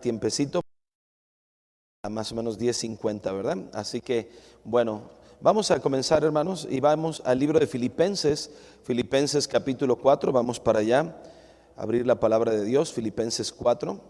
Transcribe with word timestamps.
Tiempecito 0.00 0.60
a 2.02 2.08
más 2.08 2.30
o 2.30 2.36
menos 2.36 2.58
10.50, 2.58 3.34
¿verdad? 3.34 3.58
Así 3.72 4.00
que, 4.00 4.30
bueno, 4.62 5.10
vamos 5.40 5.70
a 5.72 5.80
comenzar, 5.80 6.22
hermanos, 6.22 6.66
y 6.70 6.78
vamos 6.78 7.20
al 7.24 7.38
libro 7.38 7.58
de 7.58 7.66
Filipenses, 7.66 8.50
Filipenses 8.84 9.48
capítulo 9.48 9.96
4, 9.96 10.30
vamos 10.30 10.60
para 10.60 10.78
allá, 10.78 11.16
abrir 11.76 12.06
la 12.06 12.20
palabra 12.20 12.52
de 12.52 12.64
Dios, 12.64 12.92
Filipenses 12.92 13.52
4. 13.52 14.00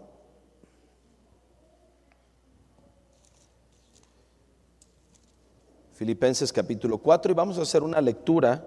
Filipenses 5.93 6.53
capítulo 6.53 6.99
4 6.99 7.31
y 7.31 7.35
vamos 7.35 7.57
a 7.57 7.63
hacer 7.63 7.83
una 7.83 7.99
lectura 7.99 8.63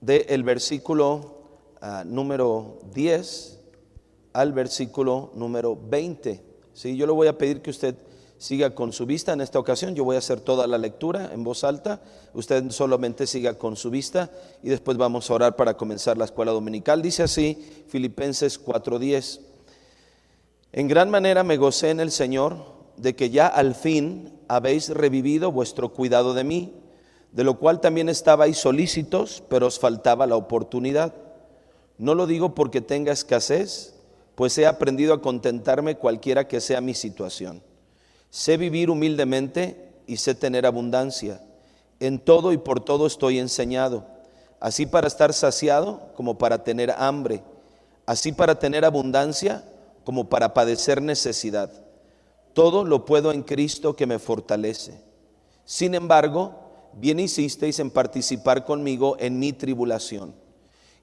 del 0.00 0.42
versículo 0.42 1.42
ah, 1.80 2.02
número 2.04 2.80
10 2.92 3.55
al 4.36 4.52
versículo 4.52 5.30
número 5.34 5.78
20. 5.88 6.42
¿sí? 6.74 6.94
Yo 6.94 7.06
le 7.06 7.12
voy 7.12 7.26
a 7.26 7.38
pedir 7.38 7.62
que 7.62 7.70
usted 7.70 7.94
siga 8.36 8.74
con 8.74 8.92
su 8.92 9.06
vista 9.06 9.32
en 9.32 9.40
esta 9.40 9.58
ocasión. 9.58 9.94
Yo 9.94 10.04
voy 10.04 10.16
a 10.16 10.18
hacer 10.18 10.40
toda 10.40 10.66
la 10.66 10.76
lectura 10.76 11.30
en 11.32 11.42
voz 11.42 11.64
alta. 11.64 12.02
Usted 12.34 12.70
solamente 12.70 13.26
siga 13.26 13.54
con 13.54 13.76
su 13.76 13.88
vista 13.88 14.30
y 14.62 14.68
después 14.68 14.98
vamos 14.98 15.30
a 15.30 15.34
orar 15.34 15.56
para 15.56 15.78
comenzar 15.78 16.18
la 16.18 16.26
escuela 16.26 16.52
dominical. 16.52 17.00
Dice 17.00 17.22
así 17.22 17.84
Filipenses 17.88 18.62
4:10. 18.62 19.40
En 20.72 20.86
gran 20.86 21.08
manera 21.08 21.42
me 21.42 21.56
gocé 21.56 21.88
en 21.88 22.00
el 22.00 22.10
Señor 22.10 22.58
de 22.98 23.16
que 23.16 23.30
ya 23.30 23.46
al 23.46 23.74
fin 23.74 24.38
habéis 24.48 24.90
revivido 24.90 25.50
vuestro 25.50 25.94
cuidado 25.94 26.34
de 26.34 26.44
mí, 26.44 26.74
de 27.32 27.42
lo 27.42 27.58
cual 27.58 27.80
también 27.80 28.10
estabais 28.10 28.58
solícitos, 28.58 29.42
pero 29.48 29.66
os 29.66 29.78
faltaba 29.78 30.26
la 30.26 30.36
oportunidad. 30.36 31.14
No 31.96 32.14
lo 32.14 32.26
digo 32.26 32.54
porque 32.54 32.82
tenga 32.82 33.12
escasez, 33.12 33.95
pues 34.36 34.56
he 34.58 34.66
aprendido 34.66 35.14
a 35.14 35.22
contentarme 35.22 35.96
cualquiera 35.96 36.46
que 36.46 36.60
sea 36.60 36.80
mi 36.80 36.94
situación. 36.94 37.62
Sé 38.30 38.58
vivir 38.58 38.90
humildemente 38.90 39.94
y 40.06 40.18
sé 40.18 40.34
tener 40.34 40.66
abundancia. 40.66 41.40
En 42.00 42.18
todo 42.18 42.52
y 42.52 42.58
por 42.58 42.84
todo 42.84 43.06
estoy 43.06 43.38
enseñado, 43.38 44.06
así 44.60 44.84
para 44.84 45.06
estar 45.06 45.32
saciado 45.32 46.12
como 46.14 46.36
para 46.36 46.62
tener 46.62 46.90
hambre, 46.98 47.42
así 48.04 48.30
para 48.30 48.58
tener 48.58 48.84
abundancia 48.84 49.64
como 50.04 50.28
para 50.28 50.52
padecer 50.52 51.00
necesidad. 51.00 51.72
Todo 52.52 52.84
lo 52.84 53.06
puedo 53.06 53.32
en 53.32 53.42
Cristo 53.42 53.96
que 53.96 54.06
me 54.06 54.18
fortalece. 54.18 55.00
Sin 55.64 55.94
embargo, 55.94 56.54
bien 56.92 57.20
hicisteis 57.20 57.78
en 57.78 57.90
participar 57.90 58.66
conmigo 58.66 59.16
en 59.18 59.38
mi 59.38 59.54
tribulación. 59.54 60.34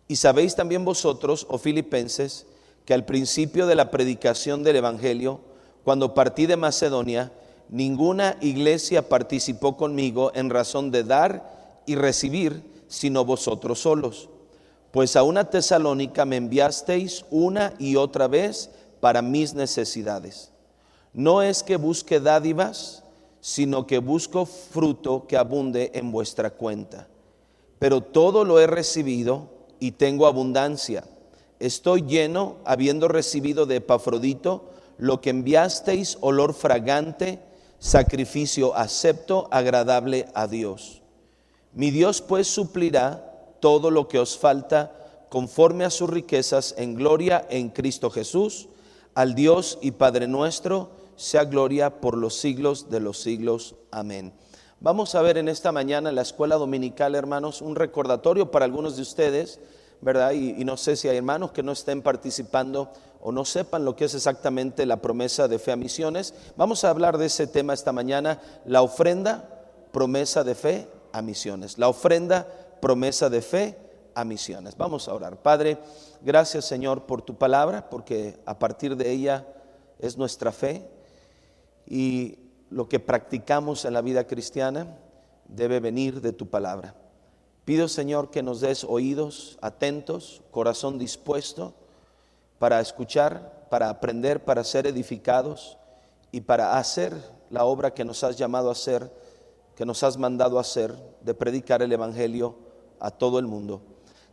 Y 0.07 0.17
sabéis 0.17 0.55
también 0.55 0.85
vosotros, 0.85 1.47
oh 1.49 1.57
filipenses, 1.57 2.45
que 2.85 2.93
al 2.93 3.05
principio 3.05 3.67
de 3.67 3.75
la 3.75 3.91
predicación 3.91 4.63
del 4.63 4.77
Evangelio, 4.77 5.39
cuando 5.83 6.13
partí 6.13 6.45
de 6.45 6.57
Macedonia, 6.57 7.31
ninguna 7.69 8.37
iglesia 8.41 9.07
participó 9.09 9.77
conmigo 9.77 10.31
en 10.35 10.49
razón 10.49 10.91
de 10.91 11.03
dar 11.03 11.81
y 11.85 11.95
recibir, 11.95 12.63
sino 12.87 13.25
vosotros 13.25 13.79
solos. 13.79 14.29
Pues 14.91 15.15
a 15.15 15.23
una 15.23 15.49
tesalónica 15.49 16.25
me 16.25 16.37
enviasteis 16.37 17.25
una 17.31 17.73
y 17.79 17.95
otra 17.95 18.27
vez 18.27 18.69
para 18.99 19.21
mis 19.21 19.53
necesidades. 19.53 20.51
No 21.13 21.41
es 21.41 21.63
que 21.63 21.77
busque 21.77 22.19
dádivas, 22.19 23.03
sino 23.41 23.87
que 23.87 23.97
busco 23.97 24.45
fruto 24.45 25.25
que 25.27 25.35
abunde 25.35 25.91
en 25.95 26.11
vuestra 26.11 26.51
cuenta. 26.51 27.07
Pero 27.79 28.01
todo 28.01 28.45
lo 28.45 28.59
he 28.59 28.67
recibido 28.67 29.49
y 29.79 29.91
tengo 29.91 30.27
abundancia. 30.27 31.03
Estoy 31.59 32.03
lleno, 32.03 32.57
habiendo 32.65 33.07
recibido 33.07 33.65
de 33.65 33.77
Epafrodito 33.77 34.69
lo 34.97 35.21
que 35.21 35.29
enviasteis, 35.29 36.17
olor 36.21 36.53
fragante, 36.53 37.39
sacrificio 37.79 38.75
acepto, 38.75 39.47
agradable 39.51 40.27
a 40.33 40.47
Dios. 40.47 41.01
Mi 41.73 41.91
Dios 41.91 42.21
pues 42.21 42.47
suplirá 42.47 43.55
todo 43.59 43.91
lo 43.91 44.07
que 44.07 44.19
os 44.19 44.37
falta 44.37 45.25
conforme 45.29 45.83
a 45.83 45.89
sus 45.89 46.09
riquezas 46.09 46.75
en 46.77 46.93
gloria 46.93 47.45
en 47.49 47.69
Cristo 47.69 48.09
Jesús. 48.09 48.67
Al 49.15 49.35
Dios 49.35 49.79
y 49.81 49.91
Padre 49.91 50.27
nuestro, 50.27 50.91
sea 51.15 51.45
gloria 51.45 52.01
por 52.01 52.17
los 52.17 52.35
siglos 52.35 52.89
de 52.89 52.99
los 52.99 53.19
siglos. 53.19 53.75
Amén. 53.91 54.33
Vamos 54.79 55.15
a 55.15 55.21
ver 55.21 55.37
en 55.37 55.47
esta 55.47 55.71
mañana 55.71 56.09
en 56.09 56.15
la 56.15 56.21
escuela 56.21 56.55
dominical, 56.55 57.15
hermanos, 57.15 57.61
un 57.61 57.75
recordatorio 57.75 58.51
para 58.51 58.65
algunos 58.65 58.95
de 58.95 59.01
ustedes, 59.01 59.59
¿verdad? 60.03 60.31
Y, 60.31 60.61
y, 60.61 60.65
no 60.65 60.77
sé 60.77 60.95
si 60.95 61.07
hay 61.07 61.17
hermanos 61.17 61.51
que 61.51 61.63
no 61.63 61.71
estén 61.71 62.01
participando 62.01 62.91
o 63.21 63.31
no 63.31 63.45
sepan 63.45 63.85
lo 63.85 63.95
que 63.95 64.05
es 64.05 64.15
exactamente 64.15 64.85
la 64.85 64.97
promesa 64.97 65.47
de 65.47 65.57
fe 65.57 65.71
a 65.71 65.75
misiones. 65.75 66.33
Vamos 66.57 66.83
a 66.83 66.89
hablar 66.89 67.17
de 67.17 67.27
ese 67.27 67.47
tema 67.47 67.73
esta 67.73 67.91
mañana, 67.91 68.41
la 68.65 68.81
ofrenda, 68.81 69.49
promesa 69.91 70.43
de 70.43 70.55
fe 70.55 70.87
a 71.13 71.21
misiones. 71.21 71.77
La 71.77 71.87
ofrenda, 71.87 72.45
promesa 72.81 73.29
de 73.29 73.41
fe 73.41 73.77
a 74.13 74.25
misiones. 74.25 74.75
Vamos 74.75 75.07
a 75.07 75.13
orar. 75.13 75.37
Padre, 75.37 75.77
gracias 76.21 76.65
Señor 76.65 77.05
por 77.05 77.21
tu 77.21 77.35
palabra, 77.35 77.89
porque 77.89 78.37
a 78.45 78.59
partir 78.59 78.97
de 78.97 79.09
ella 79.11 79.47
es 79.99 80.17
nuestra 80.17 80.51
fe 80.51 80.85
y 81.85 82.39
lo 82.69 82.89
que 82.89 82.99
practicamos 82.99 83.85
en 83.85 83.93
la 83.93 84.01
vida 84.01 84.25
cristiana 84.25 84.97
debe 85.47 85.79
venir 85.79 86.21
de 86.21 86.33
tu 86.33 86.49
palabra. 86.49 86.95
Pido, 87.65 87.87
Señor, 87.87 88.29
que 88.29 88.43
nos 88.43 88.59
des 88.59 88.83
oídos 88.83 89.57
atentos, 89.61 90.41
corazón 90.51 90.99
dispuesto 90.99 91.73
para 92.59 92.81
escuchar, 92.81 93.67
para 93.69 93.89
aprender, 93.89 94.43
para 94.43 94.63
ser 94.63 94.85
edificados 94.85 95.77
y 96.31 96.41
para 96.41 96.77
hacer 96.77 97.13
la 97.49 97.63
obra 97.63 97.93
que 97.93 98.03
nos 98.03 98.23
has 98.23 98.37
llamado 98.37 98.69
a 98.69 98.73
hacer, 98.73 99.09
que 99.75 99.85
nos 99.85 100.03
has 100.03 100.17
mandado 100.17 100.57
a 100.57 100.61
hacer, 100.61 100.93
de 101.21 101.33
predicar 101.33 101.81
el 101.81 101.91
Evangelio 101.93 102.55
a 102.99 103.11
todo 103.11 103.39
el 103.39 103.47
mundo. 103.47 103.81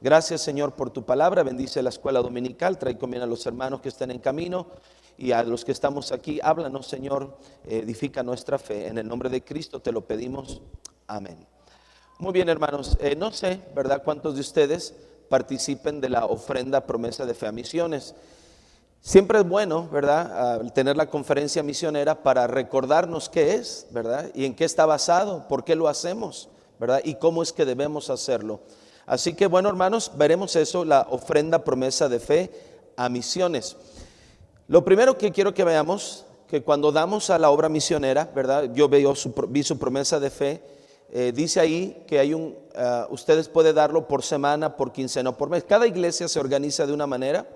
Gracias, 0.01 0.41
Señor, 0.41 0.75
por 0.75 0.91
tu 0.91 1.05
palabra. 1.05 1.43
Bendice 1.43 1.83
la 1.83 1.91
escuela 1.91 2.21
dominical. 2.23 2.79
Trae 2.79 2.99
comida 2.99 3.25
a 3.25 3.27
los 3.27 3.47
hermanos 3.47 3.81
que 3.81 3.91
estén 3.91 4.11
en 4.11 4.19
camino 4.19 4.67
y 5.19 5.33
a 5.33 5.43
los 5.43 5.65
que 5.65 5.73
estamos 5.73 6.11
aquí. 6.11 6.41
Háblanos, 6.43 6.87
Señor. 6.87 7.37
Edifica 7.65 8.23
nuestra 8.23 8.59
fe. 8.59 8.87
En 8.87 8.99
el 8.99 9.07
nombre 9.07 9.29
de 9.29 9.45
Cristo 9.45 9.81
te 9.81 9.93
lo 9.93 10.01
pedimos. 10.01 10.63
Amén. 11.07 11.60
Muy 12.21 12.33
bien, 12.35 12.51
hermanos. 12.51 12.99
Eh, 13.01 13.17
no 13.17 13.33
sé, 13.33 13.63
¿verdad?, 13.75 14.03
cuántos 14.05 14.35
de 14.35 14.43
ustedes 14.43 14.93
participen 15.31 16.03
de 16.03 16.11
la 16.11 16.27
ofrenda 16.27 16.85
promesa 16.85 17.25
de 17.25 17.33
fe 17.33 17.47
a 17.47 17.53
misiones. 17.53 18.15
Siempre 19.01 19.39
es 19.39 19.49
bueno, 19.49 19.89
¿verdad?, 19.91 20.57
al 20.57 20.75
tener 20.75 20.99
la 20.99 21.07
conferencia 21.07 21.63
misionera 21.63 22.23
para 22.23 22.47
recordarnos 22.47 23.31
qué 23.31 23.55
es, 23.55 23.87
¿verdad?, 23.91 24.31
y 24.35 24.45
en 24.45 24.55
qué 24.55 24.67
está 24.67 24.85
basado, 24.85 25.49
por 25.49 25.65
qué 25.65 25.75
lo 25.75 25.89
hacemos, 25.89 26.51
¿verdad?, 26.79 27.01
y 27.05 27.15
cómo 27.15 27.43
es 27.43 27.55
que 27.55 27.65
debemos 27.65 28.11
hacerlo. 28.11 28.61
Así 29.07 29.33
que, 29.33 29.47
bueno, 29.47 29.71
hermanos, 29.71 30.13
veremos 30.15 30.57
eso, 30.57 30.85
la 30.85 31.07
ofrenda 31.09 31.65
promesa 31.65 32.11
de 32.11 32.21
fe 32.21 32.51
a 32.99 33.09
misiones. 33.09 33.79
Lo 34.69 34.85
primero 34.85 35.17
que 35.17 35.33
quiero 35.33 35.55
que 35.55 35.65
veamos, 35.65 36.27
que 36.49 36.63
cuando 36.63 36.93
damos 36.93 37.31
a 37.31 37.39
la 37.39 37.49
obra 37.49 37.71
misionera, 37.71 38.31
¿verdad?, 38.35 38.69
yo 38.75 38.91
veo 38.91 39.15
vi 39.49 39.63
su 39.63 39.79
promesa 39.79 40.21
de 40.21 40.29
fe, 40.29 40.80
eh, 41.13 41.33
dice 41.35 41.59
ahí 41.61 42.05
que 42.07 42.21
hay 42.21 42.35
un, 42.35 42.57
uh, 42.77 43.13
ustedes 43.13 43.49
pueden 43.49 43.75
darlo 43.75 44.07
por 44.07 44.23
semana, 44.23 44.77
por 44.77 44.93
quincena 44.93 45.31
o 45.31 45.37
por 45.37 45.51
mes. 45.51 45.65
Cada 45.65 45.87
iglesia 45.87 46.29
se 46.29 46.39
organiza 46.39 46.87
de 46.87 46.93
una 46.93 47.07
manera, 47.07 47.47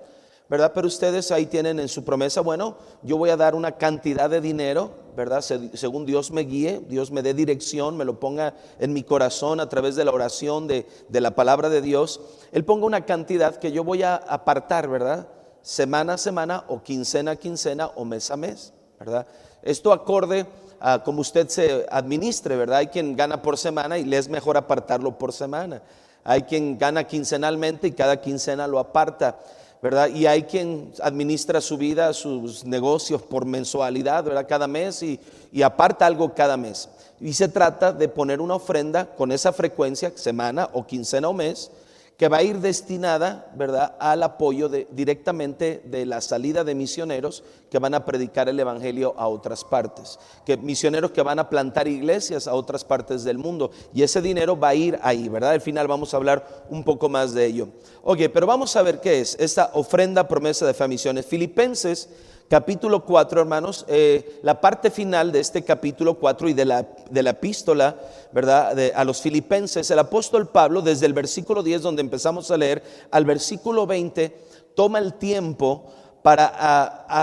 ¿verdad? 0.49 0.73
Pero 0.73 0.87
ustedes 0.87 1.31
ahí 1.31 1.45
tienen 1.45 1.79
en 1.79 1.87
su 1.87 2.03
promesa, 2.03 2.41
bueno, 2.41 2.77
yo 3.01 3.17
voy 3.17 3.29
a 3.29 3.37
dar 3.37 3.55
una 3.55 3.73
cantidad 3.77 4.29
de 4.29 4.41
dinero, 4.41 4.91
¿verdad? 5.15 5.41
según 5.41 6.05
Dios 6.05 6.31
me 6.31 6.41
guíe, 6.41 6.81
Dios 6.87 7.11
me 7.11 7.21
dé 7.21 7.33
dirección, 7.33 7.95
me 7.95 8.03
lo 8.03 8.19
ponga 8.19 8.53
en 8.79 8.91
mi 8.91 9.03
corazón 9.03 9.61
a 9.61 9.69
través 9.69 9.95
de 9.95 10.03
la 10.03 10.11
oración, 10.11 10.67
de, 10.67 10.85
la 11.09 11.31
palabra 11.31 11.69
de 11.69 11.81
Dios. 11.81 12.19
Él 12.51 12.65
ponga 12.65 12.85
una 12.85 13.05
cantidad 13.05 13.55
que 13.55 13.71
yo 13.71 13.83
voy 13.83 14.03
a 14.03 14.15
apartar, 14.15 14.89
¿verdad? 14.89 15.29
Semana 15.61 16.15
a 16.15 16.17
semana 16.17 16.65
o 16.67 16.83
quincena 16.83 17.31
a 17.31 17.35
quincena 17.37 17.87
o 17.95 18.03
mes 18.03 18.29
a 18.29 18.37
mes, 18.37 18.73
¿verdad? 18.99 19.25
Esto 19.63 19.93
acorde 19.93 20.45
a 20.79 21.03
como 21.03 21.21
usted 21.21 21.47
se 21.49 21.85
administre, 21.89 22.55
¿verdad? 22.55 22.79
Hay 22.79 22.87
quien 22.87 23.15
gana 23.15 23.41
por 23.41 23.57
semana 23.57 23.97
y 23.97 24.05
le 24.05 24.17
es 24.17 24.29
mejor 24.29 24.57
apartarlo 24.57 25.17
por 25.17 25.33
semana. 25.33 25.81
Hay 26.23 26.43
quien 26.43 26.77
gana 26.77 27.03
quincenalmente 27.05 27.87
y 27.87 27.91
cada 27.91 28.19
quincena 28.21 28.67
lo 28.67 28.79
aparta. 28.79 29.37
¿verdad? 29.81 30.09
Y 30.09 30.25
hay 30.25 30.43
quien 30.43 30.91
administra 31.03 31.61
su 31.61 31.77
vida, 31.77 32.11
sus 32.13 32.65
negocios 32.65 33.21
por 33.21 33.45
mensualidad, 33.45 34.23
¿verdad? 34.23 34.47
Cada 34.49 34.67
mes 34.67 35.03
y, 35.03 35.19
y 35.51 35.61
aparta 35.61 36.07
algo 36.07 36.33
cada 36.33 36.57
mes. 36.57 36.89
Y 37.19 37.33
se 37.33 37.49
trata 37.49 37.93
de 37.93 38.07
poner 38.07 38.41
una 38.41 38.55
ofrenda 38.55 39.05
con 39.05 39.31
esa 39.31 39.53
frecuencia, 39.53 40.11
semana 40.15 40.69
o 40.73 40.87
quincena 40.87 41.29
o 41.29 41.33
mes, 41.33 41.69
que 42.17 42.29
va 42.29 42.37
a 42.37 42.43
ir 42.43 42.59
destinada, 42.59 43.51
¿verdad?, 43.55 43.95
al 43.99 44.23
apoyo 44.23 44.69
directamente 44.69 45.81
de 45.85 46.05
la 46.05 46.21
salida 46.21 46.63
de 46.63 46.73
misioneros 46.73 47.43
que 47.69 47.79
van 47.79 47.93
a 47.93 48.05
predicar 48.05 48.47
el 48.47 48.59
Evangelio 48.59 49.13
a 49.17 49.27
otras 49.27 49.65
partes, 49.65 50.17
que 50.45 50.55
misioneros 50.55 51.11
que 51.11 51.21
van 51.21 51.39
a 51.39 51.49
plantar 51.49 51.89
iglesias 51.89 52.47
a 52.47 52.53
otras 52.53 52.85
partes 52.85 53.25
del 53.25 53.37
mundo. 53.37 53.71
Y 53.93 54.03
ese 54.03 54.21
dinero 54.21 54.57
va 54.57 54.69
a 54.69 54.75
ir 54.75 54.97
ahí, 55.01 55.27
¿verdad? 55.27 55.51
Al 55.51 55.61
final 55.61 55.87
vamos 55.87 56.13
a 56.13 56.17
hablar 56.17 56.65
un 56.69 56.85
poco 56.85 57.09
más 57.09 57.33
de 57.33 57.45
ello. 57.45 57.67
Oye, 58.03 58.29
pero 58.29 58.47
vamos 58.47 58.75
a 58.77 58.81
ver 58.81 59.01
qué 59.01 59.19
es 59.19 59.35
esta 59.39 59.71
ofrenda 59.73 60.27
promesa 60.27 60.65
de 60.65 60.73
fe 60.73 60.85
a 60.85 60.87
misiones. 60.87 61.25
Filipenses 61.25 62.09
capítulo 62.47 63.05
4, 63.05 63.41
hermanos, 63.41 63.85
eh, 63.87 64.39
la 64.43 64.61
parte 64.61 64.91
final 64.91 65.31
de 65.31 65.39
este 65.39 65.63
capítulo 65.63 66.15
4 66.15 66.49
y 66.49 66.53
de 66.53 66.65
la, 66.65 66.87
de 67.09 67.23
la 67.23 67.31
epístola, 67.31 67.95
¿verdad? 68.31 68.77
a 68.95 69.03
los 69.03 69.21
filipenses, 69.21 69.89
el 69.89 69.99
apóstol 69.99 70.47
Pablo, 70.47 70.81
desde 70.81 71.05
el 71.05 71.13
versículo 71.13 71.63
10, 71.63 71.81
donde 71.81 72.01
empezamos 72.01 72.51
a 72.51 72.57
leer, 72.57 72.83
al 73.11 73.25
versículo 73.25 73.87
20, 73.87 74.35
toma 74.75 74.99
el 74.99 75.15
tiempo 75.15 75.85
para 76.21 76.47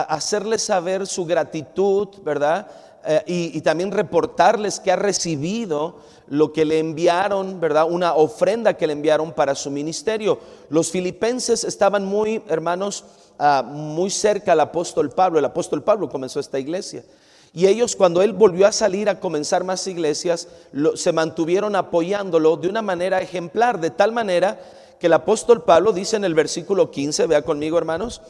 hacerles 0.04 0.62
saber 0.62 1.06
su 1.06 1.24
gratitud, 1.24 2.08
¿verdad? 2.22 2.69
Eh, 3.04 3.22
y, 3.26 3.58
y, 3.58 3.60
también 3.62 3.90
reportarles 3.90 4.78
que 4.78 4.92
ha 4.92 4.96
recibido 4.96 5.96
lo 6.28 6.52
que 6.52 6.64
le 6.64 6.78
enviaron, 6.78 7.58
¿verdad? 7.58 7.90
Una 7.90 8.14
ofrenda 8.14 8.74
que 8.74 8.86
le 8.86 8.92
enviaron 8.92 9.32
para 9.32 9.56
su 9.56 9.72
ministerio. 9.72 10.38
Los 10.69 10.92
filipenses 10.92 11.64
estaban 11.64 12.04
muy, 12.04 12.44
hermanos, 12.46 13.04
Ah, 13.44 13.65
muy 13.65 14.09
cerca 14.09 14.53
al 14.53 14.61
apóstol 14.61 15.11
Pablo. 15.11 15.37
El 15.41 15.44
apóstol 15.44 15.83
Pablo 15.83 16.09
comenzó 16.09 16.39
esta 16.39 16.61
iglesia. 16.61 17.05
Y 17.53 17.67
ellos 17.67 17.97
cuando 17.97 18.23
él 18.23 18.35
volvió 18.35 18.69
a 18.69 18.73
salir 18.73 19.09
a 19.09 19.19
comenzar 19.19 19.65
más 19.65 19.85
iglesias, 19.89 20.47
se 20.94 21.12
mantuvieron 21.12 21.75
apoyándolo 21.75 22.56
de 22.56 22.69
una 22.69 22.83
manera 22.83 23.21
ejemplar, 23.21 23.81
de 23.81 23.91
tal 23.91 24.12
manera 24.12 24.61
que 25.00 25.09
el 25.09 25.12
apóstol 25.15 25.65
Pablo 25.65 25.93
dice 25.93 26.15
en 26.15 26.23
el 26.23 26.35
versículo 26.35 26.93
15, 26.93 27.27
vea 27.27 27.43
conmigo 27.43 27.77
hermanos, 27.77 28.23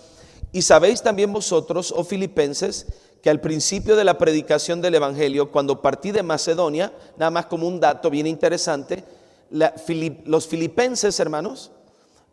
y 0.51 0.63
sabéis 0.63 1.03
también 1.03 1.31
vosotros, 1.31 1.93
oh 1.95 2.05
filipenses, 2.05 2.87
que 3.23 3.29
al 3.29 3.43
principio 3.43 3.97
de 3.97 4.05
la 4.05 4.17
predicación 4.17 4.81
del 4.81 4.95
Evangelio, 4.95 5.51
cuando 5.51 5.83
partí 5.83 6.11
de 6.11 6.23
Macedonia, 6.23 6.91
nada 7.19 7.31
más 7.31 7.47
como 7.47 7.69
un 7.69 7.81
dato 7.81 8.09
bien 8.09 8.27
interesante, 8.27 9.05
los 9.51 10.49
filipenses, 10.49 11.21
hermanos, 11.21 11.71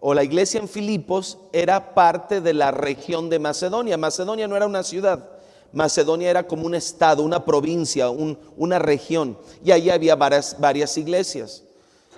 o 0.02 0.14
la 0.14 0.24
iglesia 0.24 0.60
en 0.60 0.70
Filipos 0.70 1.38
era 1.52 1.94
parte 1.94 2.42
de 2.42 2.54
la 2.54 2.72
región 2.72 3.30
de 3.30 3.40
Macedonia. 3.40 3.98
Macedonia 3.98 4.48
no 4.48 4.56
era 4.56 4.66
una 4.66 4.84
ciudad, 4.84 5.28
Macedonia 5.72 6.30
era 6.30 6.48
como 6.48 6.66
un 6.66 6.76
estado, 6.76 7.22
una 7.22 7.46
provincia, 7.46 8.10
una 8.10 8.80
región. 8.80 9.38
Y 9.64 9.72
allí 9.72 9.90
había 9.90 10.16
varias, 10.16 10.98
iglesias. 10.98 11.64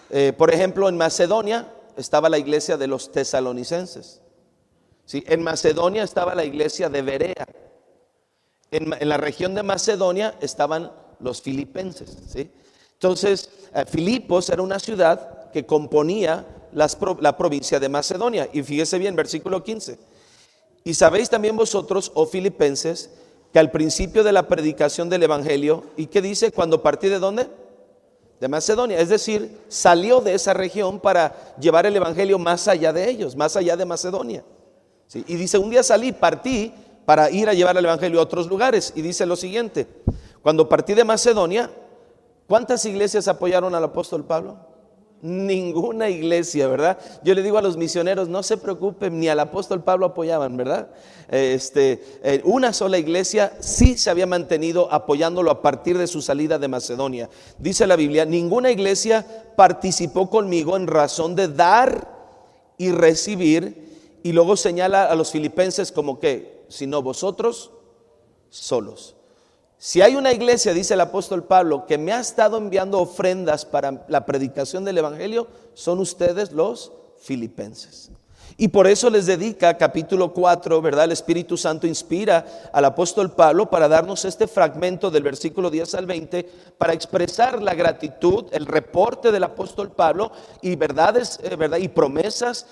Eh, 0.10 0.34
por 0.38 0.54
ejemplo, 0.54 0.88
en 0.90 0.98
Macedonia 0.98 1.74
estaba 1.98 2.30
la 2.30 2.38
iglesia 2.38 2.78
de 2.78 2.88
los 2.88 3.12
tesalonicenses. 3.12 4.22
¿sí? 5.06 5.24
En 5.28 5.42
Macedonia 5.42 6.04
estaba 6.04 6.36
la 6.36 6.46
iglesia 6.46 6.90
de 6.90 7.02
Berea. 7.02 7.46
En, 8.72 8.90
la 9.08 9.18
región 9.18 9.54
de 9.54 9.64
Macedonia 9.64 10.36
estaban 10.40 10.92
los 11.20 11.42
filipenses. 11.42 12.18
¿sí? 12.28 12.52
Entonces, 12.94 13.50
eh, 13.74 13.86
Filipos 13.86 14.50
era 14.50 14.62
una 14.62 14.80
ciudad 14.80 15.52
que 15.52 15.66
componía 15.66 16.46
la 16.74 17.38
provincia 17.38 17.80
de 17.80 17.90
Macedonia. 17.90 18.50
Y 18.54 18.64
fíjese 18.64 18.98
bien, 19.00 19.16
versículo 19.16 19.64
15. 19.64 19.98
Y 20.84 20.94
sabéis 20.94 21.30
también 21.30 21.56
vosotros, 21.56 22.12
oh 22.16 22.26
filipenses, 22.26 23.10
que 23.54 23.60
al 23.60 23.72
principio 23.72 24.24
de 24.24 24.32
la 24.32 24.48
predicación 24.48 25.10
del 25.10 25.24
Evangelio, 25.24 25.84
¿y 25.98 26.08
qué 26.08 26.22
dice? 26.22 26.52
Cuando 26.52 26.82
partí 26.82 27.10
de 27.10 27.20
dónde? 27.20 27.48
De 28.40 28.48
Macedonia. 28.48 29.00
Es 29.00 29.10
decir, 29.10 29.60
salió 29.68 30.22
de 30.22 30.34
esa 30.34 30.54
región 30.54 31.00
para 31.00 31.56
llevar 31.60 31.86
el 31.86 31.96
Evangelio 31.96 32.40
más 32.40 32.68
allá 32.68 32.94
de 32.94 33.10
ellos, 33.10 33.36
más 33.36 33.56
allá 33.56 33.78
de 33.78 33.86
Macedonia. 33.86 34.44
Y 35.14 35.36
dice, 35.36 35.58
un 35.58 35.70
día 35.70 35.84
salí, 35.84 36.12
partí 36.14 36.74
para 37.06 37.30
ir 37.30 37.50
a 37.50 37.54
llevar 37.54 37.78
el 37.78 37.86
Evangelio 37.86 38.20
a 38.20 38.24
otros 38.24 38.48
lugares. 38.48 38.94
Y 38.96 39.02
dice 39.02 39.26
lo 39.26 39.36
siguiente, 39.36 39.88
cuando 40.42 40.70
partí 40.70 40.94
de 40.94 41.04
Macedonia, 41.04 41.70
¿cuántas 42.48 42.86
iglesias 42.86 43.28
apoyaron 43.28 43.76
al 43.76 43.84
apóstol 43.84 44.24
Pablo? 44.24 44.71
Ninguna 45.22 46.10
iglesia, 46.10 46.68
¿verdad? 46.68 46.98
Yo 47.24 47.34
le 47.36 47.44
digo 47.44 47.58
a 47.58 47.62
los 47.62 47.78
misioneros, 47.78 48.28
no 48.28 48.44
se 48.44 48.58
preocupen, 48.58 49.20
ni 49.20 49.28
al 49.28 49.40
apóstol 49.40 49.84
Pablo 49.84 50.08
apoyaban, 50.08 50.58
¿verdad? 50.58 50.90
Este, 51.30 52.04
eh, 52.24 52.42
una 52.44 52.74
sola 52.74 52.98
iglesia 52.98 53.54
sí 53.60 53.98
se 53.98 54.10
había 54.10 54.26
mantenido 54.26 54.92
apoyándolo 54.92 55.52
a 55.52 55.62
partir 55.62 55.98
de 55.98 56.08
su 56.08 56.22
salida 56.22 56.58
de 56.58 56.68
Macedonia. 56.68 57.30
Dice 57.60 57.88
la 57.88 57.96
Biblia, 57.96 58.26
ninguna 58.26 58.72
iglesia 58.72 59.26
participó 59.56 60.30
conmigo 60.30 60.76
en 60.76 60.88
razón 60.88 61.36
de 61.36 61.48
dar 61.48 62.20
y 62.78 62.92
recibir, 62.92 64.20
y 64.24 64.32
luego 64.32 64.58
señala 64.58 65.06
a 65.06 65.16
los 65.16 65.32
filipenses 65.32 65.92
como 65.92 66.20
que, 66.20 66.66
sino 66.68 67.02
vosotros 67.02 67.72
solos. 68.50 69.16
Si 69.84 70.00
hay 70.00 70.16
una 70.16 70.32
iglesia, 70.32 70.76
dice 70.76 70.94
el 70.94 71.02
apóstol 71.02 71.44
Pablo, 71.44 71.88
que 71.88 71.98
me 71.98 72.14
ha 72.14 72.20
estado 72.20 72.60
enviando 72.60 73.00
ofrendas 73.00 73.66
para 73.66 74.06
la 74.08 74.28
predicación 74.28 74.86
del 74.86 75.00
Evangelio, 75.00 75.48
son 75.74 75.98
ustedes 75.98 76.52
los 76.52 76.92
filipenses. 77.18 78.12
Y 78.58 78.68
por 78.68 78.88
eso 78.88 79.10
les 79.10 79.26
dedica 79.26 79.78
capítulo 79.78 80.34
4, 80.34 80.82
¿verdad? 80.82 81.06
El 81.06 81.12
Espíritu 81.12 81.58
Santo 81.58 81.88
inspira 81.88 82.70
al 82.74 82.86
apóstol 82.86 83.32
Pablo 83.32 83.70
para 83.70 83.88
darnos 83.88 84.26
este 84.26 84.48
fragmento 84.48 85.10
del 85.10 85.24
versículo 85.24 85.70
10 85.70 85.96
al 85.96 86.06
20 86.06 86.44
para 86.78 86.94
expresar 86.94 87.62
la 87.62 87.74
gratitud, 87.74 88.46
el 88.52 88.66
reporte 88.66 89.32
del 89.32 89.44
apóstol 89.44 89.92
Pablo 89.92 90.32
y 90.62 90.76
verdades, 90.76 91.40
eh, 91.44 91.56
¿verdad? 91.56 91.78
Y 91.78 91.88
promesas 91.88 92.66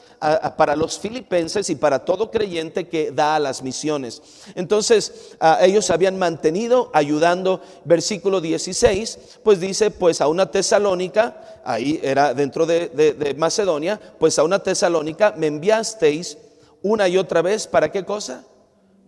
para 0.58 0.76
los 0.76 1.00
filipenses 1.00 1.70
y 1.70 1.76
para 1.76 2.04
todo 2.04 2.30
creyente 2.30 2.90
que 2.90 3.12
da 3.12 3.36
a 3.36 3.40
las 3.40 3.64
misiones. 3.64 4.22
Entonces, 4.56 5.36
ellos 5.62 5.90
habían 5.92 6.20
mantenido 6.20 6.92
ayudando, 6.94 7.62
versículo 7.86 8.42
16, 8.42 9.40
pues 9.44 9.62
dice, 9.62 9.92
pues 9.92 10.20
a 10.20 10.28
una 10.28 10.52
tesalónica, 10.52 11.62
ahí 11.64 12.00
era 12.04 12.34
dentro 12.34 12.66
de, 12.66 12.90
de 12.90 13.34
Macedonia, 13.36 14.00
pues 14.20 14.38
a 14.40 14.44
una 14.44 14.60
tesalónica 14.60 15.34
me 15.38 15.48
enviaron 15.48 15.69
enviasteis 15.70 16.38
una 16.82 17.08
y 17.08 17.18
otra 17.18 17.42
vez, 17.42 17.68
¿para 17.68 17.92
qué 17.92 18.06
cosa? 18.06 18.44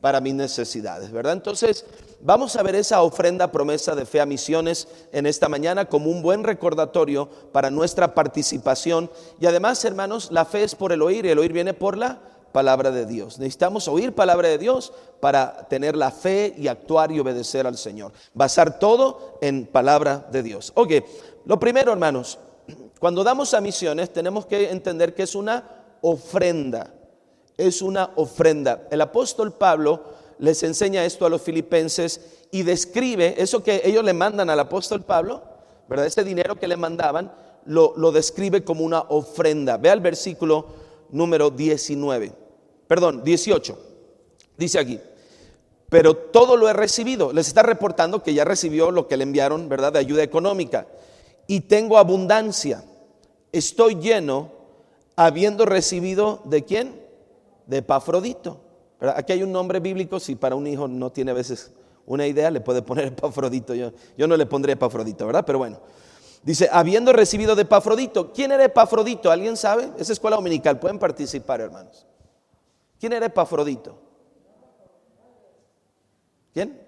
Para 0.01 0.19
mis 0.19 0.33
necesidades, 0.33 1.11
¿verdad? 1.11 1.33
Entonces, 1.33 1.85
vamos 2.21 2.55
a 2.55 2.63
ver 2.63 2.75
esa 2.75 3.01
ofrenda 3.01 3.51
promesa 3.51 3.95
de 3.95 4.05
fe 4.05 4.19
a 4.19 4.25
misiones 4.25 4.87
en 5.11 5.25
esta 5.25 5.47
mañana 5.47 5.85
como 5.85 6.09
un 6.09 6.21
buen 6.21 6.43
recordatorio 6.43 7.29
para 7.51 7.69
nuestra 7.69 8.13
participación. 8.13 9.09
Y 9.39 9.45
además, 9.45 9.83
hermanos, 9.85 10.29
la 10.31 10.45
fe 10.45 10.63
es 10.63 10.75
por 10.75 10.91
el 10.91 11.01
oír 11.01 11.25
y 11.25 11.29
el 11.29 11.39
oír 11.39 11.53
viene 11.53 11.73
por 11.73 11.97
la 11.97 12.19
palabra 12.51 12.91
de 12.91 13.05
Dios. 13.05 13.39
Necesitamos 13.39 13.87
oír 13.87 14.13
palabra 14.13 14.49
de 14.49 14.57
Dios 14.57 14.91
para 15.21 15.67
tener 15.69 15.95
la 15.95 16.11
fe 16.11 16.53
y 16.57 16.67
actuar 16.67 17.11
y 17.11 17.19
obedecer 17.19 17.65
al 17.65 17.77
Señor. 17.77 18.11
Basar 18.33 18.79
todo 18.79 19.37
en 19.41 19.65
palabra 19.65 20.27
de 20.31 20.43
Dios. 20.43 20.73
Ok, 20.75 20.91
lo 21.45 21.59
primero, 21.59 21.93
hermanos, 21.93 22.37
cuando 22.99 23.23
damos 23.23 23.53
a 23.53 23.61
misiones 23.61 24.11
tenemos 24.11 24.45
que 24.45 24.69
entender 24.69 25.15
que 25.15 25.23
es 25.23 25.35
una 25.35 25.80
ofrenda. 26.01 26.93
Es 27.57 27.81
una 27.81 28.11
ofrenda. 28.15 28.87
El 28.91 29.01
apóstol 29.01 29.53
Pablo 29.53 30.03
les 30.39 30.63
enseña 30.63 31.05
esto 31.05 31.25
a 31.25 31.29
los 31.29 31.41
filipenses 31.41 32.19
y 32.51 32.63
describe 32.63 33.35
eso 33.37 33.63
que 33.63 33.81
ellos 33.85 34.03
le 34.03 34.13
mandan 34.13 34.49
al 34.49 34.59
apóstol 34.59 35.03
Pablo, 35.03 35.43
¿verdad? 35.87 36.07
Este 36.07 36.23
dinero 36.23 36.55
que 36.55 36.67
le 36.67 36.77
mandaban, 36.77 37.31
lo, 37.65 38.11
describe 38.11 38.63
como 38.63 38.83
una 38.83 39.01
ofrenda. 39.01 39.77
Ve 39.77 39.89
al 39.89 39.99
versículo 39.99 40.65
número 41.11 41.51
19, 41.51 42.31
perdón, 42.87 43.23
18. 43.23 43.77
Dice 44.57 44.79
aquí, 44.79 44.99
pero 45.89 46.15
todo 46.15 46.57
lo 46.57 46.67
he 46.67 46.73
recibido. 46.73 47.31
Les 47.33 47.47
está 47.47 47.63
reportando 47.63 48.23
que 48.23 48.33
ya 48.33 48.43
recibió 48.43 48.91
lo 48.91 49.07
que 49.07 49.17
le 49.17 49.23
enviaron, 49.23 49.69
¿verdad? 49.69 49.93
De 49.93 49.99
ayuda 49.99 50.23
económica. 50.23 50.87
Y 51.47 51.61
tengo 51.61 51.97
abundancia. 51.97 52.83
Estoy 53.51 53.95
lleno 53.95 54.60
habiendo 55.25 55.65
recibido 55.65 56.41
de 56.45 56.63
quién? 56.63 57.01
de 57.71 57.77
Epafrodito. 57.77 58.59
¿verdad? 58.99 59.15
Aquí 59.17 59.33
hay 59.33 59.43
un 59.43 59.51
nombre 59.51 59.79
bíblico, 59.79 60.19
si 60.19 60.35
para 60.35 60.55
un 60.55 60.67
hijo 60.67 60.87
no 60.87 61.11
tiene 61.11 61.31
a 61.31 61.33
veces 61.33 61.71
una 62.05 62.27
idea, 62.27 62.51
le 62.51 62.61
puede 62.61 62.81
poner 62.81 63.05
Epafrodito. 63.07 63.73
Yo, 63.73 63.91
yo 64.17 64.27
no 64.27 64.37
le 64.37 64.45
pondré 64.45 64.73
Epafrodito, 64.73 65.25
¿verdad? 65.25 65.43
Pero 65.45 65.57
bueno. 65.59 65.79
Dice, 66.43 66.67
habiendo 66.71 67.13
recibido 67.13 67.55
de 67.55 67.61
Epafrodito. 67.61 68.33
¿Quién 68.33 68.51
era 68.51 68.65
Epafrodito? 68.65 69.31
¿Alguien 69.31 69.55
sabe? 69.55 69.91
Es 69.97 70.09
escuela 70.09 70.35
dominical, 70.35 70.79
pueden 70.79 70.99
participar, 70.99 71.61
hermanos. 71.61 72.05
¿Quién 72.99 73.13
era 73.13 73.27
Epafrodito? 73.27 73.97
¿Quién? 76.53 76.81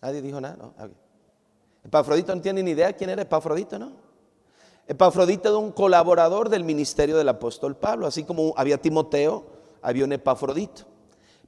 Nadie 0.00 0.20
dijo 0.20 0.40
nada, 0.40 0.56
¿no? 0.56 0.74
Epafrodito 1.84 2.34
no 2.34 2.40
tiene 2.40 2.62
ni 2.62 2.72
idea 2.72 2.92
quién 2.92 3.10
era 3.10 3.22
Epafrodito, 3.22 3.78
¿no? 3.78 3.92
Epafrodito 4.86 5.48
era 5.48 5.58
un 5.58 5.72
colaborador 5.72 6.48
del 6.48 6.64
ministerio 6.64 7.16
del 7.16 7.28
apóstol 7.28 7.76
Pablo, 7.76 8.06
así 8.06 8.24
como 8.24 8.52
había 8.56 8.78
Timoteo, 8.78 9.46
había 9.80 10.04
un 10.04 10.12
Epafrodito. 10.12 10.82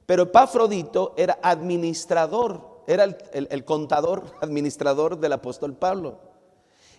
Pero 0.05 0.23
Epafrodito 0.23 1.13
era 1.17 1.39
administrador, 1.41 2.83
era 2.87 3.03
el, 3.03 3.17
el 3.33 3.65
contador, 3.65 4.23
administrador 4.41 5.19
del 5.19 5.33
apóstol 5.33 5.73
Pablo. 5.73 6.19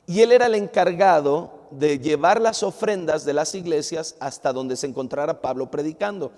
Y 0.07 0.21
él 0.21 0.31
era 0.31 0.47
el 0.47 0.55
encargado 0.55 1.66
de 1.71 1.99
llevar 1.99 2.40
las 2.40 2.62
ofrendas 2.62 3.25
de 3.25 3.33
las 3.33 3.55
iglesias 3.55 4.14
hasta 4.21 4.52
donde 4.52 4.76
se 4.76 4.87
encontrara 4.87 5.40
Pablo 5.40 5.71
predicando. 5.71 6.31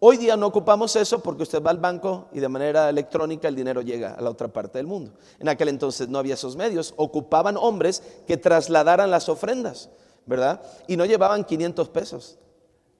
Hoy 0.00 0.16
día 0.16 0.36
no 0.36 0.46
ocupamos 0.46 0.94
eso 0.94 1.18
porque 1.18 1.42
usted 1.42 1.60
va 1.60 1.70
al 1.72 1.78
banco 1.78 2.28
y 2.32 2.38
de 2.38 2.48
manera 2.48 2.88
electrónica 2.88 3.48
el 3.48 3.56
dinero 3.56 3.82
llega 3.82 4.14
a 4.14 4.20
la 4.20 4.30
otra 4.30 4.46
parte 4.46 4.78
del 4.78 4.86
mundo. 4.86 5.12
En 5.40 5.48
aquel 5.48 5.68
entonces 5.68 6.08
no 6.08 6.18
había 6.18 6.34
esos 6.34 6.54
medios. 6.54 6.94
Ocupaban 6.96 7.56
hombres 7.56 8.02
que 8.24 8.36
trasladaran 8.36 9.10
las 9.10 9.28
ofrendas, 9.28 9.90
¿verdad? 10.24 10.62
Y 10.86 10.96
no 10.96 11.04
llevaban 11.04 11.42
500 11.42 11.88
pesos, 11.88 12.38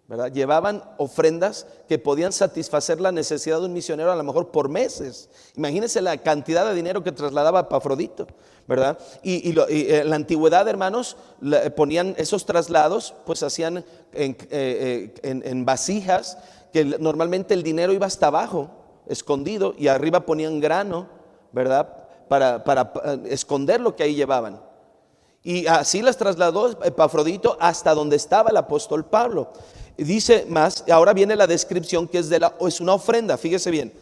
¿verdad? 0.09 0.33
Llevaban 0.33 0.83
ofrendas 0.97 1.69
que 1.87 2.01
podían 2.01 2.33
satisfacer 2.33 3.01
la 3.01 3.13
necesidad 3.13 3.61
de 3.61 3.67
un 3.67 3.75
misionero 3.75 4.11
a 4.11 4.17
lo 4.17 4.25
mejor 4.25 4.51
por 4.51 4.69
meses. 4.69 5.31
Imagínense 5.55 6.03
la 6.03 6.17
cantidad 6.17 6.67
de 6.67 6.75
dinero 6.75 7.05
que 7.05 7.13
trasladaba 7.13 7.69
Pafrodito, 7.69 8.27
¿verdad? 8.67 8.99
Y, 9.23 9.55
eh, 9.69 10.03
la 10.05 10.17
antigüedad, 10.17 10.67
hermanos, 10.67 11.17
ponían 11.77 12.17
esos 12.19 12.45
traslados, 12.45 13.15
pues 13.25 13.45
hacían 13.45 13.85
en, 14.13 14.37
eh, 14.51 15.13
eh, 15.23 15.41
en 15.45 15.65
vasijas 15.65 16.39
que 16.73 16.85
normalmente 16.85 17.55
el 17.55 17.63
dinero 17.63 17.93
iba 17.93 18.07
hasta 18.07 18.29
abajo, 18.29 18.71
escondido, 19.07 19.75
y 19.79 19.89
arriba 19.89 20.21
ponían 20.21 20.61
grano, 20.61 21.09
¿verdad? 21.53 22.09
Para, 22.29 22.63
eh, 23.05 23.21
esconder 23.31 23.81
lo 23.81 23.97
que 23.97 24.03
ahí 24.03 24.15
llevaban. 24.15 24.61
Y 25.43 25.67
así 25.67 26.03
las 26.03 26.17
trasladó 26.17 26.83
Epafrodito 26.83 27.57
hasta 27.61 27.95
donde 27.95 28.17
estaba 28.17 28.51
el 28.51 28.57
apóstol 28.57 29.07
Pablo. 29.07 29.53
Dice 29.97 30.47
más, 30.49 30.85
ahora 30.91 31.13
viene 31.13 31.37
la 31.37 31.47
descripción 31.47 32.07
que 32.07 32.19
es, 32.19 32.29
de 32.29 32.41
la, 32.41 32.55
es 32.61 32.81
una 32.81 32.95
ofrenda, 32.95 33.39
fíjese 33.39 33.71
bien. 33.71 33.93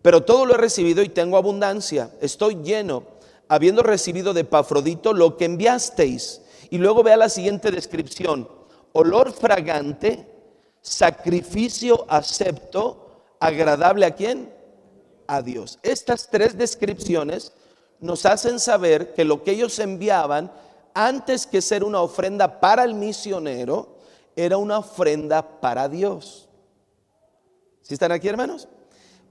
Pero 0.00 0.22
todo 0.22 0.46
lo 0.46 0.54
he 0.54 0.58
recibido 0.58 1.02
y 1.02 1.08
tengo 1.08 1.36
abundancia. 1.36 2.10
Estoy 2.20 2.62
lleno, 2.62 3.02
habiendo 3.48 3.82
recibido 3.82 4.32
de 4.32 4.42
Epafrodito 4.42 5.12
lo 5.12 5.36
que 5.36 5.46
enviasteis. 5.46 6.42
Y 6.70 6.78
luego 6.78 7.02
vea 7.02 7.16
la 7.16 7.28
siguiente 7.28 7.70
descripción. 7.70 8.48
Olor 8.92 9.32
fragante 9.32 10.35
sacrificio 10.86 12.06
acepto, 12.08 13.24
agradable 13.40 14.06
a 14.06 14.14
quién? 14.14 14.52
A 15.26 15.42
Dios. 15.42 15.80
Estas 15.82 16.30
tres 16.30 16.56
descripciones 16.56 17.52
nos 17.98 18.24
hacen 18.24 18.60
saber 18.60 19.12
que 19.12 19.24
lo 19.24 19.42
que 19.42 19.50
ellos 19.50 19.78
enviaban, 19.80 20.52
antes 20.94 21.46
que 21.46 21.60
ser 21.60 21.82
una 21.82 22.00
ofrenda 22.00 22.60
para 22.60 22.84
el 22.84 22.94
misionero, 22.94 23.96
era 24.36 24.58
una 24.58 24.78
ofrenda 24.78 25.60
para 25.60 25.88
Dios. 25.88 26.48
¿Sí 27.82 27.94
están 27.94 28.12
aquí, 28.12 28.28
hermanos? 28.28 28.68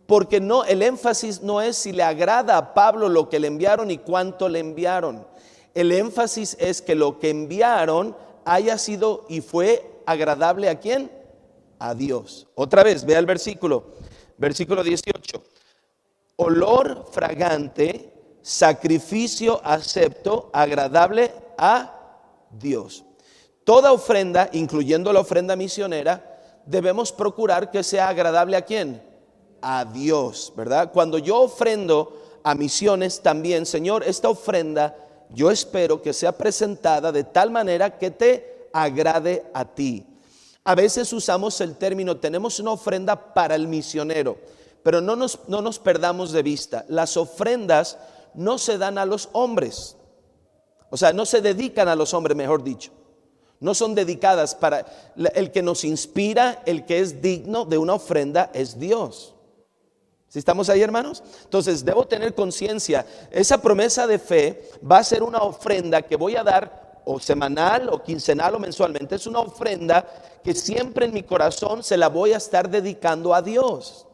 Porque 0.07 0.41
no, 0.41 0.65
el 0.65 0.81
énfasis 0.81 1.41
no 1.41 1.61
es 1.61 1.77
si 1.77 1.93
le 1.93 2.03
agrada 2.03 2.57
a 2.57 2.73
Pablo 2.73 3.07
lo 3.07 3.29
que 3.29 3.39
le 3.39 3.47
enviaron 3.47 3.91
y 3.91 3.97
cuánto 3.97 4.49
le 4.49 4.59
enviaron. 4.59 5.25
El 5.73 5.91
énfasis 5.93 6.57
es 6.59 6.81
que 6.81 6.95
lo 6.95 7.17
que 7.17 7.29
enviaron 7.29 8.15
haya 8.43 8.77
sido 8.77 9.25
y 9.29 9.39
fue 9.41 10.01
agradable 10.05 10.69
a 10.69 10.79
quién? 10.79 11.09
A 11.79 11.93
Dios. 11.93 12.47
Otra 12.55 12.83
vez, 12.83 13.05
vea 13.05 13.19
el 13.19 13.25
versículo, 13.25 13.95
versículo 14.37 14.83
18. 14.83 15.43
Olor 16.37 17.07
fragante, 17.11 18.13
sacrificio 18.41 19.61
acepto, 19.63 20.49
agradable 20.53 21.31
a 21.57 22.47
Dios. 22.51 23.05
Toda 23.63 23.91
ofrenda, 23.91 24.49
incluyendo 24.53 25.11
la 25.11 25.21
ofrenda 25.21 25.55
misionera, 25.55 26.39
debemos 26.65 27.11
procurar 27.11 27.71
que 27.71 27.83
sea 27.83 28.09
agradable 28.09 28.57
a 28.57 28.61
quién? 28.63 29.01
A 29.61 29.85
Dios, 29.85 30.53
¿verdad? 30.55 30.91
Cuando 30.91 31.17
yo 31.17 31.41
ofrendo 31.41 32.39
a 32.43 32.53
misiones 32.53 33.21
también, 33.21 33.65
Señor, 33.65 34.03
esta 34.03 34.29
ofrenda 34.29 34.95
yo 35.29 35.49
espero 35.49 36.01
que 36.01 36.13
sea 36.13 36.31
presentada 36.31 37.11
de 37.11 37.23
tal 37.23 37.51
manera 37.51 37.97
que 37.97 38.11
te 38.11 38.69
agrade 38.73 39.43
a 39.53 39.65
ti. 39.65 40.05
A 40.67 40.73
veces 40.73 41.13
usamos 41.13 41.61
el 41.61 41.75
término, 41.75 42.17
tenemos 42.17 42.59
una 42.59 42.71
ofrenda 42.71 43.33
para 43.35 43.53
el 43.53 43.67
misionero, 43.67 44.37
pero 44.81 44.99
no 44.99 45.15
nos, 45.15 45.39
no 45.47 45.61
nos 45.61 45.77
perdamos 45.77 46.31
de 46.31 46.41
vista. 46.41 46.85
Las 46.89 47.17
ofrendas 47.17 47.99
no 48.33 48.57
se 48.57 48.79
dan 48.79 48.97
a 48.97 49.05
los 49.05 49.29
hombres, 49.33 49.95
o 50.89 50.97
sea, 50.97 51.13
no 51.13 51.27
se 51.27 51.41
dedican 51.41 51.87
a 51.87 51.95
los 51.95 52.15
hombres, 52.15 52.35
mejor 52.35 52.63
dicho. 52.63 52.91
No 53.59 53.75
son 53.75 53.93
dedicadas 53.93 54.55
para 54.55 54.85
el 55.35 55.51
que 55.51 55.61
nos 55.61 55.83
inspira, 55.83 56.63
el 56.65 56.85
que 56.85 56.99
es 56.99 57.21
digno 57.21 57.65
de 57.65 57.77
una 57.77 57.93
ofrenda 57.93 58.49
es 58.53 58.79
Dios. 58.79 59.35
Si 60.27 60.39
estamos 60.39 60.67
ahí, 60.69 60.81
hermanos? 60.81 61.23
Entonces, 61.43 61.85
debo 61.85 62.07
tener 62.07 62.33
conciencia, 62.33 63.05
esa 63.31 63.61
promesa 63.61 64.07
de 64.07 64.17
fe 64.17 64.69
va 64.89 64.97
a 64.97 65.03
ser 65.03 65.21
una 65.21 65.39
ofrenda 65.39 66.01
que 66.01 66.15
voy 66.15 66.35
a 66.35 66.43
dar 66.43 66.84
o 67.05 67.19
semanal 67.19 67.89
o 67.89 68.01
quincenal 68.01 68.55
o 68.55 68.59
mensualmente, 68.59 69.15
es 69.15 69.27
una 69.27 69.39
ofrenda 69.39 70.05
que 70.43 70.53
siempre 70.53 71.05
en 71.05 71.13
mi 71.13 71.23
corazón 71.23 71.83
se 71.83 71.97
la 71.97 72.09
voy 72.09 72.33
a 72.33 72.37
estar 72.37 72.69
dedicando 72.69 73.33
a 73.33 73.41
Dios. 73.41 74.05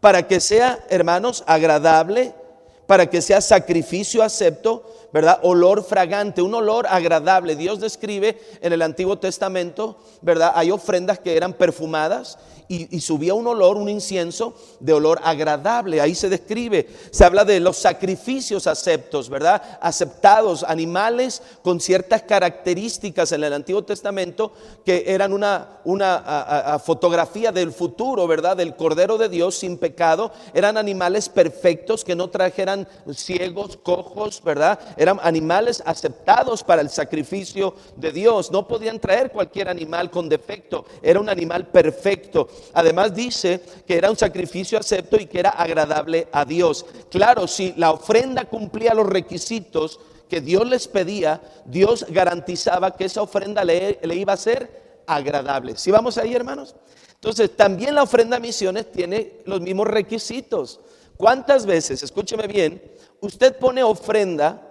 Para 0.00 0.26
que 0.26 0.40
sea, 0.40 0.84
hermanos, 0.88 1.42
agradable, 1.46 2.34
para 2.86 3.06
que 3.10 3.20
sea 3.20 3.40
sacrificio 3.40 4.22
acepto, 4.22 5.05
¿verdad? 5.12 5.40
Olor 5.42 5.84
fragante, 5.84 6.42
un 6.42 6.54
olor 6.54 6.86
agradable. 6.88 7.56
Dios 7.56 7.80
describe 7.80 8.38
en 8.60 8.72
el 8.72 8.82
Antiguo 8.82 9.18
Testamento, 9.18 9.96
¿verdad? 10.22 10.52
Hay 10.54 10.70
ofrendas 10.70 11.18
que 11.18 11.36
eran 11.36 11.52
perfumadas 11.52 12.38
y, 12.68 13.00
subía 13.00 13.34
un 13.34 13.46
olor, 13.46 13.76
un 13.76 13.88
incienso 13.88 14.54
de 14.80 14.92
olor 14.92 15.20
agradable. 15.22 16.00
Ahí 16.00 16.14
se 16.14 16.28
describe, 16.28 16.88
se 17.10 17.24
habla 17.24 17.44
de 17.44 17.60
los 17.60 17.76
sacrificios 17.76 18.66
aceptos, 18.66 19.28
¿verdad? 19.28 19.62
Aceptados, 19.80 20.64
animales 20.64 21.42
con 21.62 21.80
ciertas 21.80 22.22
características 22.22 23.32
en 23.32 23.44
el 23.44 23.52
Antiguo 23.52 23.84
Testamento 23.84 24.52
que 24.84 25.04
eran 25.06 25.32
una, 25.32 25.80
una 25.84 26.80
fotografía 26.84 27.52
del 27.52 27.72
futuro, 27.72 28.26
¿verdad? 28.26 28.56
Del 28.56 28.74
Cordero 28.74 29.18
de 29.18 29.28
Dios 29.28 29.56
sin 29.56 29.78
pecado. 29.78 30.32
Eran 30.52 30.76
animales 30.76 31.28
perfectos 31.28 32.04
que 32.04 32.16
no 32.16 32.30
trajeran 32.30 32.88
ciegos, 33.14 33.76
cojos, 33.76 34.42
¿verdad? 34.42 34.78
Eran 34.96 35.18
animales 35.22 35.82
aceptados 35.84 36.62
para 36.62 36.82
el 36.82 36.90
sacrificio 36.90 37.74
de 37.96 38.12
Dios. 38.12 38.50
No 38.50 38.66
podían 38.66 38.98
traer 38.98 39.30
cualquier 39.30 39.68
animal 39.68 40.10
con 40.10 40.28
defecto. 40.28 40.86
Era 41.02 41.20
un 41.20 41.28
animal 41.28 41.66
perfecto. 41.68 42.48
Además 42.72 43.14
dice 43.14 43.60
que 43.86 43.96
era 43.96 44.10
un 44.10 44.16
sacrificio 44.16 44.78
acepto 44.78 45.16
y 45.16 45.26
que 45.26 45.40
era 45.40 45.50
agradable 45.50 46.28
a 46.32 46.44
Dios. 46.44 46.86
Claro, 47.10 47.46
si 47.46 47.74
la 47.76 47.92
ofrenda 47.92 48.44
cumplía 48.46 48.94
los 48.94 49.06
requisitos 49.06 50.00
que 50.28 50.40
Dios 50.40 50.66
les 50.68 50.88
pedía, 50.88 51.40
Dios 51.64 52.06
garantizaba 52.08 52.96
que 52.96 53.04
esa 53.04 53.22
ofrenda 53.22 53.64
le, 53.64 53.98
iba 54.14 54.32
a 54.32 54.36
ser 54.36 55.02
agradable. 55.06 55.76
¿Sí 55.76 55.90
vamos 55.90 56.18
ahí, 56.18 56.34
hermanos? 56.34 56.74
Entonces, 57.14 57.56
también 57.56 57.94
la 57.94 58.02
ofrenda 58.02 58.36
a 58.36 58.40
misiones 58.40 58.90
tiene 58.90 59.40
los 59.44 59.60
mismos 59.60 59.86
requisitos. 59.86 60.80
¿Cuántas 61.16 61.64
veces, 61.64 62.02
escúcheme 62.02 62.46
bien, 62.46 62.82
usted 63.20 63.56
pone 63.56 63.82
ofrenda, 63.82 64.65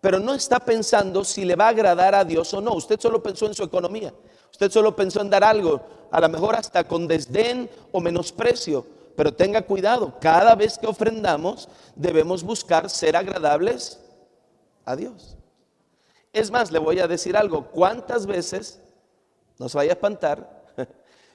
pero 0.00 0.18
no 0.18 0.34
está 0.34 0.58
pensando 0.60 1.24
si 1.24 1.44
le 1.44 1.56
va 1.56 1.66
a 1.66 1.70
agradar 1.70 2.14
a 2.14 2.24
Dios 2.24 2.52
o 2.54 2.60
no? 2.60 2.72
Usted 2.72 2.98
solo 2.98 3.22
pensó 3.22 3.46
en 3.46 3.54
su 3.54 3.62
economía. 3.62 4.14
Usted 4.50 4.70
solo 4.70 4.96
pensó 4.96 5.20
en 5.20 5.30
dar 5.30 5.44
algo, 5.44 5.80
a 6.10 6.20
lo 6.20 6.28
mejor 6.28 6.56
hasta 6.56 6.84
con 6.84 7.06
desdén 7.06 7.70
o 7.92 8.00
menosprecio. 8.00 8.86
Pero 9.14 9.34
tenga 9.34 9.62
cuidado, 9.62 10.14
cada 10.20 10.54
vez 10.54 10.78
que 10.78 10.86
ofrendamos 10.86 11.68
debemos 11.94 12.42
buscar 12.42 12.88
ser 12.88 13.16
agradables 13.16 14.00
a 14.86 14.96
Dios. 14.96 15.36
Es 16.32 16.50
más, 16.50 16.70
le 16.70 16.78
voy 16.78 17.00
a 17.00 17.08
decir 17.08 17.36
algo, 17.36 17.66
¿cuántas 17.66 18.24
veces, 18.24 18.80
no 19.58 19.68
se 19.68 19.76
vaya 19.76 19.92
a 19.92 19.94
espantar, 19.94 20.64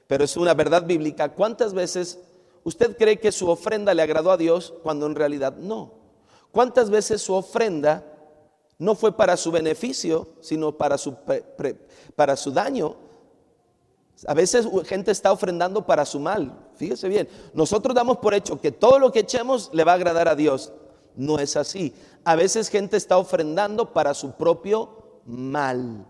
pero 0.08 0.24
es 0.24 0.36
una 0.38 0.54
verdad 0.54 0.84
bíblica, 0.86 1.30
cuántas 1.30 1.74
veces 1.74 2.20
usted 2.64 2.98
cree 2.98 3.20
que 3.20 3.32
su 3.32 3.50
ofrenda 3.50 3.94
le 3.94 4.02
agradó 4.02 4.32
a 4.32 4.38
Dios 4.38 4.74
cuando 4.82 5.06
en 5.06 5.16
realidad 5.16 5.54
no? 5.56 5.92
¿Cuántas 6.52 6.90
veces 6.90 7.22
su 7.22 7.34
ofrenda 7.34 8.15
no 8.78 8.96
fue 8.96 9.16
para 9.16 9.38
su 9.38 9.52
beneficio, 9.52 10.28
sino 10.42 10.72
para 10.74 10.98
su, 10.98 11.16
para 12.16 12.36
su 12.36 12.52
daño? 12.52 12.96
A 14.28 14.34
veces 14.34 14.68
gente 14.86 15.12
está 15.12 15.32
ofrendando 15.32 15.86
para 15.86 16.06
su 16.06 16.20
mal. 16.20 16.58
Fíjese 16.76 17.08
bien, 17.08 17.28
nosotros 17.54 17.94
damos 17.94 18.18
por 18.18 18.34
hecho 18.34 18.60
que 18.60 18.72
todo 18.72 19.00
lo 19.00 19.12
que 19.12 19.20
echemos 19.20 19.70
le 19.74 19.84
va 19.84 19.94
a 19.94 19.96
agradar 19.96 20.28
a 20.28 20.36
Dios. 20.36 20.72
No 21.16 21.40
es 21.40 21.56
así. 21.56 21.94
A 22.24 22.36
veces 22.36 22.70
gente 22.70 22.98
está 22.98 23.18
ofrendando 23.18 23.94
para 23.94 24.14
su 24.14 24.34
propio 24.34 25.22
mal. 25.26 26.06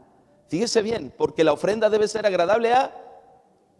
Fíjese 0.47 0.81
bien, 0.81 1.13
porque 1.17 1.43
la 1.43 1.53
ofrenda 1.53 1.89
debe 1.89 2.07
ser 2.07 2.25
agradable 2.25 2.73
a 2.73 3.04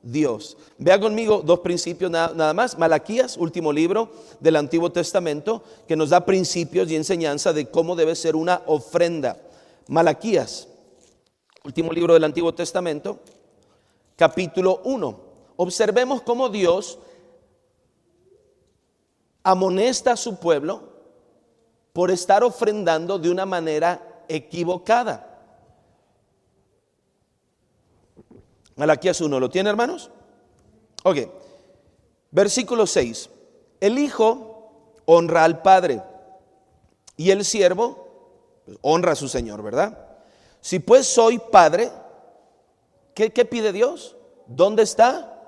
Dios. 0.06 0.56
Vea 0.78 1.00
conmigo 1.00 1.42
dos 1.44 1.60
principios 1.60 2.12
nada, 2.12 2.54
más. 2.54 2.78
Malaquías, 2.78 3.38
último 3.38 3.74
libro 3.74 4.12
del 4.40 4.56
Antiguo 4.56 4.92
Testamento, 4.92 5.64
que 5.88 5.96
nos 5.96 6.12
da 6.12 6.26
principios 6.26 6.90
y 6.90 6.96
enseñanza 6.96 7.52
de 7.52 7.70
cómo 7.70 7.96
debe 7.96 8.16
ser 8.16 8.36
una 8.36 8.62
ofrenda. 8.68 9.38
Malaquías, 9.88 10.68
último 11.64 11.92
libro 11.92 12.14
del 12.14 12.24
Antiguo 12.24 12.54
Testamento, 12.54 13.20
capítulo 14.16 14.82
1. 14.86 15.20
Observemos 15.58 16.22
cómo 16.22 16.50
Dios 16.50 17.00
amonesta 19.42 20.12
a 20.12 20.18
su 20.18 20.40
pueblo 20.40 20.94
por 21.94 22.12
estar 22.12 22.44
ofrendando 22.44 23.18
de 23.18 23.32
una 23.32 23.48
manera 23.48 24.24
equivocada. 24.28 25.35
Malaquías 28.76 29.22
1, 29.22 29.40
¿lo 29.40 29.50
tiene 29.50 29.70
hermanos? 29.70 30.12
Ok, 31.04 31.18
versículo 32.32 32.86
6. 32.86 33.30
El 33.80 34.00
hijo 34.00 35.02
honra 35.06 35.44
al 35.44 35.62
padre 35.62 36.02
y 37.18 37.32
el 37.32 37.46
siervo 37.46 38.62
pues, 38.66 38.78
honra 38.82 39.14
a 39.14 39.16
su 39.16 39.28
señor, 39.28 39.62
¿verdad? 39.64 40.18
Si 40.62 40.80
pues 40.80 41.08
soy 41.08 41.40
padre, 41.40 41.92
¿qué, 43.14 43.32
¿qué 43.32 43.46
pide 43.46 43.72
Dios? 43.72 44.18
¿Dónde 44.48 44.84
está 44.84 45.42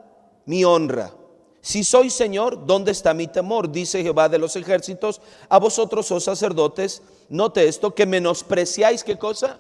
mi 0.45 0.63
honra? 0.63 1.13
Si 1.61 1.83
soy 1.83 2.09
Señor, 2.09 2.65
¿dónde 2.65 2.91
está 2.91 3.13
mi 3.13 3.27
temor? 3.27 3.69
Dice 3.69 4.01
Jehová 4.01 4.29
de 4.29 4.37
los 4.37 4.55
ejércitos, 4.55 5.19
a 5.49 5.59
vosotros, 5.59 6.09
oh 6.11 6.19
sacerdotes, 6.21 7.01
note 7.27 7.67
esto, 7.67 7.93
que 7.93 8.05
menospreciáis, 8.05 9.03
¿qué 9.03 9.17
cosa? 9.17 9.59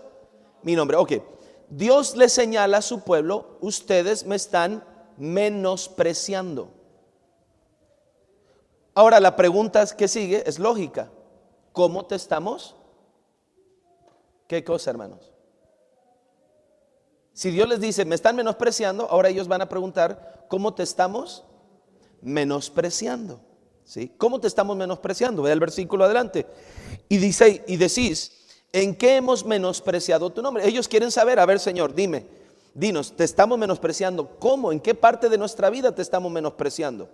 Mi 0.63 0.73
nombre. 0.73 0.95
Ok, 0.95 1.13
Dios 1.69 2.15
le 2.15 2.29
señala 2.29 2.77
a 2.77 2.81
su 2.81 3.01
pueblo, 3.01 3.57
ustedes 3.61 4.25
me 4.25 4.35
están 4.35 4.83
menospreciando. 5.17 6.71
Ahora 8.93 9.19
la 9.19 9.35
pregunta 9.35 9.85
que 9.95 10.07
sigue 10.07 10.43
es 10.45 10.59
lógica. 10.59 11.11
¿Cómo 11.71 12.05
te 12.05 12.15
estamos? 12.15 12.75
¿Qué 14.47 14.63
cosa, 14.63 14.89
hermanos? 14.89 15.33
Si 17.33 17.51
Dios 17.51 17.69
les 17.69 17.79
dice, 17.79 18.05
me 18.05 18.15
están 18.15 18.35
menospreciando, 18.35 19.07
ahora 19.11 19.29
ellos 19.29 19.47
van 19.47 19.61
a 19.61 19.69
preguntar, 19.69 20.45
¿cómo 20.47 20.73
te 20.73 20.81
estamos 20.81 21.45
menospreciando? 22.21 23.41
¿Sí? 23.83 24.11
¿Cómo 24.17 24.39
te 24.39 24.47
estamos 24.47 24.75
menospreciando? 24.75 25.43
Ve 25.43 25.51
el 25.51 25.59
versículo 25.59 26.05
adelante. 26.05 26.47
Y 27.07 27.17
dice, 27.17 27.63
y 27.67 27.77
decís, 27.77 28.36
¿En 28.73 28.95
qué 28.95 29.15
hemos 29.15 29.45
menospreciado 29.45 30.29
tu 30.29 30.41
nombre? 30.41 30.67
Ellos 30.67 30.87
quieren 30.87 31.11
saber, 31.11 31.39
a 31.39 31.45
ver 31.45 31.59
Señor, 31.59 31.93
dime, 31.93 32.25
dinos, 32.73 33.13
¿te 33.15 33.23
estamos 33.23 33.57
menospreciando? 33.57 34.37
¿Cómo? 34.39 34.71
¿En 34.71 34.79
qué 34.79 34.93
parte 34.93 35.29
de 35.29 35.37
nuestra 35.37 35.69
vida 35.69 35.93
te 35.95 36.01
estamos 36.01 36.31
menospreciando? 36.31 37.09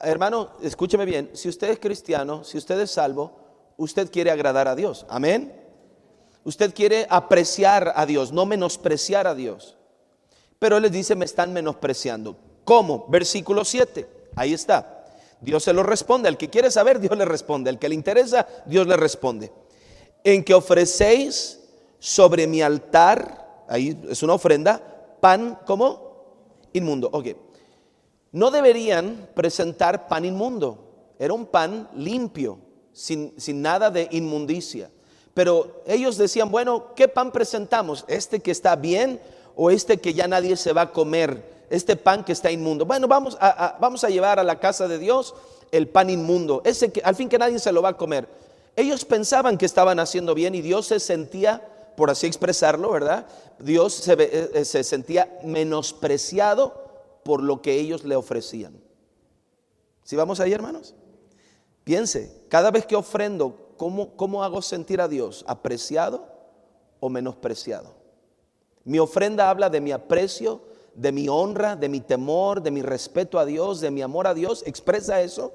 Hermano, 0.00 0.50
escúcheme 0.62 1.04
bien, 1.04 1.30
si 1.34 1.48
usted 1.48 1.70
es 1.70 1.78
cristiano, 1.78 2.44
si 2.44 2.56
usted 2.56 2.78
es 2.80 2.92
salvo, 2.92 3.32
usted 3.76 4.10
quiere 4.10 4.30
agradar 4.30 4.68
a 4.68 4.74
Dios. 4.74 5.04
Amén. 5.08 5.52
Usted 6.44 6.72
quiere 6.72 7.06
apreciar 7.10 7.92
a 7.94 8.06
Dios, 8.06 8.32
no 8.32 8.46
menospreciar 8.46 9.26
a 9.26 9.34
Dios. 9.34 9.76
Pero 10.58 10.76
Él 10.76 10.84
les 10.84 10.92
dice, 10.92 11.14
me 11.14 11.24
están 11.24 11.52
menospreciando. 11.52 12.36
¿Cómo? 12.64 13.06
Versículo 13.08 13.64
7. 13.64 14.08
Ahí 14.36 14.54
está. 14.54 15.04
Dios 15.40 15.62
se 15.64 15.72
lo 15.72 15.82
responde. 15.82 16.28
Al 16.28 16.38
que 16.38 16.48
quiere 16.48 16.70
saber, 16.70 17.00
Dios 17.00 17.16
le 17.16 17.24
responde. 17.24 17.70
Al 17.70 17.78
que 17.78 17.88
le 17.88 17.94
interesa, 17.94 18.46
Dios 18.66 18.86
le 18.86 18.96
responde 18.96 19.52
en 20.24 20.44
que 20.44 20.54
ofrecéis 20.54 21.60
sobre 21.98 22.46
mi 22.46 22.62
altar, 22.62 23.64
ahí 23.68 23.98
es 24.08 24.22
una 24.22 24.34
ofrenda, 24.34 24.80
pan 25.20 25.58
como 25.66 26.08
inmundo. 26.72 27.08
Ok, 27.12 27.28
no 28.32 28.50
deberían 28.50 29.28
presentar 29.34 30.08
pan 30.08 30.24
inmundo, 30.24 31.14
era 31.18 31.32
un 31.32 31.46
pan 31.46 31.88
limpio, 31.94 32.58
sin, 32.92 33.32
sin 33.36 33.62
nada 33.62 33.90
de 33.90 34.08
inmundicia. 34.10 34.90
Pero 35.34 35.82
ellos 35.86 36.16
decían, 36.16 36.50
bueno, 36.50 36.94
¿qué 36.96 37.06
pan 37.06 37.30
presentamos? 37.30 38.04
¿Este 38.08 38.40
que 38.40 38.50
está 38.50 38.74
bien 38.74 39.20
o 39.54 39.70
este 39.70 39.98
que 39.98 40.12
ya 40.12 40.26
nadie 40.26 40.56
se 40.56 40.72
va 40.72 40.82
a 40.82 40.92
comer? 40.92 41.66
Este 41.70 41.94
pan 41.94 42.24
que 42.24 42.32
está 42.32 42.50
inmundo. 42.50 42.84
Bueno, 42.84 43.06
vamos 43.06 43.36
a, 43.40 43.76
vamos 43.80 44.02
a 44.02 44.08
llevar 44.08 44.40
a 44.40 44.44
la 44.44 44.58
casa 44.58 44.88
de 44.88 44.98
Dios 44.98 45.34
el 45.70 45.86
pan 45.86 46.10
inmundo, 46.10 46.62
ese 46.64 46.90
que 46.90 47.00
al 47.02 47.14
fin 47.14 47.28
que 47.28 47.38
nadie 47.38 47.58
se 47.58 47.70
lo 47.72 47.82
va 47.82 47.90
a 47.90 47.96
comer. 47.96 48.26
Ellos 48.78 49.04
pensaban 49.04 49.58
que 49.58 49.66
estaban 49.66 49.98
haciendo 49.98 50.36
bien 50.36 50.54
y 50.54 50.60
Dios 50.60 50.86
se 50.86 51.00
sentía, 51.00 51.68
por 51.96 52.10
así 52.10 52.28
expresarlo, 52.28 52.92
¿verdad? 52.92 53.26
Dios 53.58 53.92
se, 53.92 54.12
eh, 54.12 54.50
eh, 54.54 54.64
se 54.64 54.84
sentía 54.84 55.36
menospreciado 55.42 57.20
por 57.24 57.42
lo 57.42 57.60
que 57.60 57.74
ellos 57.74 58.04
le 58.04 58.14
ofrecían. 58.14 58.80
¿Sí 60.04 60.14
vamos 60.14 60.38
ahí, 60.38 60.52
hermanos? 60.52 60.94
Piense, 61.82 62.46
cada 62.48 62.70
vez 62.70 62.86
que 62.86 62.94
ofrendo, 62.94 63.74
¿cómo, 63.76 64.14
¿cómo 64.14 64.44
hago 64.44 64.62
sentir 64.62 65.00
a 65.00 65.08
Dios? 65.08 65.44
¿Apreciado 65.48 66.28
o 67.00 67.08
menospreciado? 67.08 67.96
Mi 68.84 69.00
ofrenda 69.00 69.50
habla 69.50 69.70
de 69.70 69.80
mi 69.80 69.90
aprecio, 69.90 70.62
de 70.94 71.10
mi 71.10 71.28
honra, 71.28 71.74
de 71.74 71.88
mi 71.88 71.98
temor, 71.98 72.62
de 72.62 72.70
mi 72.70 72.82
respeto 72.82 73.40
a 73.40 73.44
Dios, 73.44 73.80
de 73.80 73.90
mi 73.90 74.02
amor 74.02 74.28
a 74.28 74.34
Dios. 74.34 74.62
¿Expresa 74.66 75.20
eso? 75.20 75.52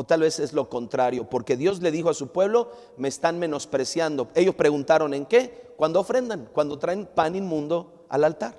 O 0.00 0.04
tal 0.04 0.20
vez 0.20 0.40
es 0.40 0.54
lo 0.54 0.70
contrario, 0.70 1.28
porque 1.28 1.58
Dios 1.58 1.82
le 1.82 1.90
dijo 1.90 2.08
a 2.08 2.14
su 2.14 2.28
pueblo, 2.28 2.72
me 2.96 3.06
están 3.06 3.38
menospreciando. 3.38 4.28
Ellos 4.34 4.54
preguntaron 4.54 5.12
en 5.12 5.26
qué, 5.26 5.74
cuando 5.76 6.00
ofrendan, 6.00 6.48
cuando 6.54 6.78
traen 6.78 7.04
pan 7.04 7.36
inmundo 7.36 8.06
al 8.08 8.24
altar. 8.24 8.54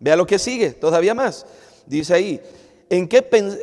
Vea 0.00 0.16
lo 0.16 0.26
que 0.26 0.38
sigue, 0.38 0.70
todavía 0.70 1.12
más. 1.12 1.44
Dice 1.84 2.14
ahí, 2.14 2.40
en 2.88 3.08
qué, 3.08 3.20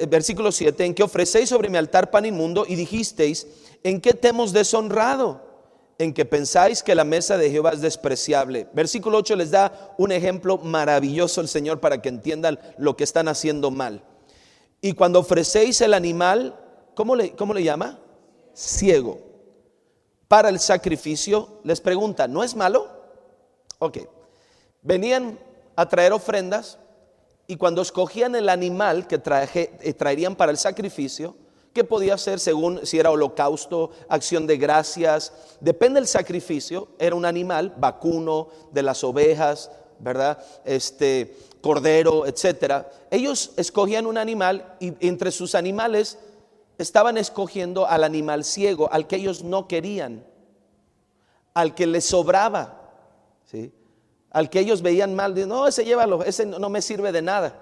versículo 0.08 0.52
7, 0.52 0.86
en 0.86 0.94
qué 0.94 1.02
ofrecéis 1.02 1.50
sobre 1.50 1.70
mi 1.70 1.78
altar 1.80 2.12
pan 2.12 2.28
inmundo 2.28 2.68
y 2.70 2.76
dijisteis, 2.76 3.48
en 3.82 4.00
qué 4.00 4.14
te 4.14 4.28
hemos 4.28 4.54
deshonrado, 4.54 5.42
en 5.98 6.14
que 6.14 6.24
pensáis 6.26 6.84
que 6.84 6.94
la 6.94 7.04
mesa 7.04 7.36
de 7.36 7.50
Jehová 7.50 7.72
es 7.72 7.82
despreciable. 7.82 8.68
Versículo 8.74 9.18
8 9.18 9.36
les 9.38 9.50
da 9.50 9.96
un 9.98 10.12
ejemplo 10.12 10.60
maravilloso 10.60 11.42
el 11.42 11.48
Señor 11.48 11.80
para 11.80 12.00
que 12.04 12.10
entiendan 12.10 12.60
lo 12.78 12.96
que 12.96 13.06
están 13.06 13.28
haciendo 13.28 13.72
mal. 13.72 14.04
Y 14.82 14.94
cuando 14.94 15.18
ofrecéis 15.18 15.82
el 15.82 15.96
animal, 15.96 16.60
¿cómo 16.96 17.16
le, 17.16 17.32
cómo 17.36 17.54
le 17.54 17.64
llama? 17.64 18.00
Ciego. 18.54 19.20
Para 20.28 20.50
el 20.50 20.60
sacrificio, 20.60 21.60
les 21.64 21.80
pregunta, 21.82 22.28
¿no 22.28 22.44
es 22.44 22.56
malo? 22.56 22.90
Ok. 23.80 24.00
Venían 24.82 25.38
a 25.76 25.88
traer 25.88 26.14
ofrendas 26.14 26.80
y 27.48 27.58
cuando 27.58 27.82
escogían 27.82 28.36
el 28.36 28.50
animal 28.50 29.08
que 29.08 29.22
eh, 29.24 29.94
traerían 29.94 30.36
para 30.36 30.52
el 30.52 30.58
sacrificio, 30.58 31.36
¿qué 31.74 31.84
podía 31.84 32.18
ser 32.18 32.40
según 32.40 32.86
si 32.86 32.98
era 32.98 33.12
holocausto, 33.12 33.92
acción 34.10 34.48
de 34.48 34.58
gracias? 34.58 35.34
Depende 35.60 36.00
del 36.00 36.08
sacrificio, 36.08 36.88
era 36.98 37.16
un 37.16 37.26
animal, 37.26 37.74
vacuno, 37.78 38.50
de 38.72 38.82
las 38.82 39.04
ovejas, 39.04 39.70
¿verdad? 40.00 40.44
Este, 40.66 41.38
cordero, 41.62 42.26
etcétera. 42.26 42.90
Ellos 43.12 43.52
escogían 43.58 44.06
un 44.06 44.18
animal 44.18 44.76
y 44.80 44.94
entre 45.08 45.32
sus 45.32 45.56
animales 45.56 46.18
estaban 46.78 47.18
escogiendo 47.18 47.88
al 47.88 48.04
animal 48.04 48.44
ciego, 48.44 48.92
al 48.92 49.08
que 49.08 49.18
ellos 49.18 49.44
no 49.44 49.68
querían, 49.68 50.26
al 51.54 51.74
que 51.74 51.88
les 51.88 52.06
sobraba, 52.06 52.92
¿sí? 53.46 53.72
al 54.32 54.50
que 54.50 54.60
ellos 54.60 54.82
veían 54.82 55.16
mal, 55.16 55.48
no, 55.48 55.68
ese 55.68 55.86
llévalo, 55.86 56.24
ese 56.24 56.46
no 56.46 56.70
me 56.70 56.82
sirve 56.82 57.12
de 57.12 57.22
nada. 57.22 57.62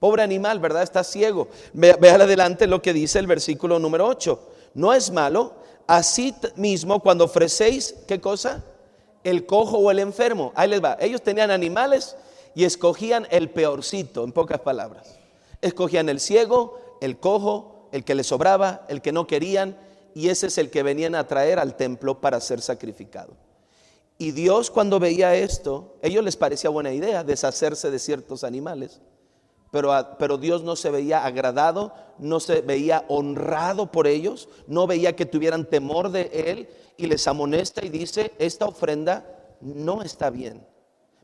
Pobre 0.00 0.22
animal, 0.22 0.58
¿verdad? 0.58 0.82
Está 0.82 1.04
ciego. 1.04 1.48
Ve, 1.72 1.96
adelante 2.10 2.66
lo 2.66 2.82
que 2.82 2.92
dice 2.92 3.18
el 3.18 3.26
versículo 3.26 3.78
número 3.78 4.06
8. 4.06 4.38
No 4.74 4.92
es 4.92 5.10
malo, 5.10 5.54
así 5.86 6.34
mismo 6.56 7.00
cuando 7.00 7.24
ofrecéis, 7.24 7.94
¿qué 8.06 8.20
cosa? 8.20 8.64
El 9.22 9.46
cojo 9.46 9.78
o 9.78 9.90
el 9.90 10.00
enfermo. 10.00 10.52
Ahí 10.56 10.68
les 10.68 10.82
va. 10.82 10.96
Ellos 11.00 11.22
tenían 11.22 11.50
animales 11.50 12.16
y 12.54 12.64
escogían 12.64 13.26
el 13.30 13.50
peorcito, 13.50 14.24
en 14.24 14.32
pocas 14.32 14.60
palabras. 14.60 15.18
Escogían 15.62 16.08
el 16.08 16.20
ciego, 16.20 16.98
el 17.00 17.18
cojo, 17.18 17.73
el 17.94 18.02
que 18.02 18.16
les 18.16 18.26
sobraba, 18.26 18.84
el 18.88 19.00
que 19.00 19.12
no 19.12 19.28
querían, 19.28 19.76
y 20.16 20.28
ese 20.28 20.48
es 20.48 20.58
el 20.58 20.68
que 20.68 20.82
venían 20.82 21.14
a 21.14 21.28
traer 21.28 21.60
al 21.60 21.76
templo 21.76 22.20
para 22.20 22.40
ser 22.40 22.60
sacrificado. 22.60 23.36
Y 24.18 24.32
Dios 24.32 24.68
cuando 24.68 24.98
veía 24.98 25.36
esto, 25.36 25.94
ellos 26.02 26.24
les 26.24 26.36
parecía 26.36 26.70
buena 26.70 26.92
idea 26.92 27.22
deshacerse 27.22 27.92
de 27.92 28.00
ciertos 28.00 28.42
animales, 28.42 29.00
pero, 29.70 29.92
pero 30.18 30.38
Dios 30.38 30.64
no 30.64 30.74
se 30.74 30.90
veía 30.90 31.24
agradado, 31.24 31.94
no 32.18 32.40
se 32.40 32.62
veía 32.62 33.04
honrado 33.06 33.92
por 33.92 34.08
ellos, 34.08 34.48
no 34.66 34.88
veía 34.88 35.14
que 35.14 35.24
tuvieran 35.24 35.64
temor 35.64 36.10
de 36.10 36.30
Él 36.32 36.68
y 36.96 37.06
les 37.06 37.28
amonesta 37.28 37.84
y 37.84 37.90
dice, 37.90 38.32
esta 38.40 38.66
ofrenda 38.66 39.56
no 39.60 40.02
está 40.02 40.30
bien. 40.30 40.66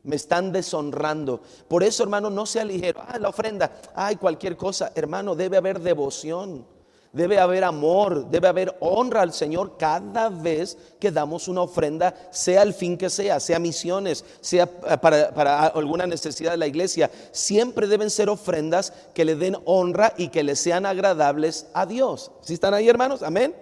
Me 0.03 0.15
están 0.15 0.51
deshonrando. 0.51 1.41
Por 1.67 1.83
eso, 1.83 2.03
hermano, 2.03 2.29
no 2.29 2.45
sea 2.45 2.65
ligero. 2.65 3.01
Ah, 3.07 3.19
la 3.19 3.29
ofrenda. 3.29 3.71
Ay, 3.93 4.15
cualquier 4.15 4.57
cosa. 4.57 4.91
Hermano, 4.95 5.35
debe 5.35 5.57
haber 5.57 5.79
devoción. 5.79 6.65
Debe 7.13 7.39
haber 7.39 7.65
amor, 7.65 8.29
debe 8.29 8.47
haber 8.47 8.77
honra 8.79 9.21
al 9.21 9.33
Señor 9.33 9.75
cada 9.77 10.29
vez 10.29 10.77
que 10.97 11.11
damos 11.11 11.49
una 11.49 11.63
ofrenda, 11.63 12.15
sea 12.31 12.61
el 12.63 12.73
fin 12.73 12.97
que 12.97 13.09
sea, 13.09 13.41
sea 13.41 13.59
misiones, 13.59 14.23
sea 14.39 14.65
para, 14.65 15.67
alguna 15.67 16.07
necesidad 16.07 16.51
de 16.51 16.57
la 16.57 16.67
iglesia. 16.67 17.11
Siempre 17.33 17.87
deben 17.87 18.09
ser 18.09 18.29
ofrendas 18.29 18.93
que 19.13 19.25
le 19.25 19.35
den 19.35 19.57
honra 19.65 20.13
y 20.17 20.29
que 20.29 20.41
le 20.41 20.55
sean 20.55 20.85
agradables 20.85 21.65
a 21.73 21.85
Dios. 21.85 22.31
¿Sí 22.43 22.53
están 22.53 22.73
ahí, 22.73 22.87
hermanos? 22.87 23.23
Amén. 23.23 23.53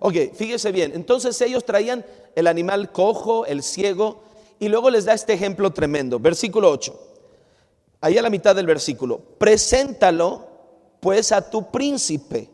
Ok, 0.00 0.14
fíjese 0.34 0.72
bien. 0.72 0.92
Entonces 0.94 1.38
ellos 1.42 1.66
traían 1.66 2.02
el 2.34 2.46
animal 2.46 2.92
cojo, 2.92 3.44
el 3.44 3.62
ciego, 3.62 4.22
y 4.58 4.68
luego 4.68 4.90
les 4.90 5.04
da 5.04 5.12
este 5.12 5.32
ejemplo 5.32 5.72
tremendo. 5.72 6.18
Versículo 6.18 6.70
8. 6.70 6.98
Ahí 8.00 8.18
a 8.18 8.22
la 8.22 8.30
mitad 8.30 8.54
del 8.54 8.66
versículo. 8.66 9.20
Preséntalo 9.38 10.46
pues 11.00 11.32
a 11.32 11.50
tu 11.50 11.70
príncipe 11.70 12.50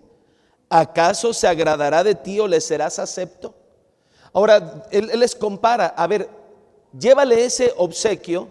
¿acaso 0.73 1.35
se 1.35 1.47
agradará 1.47 2.03
de 2.03 2.15
ti 2.15 2.41
o 2.41 2.49
le 2.49 2.61
serás 2.61 2.99
acepto? 2.99 3.55
Ahora, 4.33 4.87
él, 4.91 5.11
les 5.19 5.35
compara, 5.35 5.89
a 5.89 6.07
ver, 6.07 6.29
llévale 6.99 7.45
ese 7.45 7.75
obsequio 7.77 8.49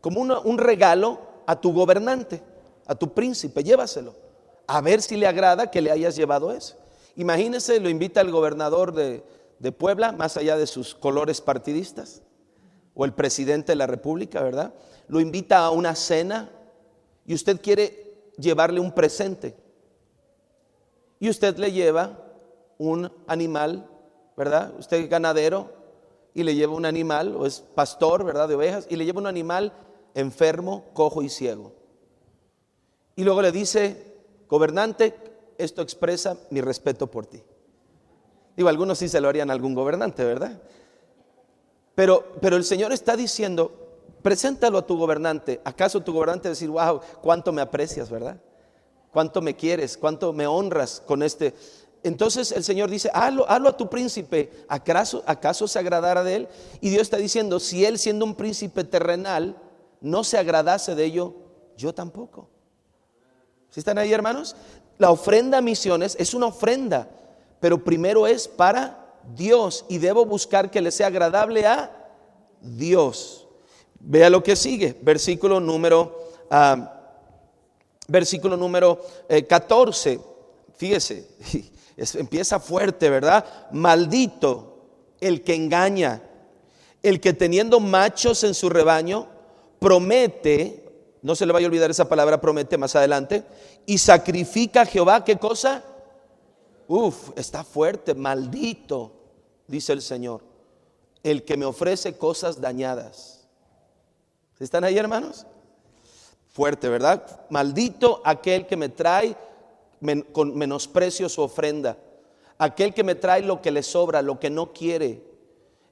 como 0.00 0.20
un 0.20 0.58
regalo 0.58 1.18
a 1.46 1.60
tu 1.60 1.74
gobernante, 1.74 2.42
a 2.86 2.94
tu 2.94 3.12
príncipe, 3.12 3.62
llévaselo, 3.62 4.14
a 4.66 4.80
ver 4.80 5.02
si 5.02 5.16
le 5.16 5.26
agrada 5.26 5.70
que 5.70 5.82
le 5.82 5.90
hayas 5.90 6.16
llevado 6.16 6.52
eso. 6.52 6.76
Imagínese, 7.16 7.80
lo 7.80 7.90
invita 7.90 8.22
el 8.22 8.30
gobernador 8.30 8.94
de, 8.94 9.22
de 9.64 9.72
Puebla, 9.72 10.12
más 10.12 10.36
allá 10.36 10.58
de 10.58 10.66
sus 10.66 10.94
colores 10.94 11.40
partidistas, 11.40 12.22
o 12.94 13.06
el 13.06 13.14
presidente 13.14 13.72
de 13.72 13.76
la 13.76 13.86
República, 13.86 14.42
¿verdad? 14.42 14.74
Lo 15.08 15.20
invita 15.20 15.64
a 15.64 15.70
una 15.70 15.94
cena 15.94 16.50
y 17.24 17.32
usted 17.32 17.58
quiere 17.62 18.30
llevarle 18.36 18.78
un 18.78 18.92
presente 18.92 19.56
y 21.18 21.30
usted 21.30 21.56
le 21.56 21.72
lleva 21.72 22.18
un 22.76 23.10
animal, 23.26 23.88
¿verdad? 24.36 24.74
Usted 24.78 24.98
es 24.98 25.08
ganadero 25.08 25.72
y 26.34 26.42
le 26.42 26.54
lleva 26.54 26.74
un 26.74 26.84
animal, 26.84 27.34
o 27.34 27.46
es 27.46 27.60
pastor, 27.60 28.22
¿verdad? 28.22 28.48
De 28.48 28.56
ovejas, 28.56 28.86
y 28.90 28.96
le 28.96 29.06
lleva 29.06 29.20
un 29.20 29.26
animal 29.26 29.72
enfermo, 30.14 30.84
cojo 30.92 31.22
y 31.22 31.30
ciego. 31.30 31.72
Y 33.16 33.24
luego 33.24 33.40
le 33.40 33.50
dice, 33.50 34.18
gobernante, 34.46 35.14
esto 35.56 35.80
expresa 35.80 36.36
mi 36.50 36.60
respeto 36.60 37.10
por 37.10 37.24
ti. 37.24 37.42
Digo, 38.56 38.68
algunos 38.68 38.98
sí 38.98 39.08
se 39.08 39.20
lo 39.20 39.28
harían 39.28 39.50
a 39.50 39.52
algún 39.52 39.74
gobernante, 39.74 40.24
¿verdad? 40.24 40.60
Pero, 41.94 42.32
pero 42.40 42.56
el 42.56 42.64
Señor 42.64 42.92
está 42.92 43.16
diciendo, 43.16 43.72
preséntalo 44.22 44.78
a 44.78 44.86
tu 44.86 44.96
gobernante. 44.96 45.60
¿Acaso 45.64 46.00
tu 46.00 46.12
gobernante 46.12 46.48
decir, 46.48 46.70
wow, 46.70 47.00
cuánto 47.20 47.52
me 47.52 47.62
aprecias, 47.62 48.10
¿verdad? 48.10 48.38
cuánto 49.14 49.40
me 49.40 49.54
quieres, 49.54 49.96
cuánto 49.96 50.32
me 50.32 50.46
honras 50.46 51.00
con 51.06 51.22
este. 51.22 51.54
Entonces 52.02 52.50
el 52.50 52.64
Señor 52.64 52.90
dice, 52.90 53.10
hazlo, 53.14 53.48
a 53.48 53.76
tu 53.76 53.88
príncipe, 53.88 54.66
¿acaso, 54.68 55.22
¿acaso 55.24 55.68
se 55.68 55.78
agradara 55.78 56.24
de 56.24 56.34
él? 56.34 56.48
Y 56.80 56.90
Dios 56.90 57.02
está 57.02 57.16
diciendo, 57.16 57.60
si 57.60 57.84
él 57.84 57.96
siendo 57.96 58.26
un 58.26 58.34
príncipe 58.34 58.82
terrenal 58.82 59.56
no 60.00 60.24
se 60.24 60.36
agradase 60.36 60.96
de 60.96 61.04
ello, 61.04 61.32
yo 61.76 61.94
tampoco. 61.94 62.50
¿Sí 63.70 63.78
están 63.78 63.98
ahí 63.98 64.12
hermanos? 64.12 64.56
La 64.98 65.12
ofrenda 65.12 65.58
a 65.58 65.62
misiones 65.62 66.16
es 66.18 66.34
una 66.34 66.46
ofrenda, 66.46 67.08
pero 67.64 67.82
primero 67.82 68.26
es 68.26 68.46
para 68.46 69.22
Dios 69.34 69.86
y 69.88 69.96
debo 69.96 70.26
buscar 70.26 70.70
que 70.70 70.82
le 70.82 70.90
sea 70.90 71.06
agradable 71.06 71.64
a 71.64 71.90
Dios. 72.60 73.46
Vea 74.00 74.28
lo 74.28 74.42
que 74.42 74.54
sigue, 74.54 74.94
versículo 75.00 75.60
número 75.60 76.28
ah, 76.50 76.92
versículo 78.06 78.58
número 78.58 79.00
14. 79.48 80.12
Eh, 80.12 80.20
Fíjese, 80.76 81.26
empieza 81.96 82.60
fuerte, 82.60 83.08
¿verdad? 83.08 83.46
Maldito 83.72 84.90
el 85.18 85.42
que 85.42 85.54
engaña, 85.54 86.20
el 87.02 87.18
que 87.18 87.32
teniendo 87.32 87.80
machos 87.80 88.44
en 88.44 88.52
su 88.52 88.68
rebaño, 88.68 89.26
promete, 89.78 90.84
no 91.22 91.34
se 91.34 91.46
le 91.46 91.54
vaya 91.54 91.66
a 91.66 91.70
olvidar 91.70 91.90
esa 91.90 92.10
palabra, 92.10 92.42
promete 92.42 92.76
más 92.76 92.94
adelante, 92.94 93.42
y 93.86 93.96
sacrifica 93.96 94.82
a 94.82 94.86
Jehová, 94.86 95.24
¿qué 95.24 95.38
cosa? 95.38 95.82
Uf, 96.86 97.30
está 97.36 97.64
fuerte, 97.64 98.14
maldito, 98.14 99.12
dice 99.66 99.92
el 99.92 100.02
Señor, 100.02 100.42
el 101.22 101.44
que 101.44 101.56
me 101.56 101.64
ofrece 101.64 102.16
cosas 102.16 102.60
dañadas. 102.60 103.46
¿Están 104.58 104.84
ahí, 104.84 104.96
hermanos? 104.96 105.46
Fuerte, 106.48 106.88
¿verdad? 106.88 107.46
Maldito 107.50 108.22
aquel 108.24 108.66
que 108.66 108.76
me 108.76 108.88
trae 108.88 109.36
con 110.32 110.56
menosprecio 110.56 111.28
su 111.28 111.42
ofrenda. 111.42 111.98
Aquel 112.58 112.94
que 112.94 113.02
me 113.02 113.14
trae 113.14 113.42
lo 113.42 113.60
que 113.60 113.72
le 113.72 113.82
sobra, 113.82 114.22
lo 114.22 114.38
que 114.38 114.50
no 114.50 114.72
quiere. 114.72 115.22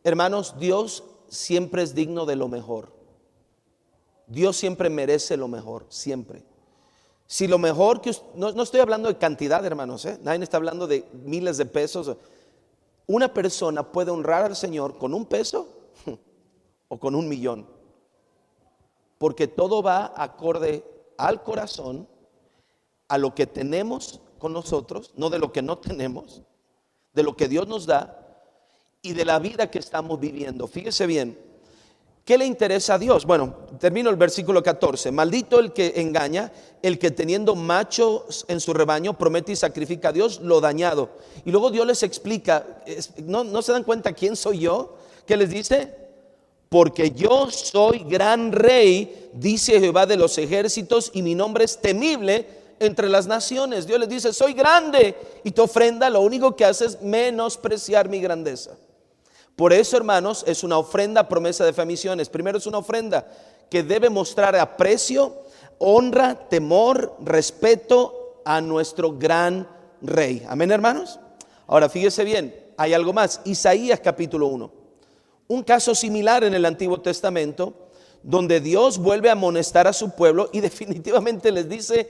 Hermanos, 0.04 0.54
Dios 0.58 1.02
siempre 1.28 1.82
es 1.82 1.94
digno 1.94 2.26
de 2.26 2.36
lo 2.36 2.48
mejor. 2.48 2.92
Dios 4.26 4.56
siempre 4.56 4.88
merece 4.88 5.36
lo 5.36 5.48
mejor, 5.48 5.86
siempre. 5.88 6.44
Si 7.32 7.46
lo 7.46 7.56
mejor 7.56 8.02
que 8.02 8.14
no, 8.34 8.52
no 8.52 8.62
estoy 8.62 8.80
hablando 8.80 9.08
de 9.08 9.16
cantidad, 9.16 9.64
hermanos, 9.64 10.04
¿eh? 10.04 10.18
nadie 10.20 10.42
está 10.42 10.58
hablando 10.58 10.86
de 10.86 11.08
miles 11.24 11.56
de 11.56 11.64
pesos. 11.64 12.14
Una 13.06 13.32
persona 13.32 13.90
puede 13.90 14.10
honrar 14.10 14.44
al 14.44 14.54
Señor 14.54 14.98
con 14.98 15.14
un 15.14 15.24
peso 15.24 15.66
o 16.88 16.98
con 16.98 17.14
un 17.14 17.26
millón 17.30 17.66
porque 19.22 19.46
todo 19.46 19.84
va 19.84 20.12
acorde 20.16 20.84
al 21.16 21.44
corazón, 21.44 22.08
a 23.06 23.16
lo 23.16 23.32
que 23.36 23.46
tenemos 23.46 24.20
con 24.40 24.52
nosotros, 24.52 25.12
no 25.14 25.30
de 25.30 25.38
lo 25.38 25.52
que 25.52 25.62
no 25.62 25.78
tenemos, 25.78 26.42
de 27.12 27.22
lo 27.22 27.36
que 27.36 27.46
Dios 27.46 27.68
nos 27.68 27.86
da 27.86 28.42
y 29.00 29.12
de 29.12 29.24
la 29.24 29.38
vida 29.38 29.70
que 29.70 29.78
estamos 29.78 30.18
viviendo. 30.18 30.66
Fíjese 30.66 31.06
bien, 31.06 31.38
¿qué 32.24 32.38
le 32.38 32.46
interesa 32.46 32.94
a 32.94 32.98
Dios? 32.98 33.24
Bueno, 33.24 33.54
termino 33.78 34.10
el 34.10 34.16
versículo 34.16 34.62
14. 34.62 35.10
Maldito 35.12 35.58
el 35.58 35.72
que 35.72 35.94
engaña, 35.96 36.52
el 36.82 36.98
que 36.98 37.10
teniendo 37.10 37.54
machos 37.54 38.44
en 38.48 38.60
su 38.60 38.72
rebaño 38.72 39.16
promete 39.16 39.52
y 39.52 39.56
sacrifica 39.56 40.08
a 40.08 40.12
Dios 40.12 40.40
lo 40.40 40.60
dañado. 40.60 41.10
Y 41.44 41.50
luego 41.50 41.70
Dios 41.70 41.86
les 41.86 42.02
explica, 42.02 42.66
¿no, 43.24 43.44
no 43.44 43.62
se 43.62 43.72
dan 43.72 43.84
cuenta 43.84 44.12
quién 44.12 44.36
soy 44.36 44.60
yo? 44.60 44.96
¿Qué 45.26 45.36
les 45.36 45.50
dice? 45.50 46.02
porque 46.72 47.10
yo 47.10 47.50
soy 47.50 47.98
gran 48.08 48.50
rey, 48.50 49.28
dice 49.34 49.78
Jehová 49.78 50.06
de 50.06 50.16
los 50.16 50.38
ejércitos, 50.38 51.10
y 51.12 51.20
mi 51.20 51.34
nombre 51.34 51.66
es 51.66 51.76
temible 51.76 52.46
entre 52.80 53.10
las 53.10 53.26
naciones. 53.26 53.86
Dios 53.86 54.00
les 54.00 54.08
dice, 54.08 54.32
soy 54.32 54.54
grande, 54.54 55.14
y 55.44 55.50
tu 55.50 55.62
ofrenda 55.62 56.08
lo 56.08 56.22
único 56.22 56.56
que 56.56 56.64
hace 56.64 56.86
es 56.86 57.02
menospreciar 57.02 58.08
mi 58.08 58.20
grandeza. 58.20 58.70
Por 59.56 59.72
eso, 59.72 59.96
hermanos, 59.96 60.44
es 60.46 60.64
una 60.64 60.78
ofrenda 60.78 61.28
promesa 61.28 61.64
de 61.64 61.72
fe 61.72 61.84
misiones. 61.84 62.28
Primero 62.28 62.58
es 62.58 62.66
una 62.66 62.78
ofrenda 62.78 63.26
que 63.70 63.82
debe 63.82 64.10
mostrar 64.10 64.56
aprecio, 64.56 65.42
honra, 65.78 66.48
temor, 66.48 67.16
respeto 67.20 68.42
a 68.44 68.60
nuestro 68.60 69.18
gran 69.18 69.68
rey. 70.00 70.44
Amén, 70.48 70.70
hermanos. 70.70 71.18
Ahora, 71.66 71.88
fíjese 71.88 72.24
bien, 72.24 72.72
hay 72.76 72.92
algo 72.94 73.12
más. 73.12 73.40
Isaías 73.44 74.00
capítulo 74.00 74.46
1 74.46 74.82
un 75.52 75.62
caso 75.62 75.94
similar 75.94 76.44
en 76.44 76.54
el 76.54 76.64
Antiguo 76.64 77.00
Testamento, 77.00 77.74
donde 78.22 78.60
Dios 78.60 78.98
vuelve 78.98 79.28
a 79.28 79.32
amonestar 79.32 79.86
a 79.86 79.92
su 79.92 80.10
pueblo 80.10 80.48
y 80.52 80.60
definitivamente 80.62 81.52
les 81.52 81.68
dice 81.68 82.08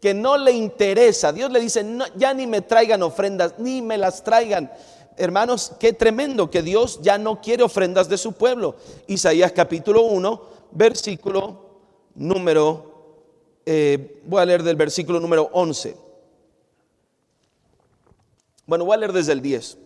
que 0.00 0.14
no 0.14 0.36
le 0.36 0.52
interesa. 0.52 1.32
Dios 1.32 1.50
le 1.50 1.60
dice, 1.60 1.84
ya 2.16 2.32
ni 2.34 2.46
me 2.46 2.60
traigan 2.60 3.02
ofrendas, 3.02 3.54
ni 3.58 3.82
me 3.82 3.98
las 3.98 4.22
traigan. 4.22 4.70
Hermanos, 5.18 5.72
qué 5.80 5.92
tremendo 5.92 6.48
que 6.48 6.62
Dios 6.62 7.00
ya 7.02 7.18
no 7.18 7.40
quiere 7.40 7.64
ofrendas 7.64 8.08
de 8.08 8.16
su 8.16 8.32
pueblo. 8.32 8.76
Isaías 9.08 9.50
capítulo 9.50 10.02
1, 10.02 10.42
versículo 10.70 11.68
número, 12.14 13.24
eh, 13.66 14.22
voy 14.24 14.40
a 14.40 14.46
leer 14.46 14.62
del 14.62 14.76
versículo 14.76 15.18
número 15.18 15.50
11. 15.52 15.96
Bueno, 18.64 18.84
voy 18.84 18.94
a 18.94 18.98
leer 18.98 19.12
desde 19.12 19.32
el 19.32 19.42
10. 19.42 19.78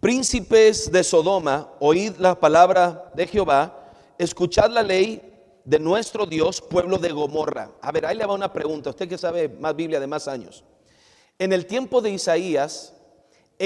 Príncipes 0.00 0.90
de 0.90 1.04
Sodoma, 1.04 1.70
oíd 1.78 2.16
la 2.18 2.38
palabra 2.40 3.12
de 3.14 3.26
Jehová, 3.28 3.92
escuchad 4.18 4.70
la 4.70 4.82
ley 4.82 5.22
de 5.64 5.78
nuestro 5.78 6.26
Dios, 6.26 6.60
pueblo 6.60 6.98
de 6.98 7.10
Gomorra. 7.10 7.70
A 7.80 7.92
ver, 7.92 8.06
ahí 8.06 8.16
le 8.16 8.26
va 8.26 8.34
una 8.34 8.52
pregunta, 8.52 8.90
usted 8.90 9.08
que 9.08 9.16
sabe 9.16 9.48
más 9.48 9.76
Biblia 9.76 10.00
de 10.00 10.08
más 10.08 10.26
años. 10.26 10.64
En 11.38 11.52
el 11.52 11.66
tiempo 11.66 12.00
de 12.00 12.10
Isaías, 12.10 12.94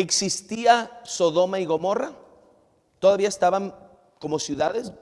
¿existía 0.00 1.00
Sodoma 1.04 1.58
y 1.58 1.64
Gomorra? 1.64 2.12
¿Todavía 2.98 3.28
estaban 3.28 3.74
como 4.18 4.38
ciudades? 4.38 4.92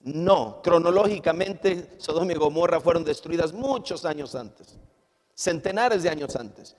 No, 0.00 0.62
cronológicamente 0.62 1.96
Sodoma 1.98 2.32
y 2.32 2.36
Gomorra 2.36 2.80
fueron 2.80 3.04
destruidas 3.04 3.52
muchos 3.52 4.04
años 4.04 4.34
antes, 4.34 4.76
centenares 5.34 6.02
de 6.02 6.10
años 6.10 6.36
antes. 6.36 6.76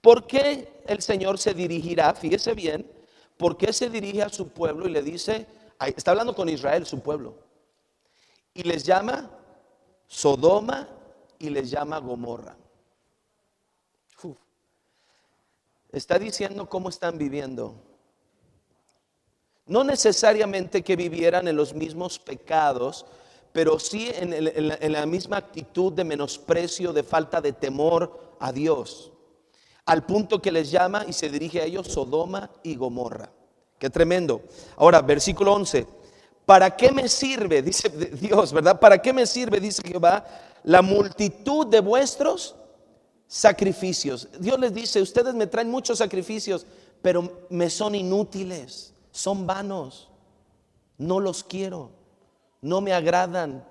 ¿Por 0.00 0.26
qué 0.26 0.82
el 0.86 1.02
Señor 1.02 1.38
se 1.38 1.54
dirigirá? 1.54 2.14
Fíjese 2.14 2.54
bien, 2.54 2.90
¿por 3.36 3.56
qué 3.56 3.72
se 3.72 3.90
dirige 3.90 4.22
a 4.22 4.28
su 4.28 4.48
pueblo 4.48 4.88
y 4.88 4.90
le 4.90 5.02
dice, 5.02 5.46
Está 5.88 6.12
hablando 6.12 6.34
con 6.34 6.48
Israel, 6.48 6.86
su 6.86 7.00
pueblo. 7.00 7.34
Y 8.54 8.62
les 8.62 8.84
llama 8.84 9.30
Sodoma 10.06 10.88
y 11.38 11.50
les 11.50 11.70
llama 11.70 11.98
Gomorra. 11.98 12.56
Uf. 14.22 14.36
Está 15.92 16.18
diciendo 16.18 16.66
cómo 16.68 16.88
están 16.88 17.18
viviendo. 17.18 17.74
No 19.66 19.84
necesariamente 19.84 20.82
que 20.82 20.96
vivieran 20.96 21.46
en 21.48 21.56
los 21.56 21.74
mismos 21.74 22.18
pecados, 22.18 23.04
pero 23.52 23.78
sí 23.78 24.10
en, 24.14 24.66
la, 24.68 24.78
la 24.80 25.06
misma 25.06 25.36
actitud 25.36 25.92
de 25.92 26.04
menosprecio, 26.04 26.94
de 26.94 27.02
falta 27.02 27.42
de 27.42 27.52
temor 27.52 28.36
a 28.40 28.50
Dios. 28.52 29.12
Al 29.84 30.06
punto 30.06 30.40
que 30.40 30.50
les 30.50 30.70
llama 30.70 31.04
y 31.06 31.12
se 31.12 31.28
dirige 31.28 31.60
a 31.60 31.64
ellos 31.64 31.88
Sodoma 31.88 32.50
y 32.62 32.74
Gomorra. 32.74 33.30
Qué 33.78 33.90
tremendo. 33.90 34.42
Ahora, 34.76 35.02
versículo 35.02 35.52
11. 35.52 35.86
¿Para 36.46 36.74
qué 36.74 36.90
me 36.90 37.06
sirve? 37.08 37.62
Dice 37.62 37.88
Dios, 37.88 38.52
¿verdad? 38.52 38.80
¿Para 38.80 39.00
qué 39.00 39.12
me 39.12 39.26
sirve? 39.26 39.60
Dice 39.60 39.82
Jehová, 39.84 40.24
la 40.64 40.80
multitud 40.80 41.66
de 41.66 41.80
vuestros 41.80 42.54
sacrificios. 43.32 44.28
Dios 44.38 44.60
les 44.60 44.74
dice, 44.74 45.00
ustedes 45.00 45.32
me 45.34 45.46
traen 45.46 45.70
muchos 45.70 45.96
sacrificios, 45.96 46.66
pero 47.00 47.46
me 47.48 47.70
son 47.70 47.94
inútiles, 47.94 48.92
son 49.10 49.46
vanos, 49.46 50.10
no 50.98 51.18
los 51.18 51.42
quiero, 51.42 51.92
no 52.60 52.82
me 52.82 52.92
agradan. 52.92 53.64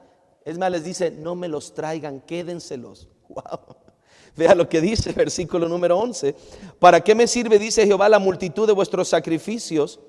Es 0.46 0.58
más, 0.58 0.72
les 0.72 0.84
dice, 0.84 1.12
no 1.12 1.36
me 1.36 1.48
los 1.48 1.76
traigan, 1.76 2.22
quédenselos. 2.22 3.08
Wow. 3.32 3.78
Vea 4.36 4.54
lo 4.56 4.68
que 4.68 4.82
dice 4.82 5.14
versículo 5.14 5.70
número 5.70 5.98
11. 5.98 6.36
¿Para 6.80 7.00
qué 7.00 7.16
me 7.16 7.28
sirve, 7.28 7.58
dice 7.58 7.86
Jehová, 7.86 8.10
la 8.10 8.20
multitud 8.20 8.68
de 8.68 8.74
vuestros 8.74 9.08
sacrificios? 9.08 10.02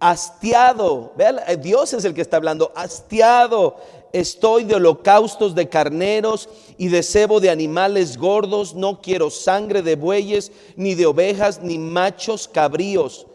Hastiado, 0.00 1.12
vea, 1.16 1.44
eh, 1.46 1.56
Dios 1.56 1.92
es 1.92 2.04
el 2.04 2.12
que 2.12 2.22
está 2.22 2.38
hablando, 2.38 2.72
hastiado 2.74 3.76
estoy 4.12 4.64
de 4.64 4.74
holocaustos 4.74 5.54
de 5.54 5.68
carneros 5.68 6.48
y 6.78 6.88
de 6.88 7.02
cebo 7.02 7.40
de 7.40 7.50
animales 7.50 8.16
gordos, 8.16 8.74
no 8.74 9.00
quiero 9.00 9.30
sangre 9.30 9.82
de 9.82 9.96
bueyes, 9.96 10.52
ni 10.76 10.94
de 10.94 11.06
ovejas, 11.06 11.62
ni 11.62 11.78
machos 11.78 12.48
cabríos. 12.48 13.26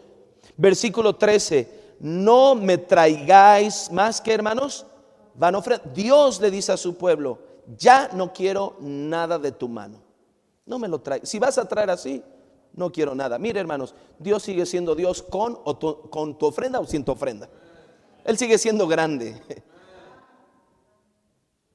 Versículo 0.56 1.16
13, 1.16 1.68
no 2.00 2.54
me 2.54 2.78
traigáis 2.78 3.90
más 3.90 4.20
que 4.20 4.32
hermanos, 4.32 4.86
van. 5.34 5.56
Dios 5.94 6.40
le 6.40 6.50
dice 6.50 6.72
a 6.72 6.76
su 6.76 6.94
pueblo, 6.96 7.38
ya 7.76 8.10
no 8.14 8.32
quiero 8.32 8.76
nada 8.80 9.38
de 9.38 9.52
tu 9.52 9.68
mano. 9.68 10.02
No 10.66 10.78
me 10.78 10.88
lo 10.88 11.00
traigas. 11.00 11.28
Si 11.28 11.38
vas 11.38 11.58
a 11.58 11.68
traer 11.68 11.90
así, 11.90 12.22
no 12.74 12.90
quiero 12.90 13.14
nada. 13.14 13.38
Mire, 13.38 13.60
hermanos, 13.60 13.94
Dios 14.18 14.42
sigue 14.42 14.66
siendo 14.66 14.94
Dios 14.94 15.22
con, 15.22 15.58
o 15.64 15.76
tu, 15.76 16.08
con 16.10 16.38
tu 16.38 16.46
ofrenda 16.46 16.80
o 16.80 16.86
sin 16.86 17.04
tu 17.04 17.12
ofrenda. 17.12 17.48
Él 18.24 18.38
sigue 18.38 18.58
siendo 18.58 18.86
grande. 18.86 19.40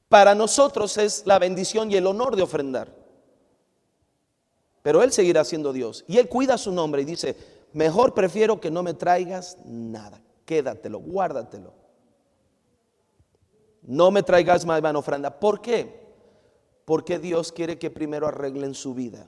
Para 0.09 0.35
nosotros 0.35 0.97
es 0.97 1.23
la 1.25 1.39
bendición 1.39 1.91
y 1.91 1.95
el 1.95 2.07
honor 2.07 2.35
de 2.35 2.43
ofrendar. 2.43 2.93
Pero 4.81 5.03
Él 5.03 5.11
seguirá 5.11 5.43
siendo 5.43 5.73
Dios. 5.73 6.05
Y 6.07 6.17
Él 6.17 6.29
cuida 6.29 6.57
su 6.57 6.71
nombre 6.71 7.01
y 7.01 7.05
dice, 7.05 7.35
mejor 7.73 8.13
prefiero 8.13 8.61
que 8.61 8.71
no 8.71 8.83
me 8.83 8.93
traigas 8.93 9.57
nada. 9.65 10.21
Quédatelo, 10.45 10.99
guárdatelo. 10.99 11.73
No 13.81 14.11
me 14.11 14.23
traigas 14.23 14.65
más 14.65 14.81
van 14.81 14.95
ofrenda. 14.95 15.39
¿Por 15.39 15.61
qué? 15.61 16.07
Porque 16.85 17.19
Dios 17.19 17.51
quiere 17.51 17.77
que 17.77 17.89
primero 17.89 18.27
arreglen 18.27 18.73
su 18.73 18.93
vida. 18.93 19.27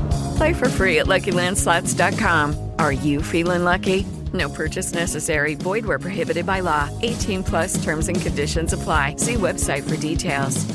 Play 0.41 0.53
for 0.53 0.69
free 0.69 0.97
at 0.97 1.05
LuckyLandSlots.com. 1.05 2.71
Are 2.79 2.91
you 2.91 3.21
feeling 3.21 3.63
lucky? 3.63 4.07
No 4.33 4.49
purchase 4.49 4.91
necessary. 4.91 5.53
Void 5.53 5.85
where 5.85 5.99
prohibited 5.99 6.47
by 6.47 6.61
law. 6.61 6.89
18 7.03 7.43
plus 7.43 7.77
terms 7.83 8.07
and 8.07 8.19
conditions 8.19 8.73
apply. 8.73 9.17
See 9.17 9.35
website 9.35 9.83
for 9.87 9.97
details. 9.97 10.65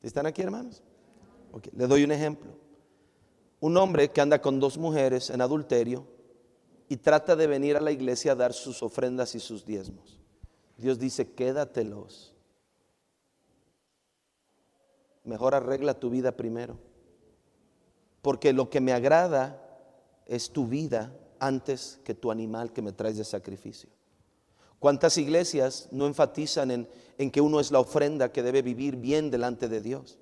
¿Están 0.00 0.26
aquí, 0.26 0.42
hermanos? 0.42 0.80
Ok, 1.50 1.66
Le 1.76 1.88
doy 1.88 2.04
un 2.04 2.12
ejemplo. 2.12 2.56
Un 3.58 3.76
hombre 3.76 4.12
que 4.12 4.20
anda 4.20 4.40
con 4.40 4.60
dos 4.60 4.78
mujeres 4.78 5.28
en 5.30 5.40
adulterio 5.40 6.06
y 6.88 6.98
trata 6.98 7.34
de 7.34 7.48
venir 7.48 7.76
a 7.76 7.80
la 7.80 7.90
iglesia 7.90 8.30
a 8.30 8.36
dar 8.36 8.52
sus 8.52 8.80
ofrendas 8.80 9.34
y 9.34 9.40
sus 9.40 9.64
diezmos. 9.66 10.20
Dios 10.76 11.00
dice, 11.00 11.32
quédatelos. 11.32 12.32
Mejor 15.24 15.56
arregla 15.56 15.94
tu 15.94 16.10
vida 16.10 16.30
primero. 16.36 16.89
Porque 18.22 18.52
lo 18.52 18.70
que 18.70 18.80
me 18.80 18.92
agrada 18.92 19.60
es 20.26 20.50
tu 20.50 20.66
vida 20.66 21.12
antes 21.38 21.98
que 22.04 22.14
tu 22.14 22.30
animal 22.30 22.72
que 22.72 22.82
me 22.82 22.92
traes 22.92 23.16
de 23.16 23.24
sacrificio. 23.24 23.88
¿Cuántas 24.78 25.18
iglesias 25.18 25.88
no 25.90 26.06
enfatizan 26.06 26.70
en, 27.18 27.30
que 27.30 27.40
uno 27.40 27.60
es 27.60 27.70
la 27.70 27.80
ofrenda 27.80 28.32
que 28.32 28.42
debe 28.42 28.62
vivir 28.62 28.96
bien 28.96 29.30
delante 29.30 29.68
de 29.68 29.80
Dios? 29.80 30.18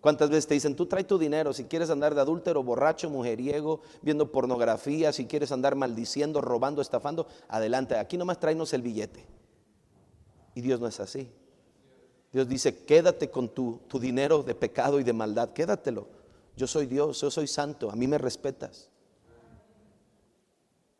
¿Cuántas 0.00 0.30
veces 0.30 0.46
te 0.46 0.54
dicen, 0.54 0.74
tú 0.74 0.86
trae 0.86 1.04
tu 1.04 1.18
dinero, 1.18 1.52
si 1.52 1.64
quieres 1.64 1.90
andar 1.90 2.14
de 2.14 2.22
adúltero, 2.22 2.62
borracho, 2.62 3.10
mujeriego, 3.10 3.82
viendo 4.00 4.32
pornografía, 4.32 5.12
si 5.12 5.26
quieres 5.26 5.52
andar 5.52 5.76
maldiciendo, 5.76 6.40
robando, 6.40 6.82
estafando, 6.82 7.26
adelante, 7.48 7.96
aquí 7.96 8.16
nomás 8.16 8.40
tráenos 8.40 8.72
el 8.72 8.82
billete. 8.82 9.26
Y 10.54 10.60
Dios 10.60 10.80
no 10.80 10.86
es 10.86 10.98
así. 10.98 11.28
Dios 12.32 12.48
dice, 12.48 12.84
quédate 12.84 13.30
con 13.30 13.50
tu, 13.50 13.80
tu 13.88 13.98
dinero 14.00 14.42
de 14.42 14.54
pecado 14.54 14.98
y 15.00 15.04
de 15.04 15.12
maldad, 15.12 15.50
quédatelo. 15.50 16.08
Yo 16.62 16.68
soy 16.68 16.86
Dios, 16.86 17.20
yo 17.20 17.28
soy 17.28 17.48
santo, 17.48 17.90
a 17.90 17.96
mí 17.96 18.06
me 18.06 18.18
respetas. 18.18 18.88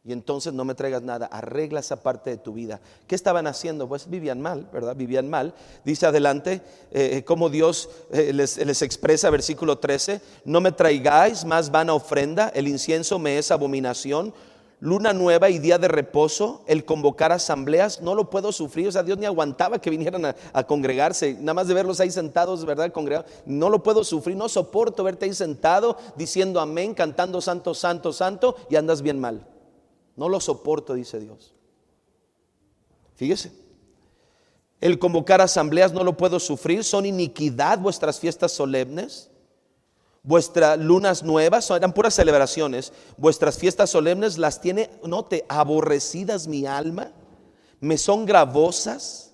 Y 0.04 0.10
entonces 0.10 0.52
no 0.52 0.64
me 0.64 0.74
traigas 0.74 1.02
nada, 1.02 1.26
arregla 1.26 1.78
esa 1.78 2.02
parte 2.02 2.30
de 2.30 2.36
tu 2.36 2.52
vida. 2.52 2.80
¿Qué 3.06 3.14
estaban 3.14 3.46
haciendo? 3.46 3.88
Pues 3.88 4.10
vivían 4.10 4.40
mal, 4.40 4.68
¿verdad? 4.72 4.96
Vivían 4.96 5.30
mal. 5.30 5.54
Dice 5.84 6.06
adelante, 6.06 6.62
eh, 6.90 7.22
como 7.24 7.48
Dios 7.48 7.88
eh, 8.10 8.32
les, 8.32 8.56
les 8.56 8.82
expresa, 8.82 9.30
versículo 9.30 9.78
13, 9.78 10.20
no 10.46 10.60
me 10.60 10.72
traigáis 10.72 11.44
más 11.44 11.70
vana 11.70 11.94
ofrenda, 11.94 12.48
el 12.48 12.66
incienso 12.66 13.20
me 13.20 13.38
es 13.38 13.52
abominación, 13.52 14.34
luna 14.82 15.12
nueva 15.12 15.48
y 15.48 15.60
día 15.60 15.78
de 15.78 15.86
reposo, 15.86 16.64
el 16.66 16.84
convocar 16.84 17.30
asambleas, 17.30 18.02
no 18.02 18.16
lo 18.16 18.30
puedo 18.30 18.50
sufrir. 18.50 18.88
O 18.88 18.92
sea, 18.92 19.04
Dios 19.04 19.16
ni 19.16 19.26
aguantaba 19.26 19.80
que 19.80 19.90
vinieran 19.90 20.34
a, 20.52 20.64
congregarse, 20.64 21.34
nada 21.34 21.54
más 21.54 21.68
de 21.68 21.74
verlos 21.74 22.00
ahí 22.00 22.10
sentados, 22.10 22.64
¿verdad? 22.64 22.90
Congregados, 22.90 23.30
no 23.46 23.70
lo 23.70 23.84
puedo 23.84 24.02
sufrir, 24.02 24.36
no 24.36 24.48
soporto 24.48 25.04
verte 25.04 25.26
ahí 25.26 25.34
sentado 25.34 25.96
diciendo 26.16 26.58
amén, 26.58 26.94
cantando 26.94 27.40
santo, 27.40 27.74
santo, 27.74 28.12
santo 28.12 28.56
y 28.68 28.74
andas 28.74 29.02
bien 29.02 29.20
mal. 29.20 29.46
No 30.16 30.28
lo 30.28 30.40
soporto, 30.40 30.94
dice 30.94 31.20
Dios. 31.20 31.54
Fíjese. 33.14 33.52
El 34.80 34.98
convocar 34.98 35.40
asambleas 35.40 35.92
no 35.92 36.02
lo 36.02 36.16
puedo 36.16 36.40
sufrir. 36.40 36.82
Son 36.82 37.06
iniquidad 37.06 37.78
vuestras 37.78 38.18
fiestas 38.18 38.50
solemnes. 38.50 39.30
Vuestras 40.24 40.78
lunas 40.78 41.24
nuevas 41.24 41.68
eran 41.70 41.92
puras 41.92 42.14
celebraciones. 42.14 42.92
Vuestras 43.16 43.58
fiestas 43.58 43.90
solemnes 43.90 44.38
las 44.38 44.60
tiene, 44.60 44.88
note, 45.04 45.44
aborrecidas 45.48 46.46
mi 46.46 46.64
alma. 46.64 47.10
Me 47.80 47.98
son 47.98 48.24
gravosas. 48.24 49.32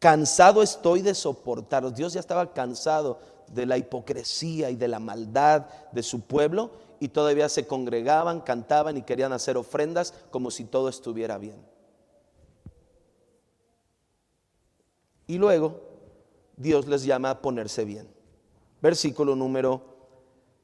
Cansado 0.00 0.62
estoy 0.62 1.02
de 1.02 1.14
soportaros. 1.14 1.94
Dios 1.94 2.12
ya 2.12 2.20
estaba 2.20 2.52
cansado 2.52 3.20
de 3.46 3.64
la 3.64 3.78
hipocresía 3.78 4.70
y 4.70 4.76
de 4.76 4.88
la 4.88 4.98
maldad 4.98 5.66
de 5.92 6.02
su 6.02 6.20
pueblo 6.20 6.72
y 6.98 7.08
todavía 7.08 7.48
se 7.48 7.66
congregaban, 7.66 8.40
cantaban 8.40 8.96
y 8.96 9.02
querían 9.02 9.32
hacer 9.32 9.56
ofrendas 9.56 10.14
como 10.30 10.50
si 10.50 10.64
todo 10.64 10.88
estuviera 10.88 11.38
bien. 11.38 11.56
Y 15.26 15.38
luego 15.38 15.80
Dios 16.56 16.86
les 16.86 17.04
llama 17.04 17.30
a 17.30 17.40
ponerse 17.40 17.84
bien. 17.84 18.08
Versículo 18.82 19.36
número 19.36 19.93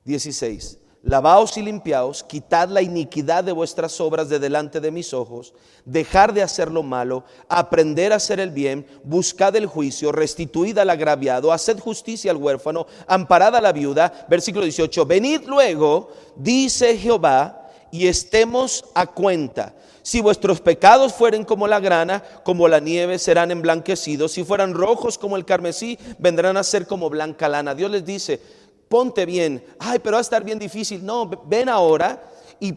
16. 0.04 0.78
Lavaos 1.02 1.56
y 1.56 1.62
limpiaos, 1.62 2.22
quitad 2.22 2.68
la 2.68 2.82
iniquidad 2.82 3.42
de 3.42 3.52
vuestras 3.52 3.98
obras 4.02 4.28
de 4.28 4.38
delante 4.38 4.80
de 4.80 4.90
mis 4.90 5.14
ojos, 5.14 5.54
dejar 5.86 6.34
de 6.34 6.42
hacer 6.42 6.70
lo 6.70 6.82
malo, 6.82 7.24
aprender 7.48 8.12
a 8.12 8.16
hacer 8.16 8.38
el 8.38 8.50
bien, 8.50 8.86
buscad 9.02 9.56
el 9.56 9.64
juicio, 9.64 10.12
restituid 10.12 10.76
al 10.76 10.90
agraviado, 10.90 11.52
haced 11.52 11.78
justicia 11.78 12.30
al 12.30 12.36
huérfano, 12.36 12.86
amparad 13.06 13.56
a 13.56 13.62
la 13.62 13.72
viuda. 13.72 14.26
Versículo 14.28 14.64
18, 14.64 15.06
venid 15.06 15.40
luego, 15.46 16.10
dice 16.36 16.98
Jehová, 16.98 17.70
y 17.90 18.06
estemos 18.06 18.84
a 18.94 19.06
cuenta. 19.06 19.74
Si 20.02 20.20
vuestros 20.20 20.60
pecados 20.60 21.12
fueren 21.12 21.44
como 21.44 21.66
la 21.66 21.78
grana, 21.78 22.22
como 22.42 22.68
la 22.68 22.80
nieve, 22.80 23.18
serán 23.18 23.50
emblanquecidos. 23.50 24.32
Si 24.32 24.44
fueran 24.44 24.74
rojos 24.74 25.18
como 25.18 25.36
el 25.36 25.44
carmesí, 25.44 25.98
vendrán 26.18 26.56
a 26.56 26.62
ser 26.62 26.86
como 26.86 27.10
blanca 27.10 27.48
lana. 27.48 27.74
Dios 27.74 27.90
les 27.90 28.04
dice, 28.04 28.40
ponte 28.90 29.24
bien. 29.24 29.64
Ay, 29.78 30.00
pero 30.00 30.14
va 30.14 30.18
a 30.18 30.20
estar 30.20 30.42
bien 30.42 30.58
difícil. 30.58 31.06
No, 31.06 31.30
ven 31.46 31.68
ahora 31.68 32.20
y, 32.58 32.74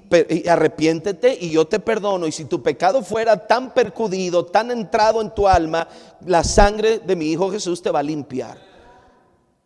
arrepiéntete 0.48 1.36
y 1.42 1.50
yo 1.50 1.66
te 1.66 1.80
perdono. 1.80 2.28
Y 2.28 2.32
si 2.32 2.46
tu 2.46 2.62
pecado 2.62 3.02
fuera 3.02 3.48
tan 3.48 3.74
percudido, 3.74 4.46
tan 4.46 4.70
entrado 4.70 5.22
en 5.22 5.34
tu 5.34 5.48
alma, 5.48 5.88
la 6.28 6.44
sangre 6.44 7.00
de 7.00 7.16
mi 7.16 7.32
Hijo 7.32 7.50
Jesús 7.50 7.82
te 7.82 7.90
va 7.90 8.00
a 8.00 8.04
limpiar. 8.04 8.60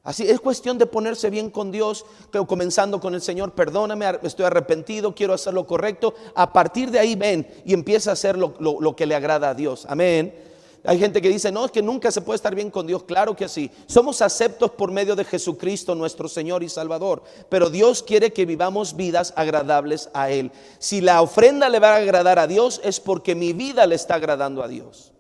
Así 0.04 0.24
es 0.24 0.40
cuestión 0.40 0.78
de 0.78 0.86
ponerse 0.86 1.30
bien 1.30 1.50
con 1.50 1.70
Dios, 1.70 2.06
comenzando 2.48 3.02
con 3.02 3.14
el 3.14 3.22
Señor, 3.22 3.52
perdóname, 3.52 4.06
estoy 4.24 4.46
arrepentido, 4.46 5.14
quiero 5.14 5.34
hacer 5.34 5.54
lo 5.54 5.68
correcto. 5.68 6.16
A 6.34 6.54
partir 6.54 6.92
de 6.92 7.00
ahí 7.00 7.16
ven 7.16 7.46
y 7.66 7.74
empieza 7.74 8.12
a 8.12 8.14
hacer 8.14 8.38
lo 8.38 8.96
que 8.96 9.06
le 9.06 9.16
agrada 9.16 9.50
a 9.50 9.54
Dios. 9.54 9.86
Amén. 9.90 10.47
Hay 10.88 10.98
gente 10.98 11.22
que 11.22 11.28
dice, 11.28 11.52
no, 11.52 11.66
es 11.66 11.72
que 11.72 11.82
nunca 11.82 12.10
se 12.12 12.22
puede 12.22 12.38
estar 12.38 12.56
bien 12.56 12.72
con 12.72 12.88
Dios. 12.88 13.04
Claro 13.04 13.36
que 13.36 13.50
sí. 13.50 13.70
Somos 13.88 14.22
aceptos 14.22 14.72
por 14.72 14.90
medio 14.90 15.18
de 15.18 15.26
Jesucristo, 15.26 15.96
nuestro 15.96 16.30
Señor 16.30 16.64
y 16.64 16.70
Salvador. 16.70 17.24
Pero 17.50 17.70
Dios 17.70 18.02
quiere 18.02 18.32
que 18.32 18.46
vivamos 18.46 18.96
vidas 18.96 19.34
agradables 19.36 20.10
a 20.14 20.32
Él. 20.32 20.50
Si 20.80 21.02
la 21.02 21.22
ofrenda 21.22 21.68
le 21.68 21.82
va 21.82 21.96
a 21.96 21.98
agradar 21.98 22.40
a 22.40 22.48
Dios, 22.48 22.80
es 22.86 23.02
porque 23.02 23.36
mi 23.36 23.52
vida 23.52 23.86
le 23.86 23.96
está 23.96 24.16
agradando 24.16 24.64
a 24.64 24.70
Dios. 24.70 25.12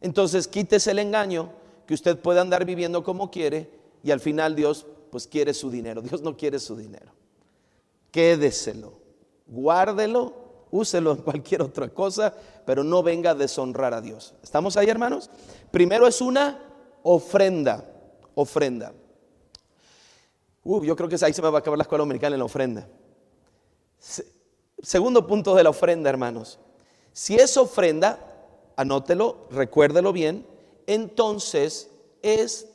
Entonces 0.00 0.46
quítese 0.46 0.92
el 0.92 1.00
engaño 1.00 1.50
que 1.88 1.94
usted 1.94 2.20
pueda 2.20 2.42
andar 2.42 2.64
viviendo 2.64 3.02
como 3.02 3.32
quiere 3.32 3.68
y 4.04 4.12
al 4.12 4.20
final 4.20 4.54
Dios 4.54 4.86
pues 5.10 5.26
quiere 5.26 5.54
su 5.54 5.72
dinero. 5.72 6.02
Dios 6.02 6.22
no 6.22 6.36
quiere 6.36 6.60
su 6.60 6.76
dinero. 6.76 7.10
Quédeselo, 8.12 8.92
guárdelo, 9.48 10.34
úselo 10.70 11.12
en 11.12 11.18
cualquier 11.18 11.62
otra 11.62 11.88
cosa, 11.88 12.34
pero 12.70 12.84
no 12.84 13.02
venga 13.02 13.32
a 13.32 13.34
deshonrar 13.34 13.92
a 13.94 14.00
Dios. 14.00 14.32
¿Estamos 14.44 14.76
ahí, 14.76 14.88
hermanos? 14.88 15.28
Primero 15.72 16.06
es 16.06 16.20
una 16.20 16.62
ofrenda, 17.02 17.84
ofrenda. 18.36 18.92
Uh, 20.62 20.84
yo 20.84 20.94
creo 20.94 21.08
que 21.08 21.16
ahí 21.20 21.32
se 21.32 21.42
me 21.42 21.50
va 21.50 21.58
a 21.58 21.60
acabar 21.62 21.76
la 21.76 21.82
escuela 21.82 22.04
americana 22.04 22.36
en 22.36 22.38
la 22.38 22.44
ofrenda. 22.44 22.86
Segundo 24.80 25.26
punto 25.26 25.56
de 25.56 25.64
la 25.64 25.70
ofrenda, 25.70 26.10
hermanos. 26.10 26.60
Si 27.12 27.34
es 27.34 27.56
ofrenda, 27.56 28.20
anótelo, 28.76 29.48
recuérdelo 29.50 30.12
bien, 30.12 30.46
entonces 30.86 31.90
es 32.22 32.68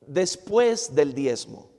después 0.00 0.96
del 0.96 1.14
diezmo. 1.14 1.70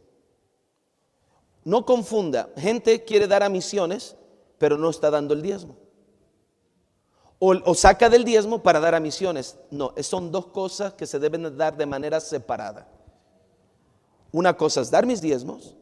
No 1.66 1.86
confunda, 1.86 2.48
gente 2.56 3.04
quiere 3.04 3.28
dar 3.28 3.44
a 3.44 3.50
misiones, 3.50 4.16
pero 4.58 4.78
no 4.78 4.90
está 4.90 5.12
dando 5.12 5.34
el 5.34 5.42
diezmo. 5.42 5.81
O, 7.44 7.56
o, 7.66 7.74
saca 7.74 8.08
del 8.08 8.24
diezmo 8.24 8.62
para 8.62 8.80
dar 8.80 8.94
a 8.94 9.00
misiones. 9.00 9.58
No, 9.72 9.96
son 10.04 10.32
dos 10.32 10.46
cosas 10.46 10.94
que 10.94 11.08
se 11.08 11.18
deben 11.18 11.58
dar 11.58 11.76
de 11.76 11.88
manera 11.88 12.20
separada. 12.20 12.88
Una 14.32 14.56
cosa 14.56 14.82
es 14.82 14.92
dar 14.92 15.08
mis 15.08 15.22
diezmos 15.22 15.76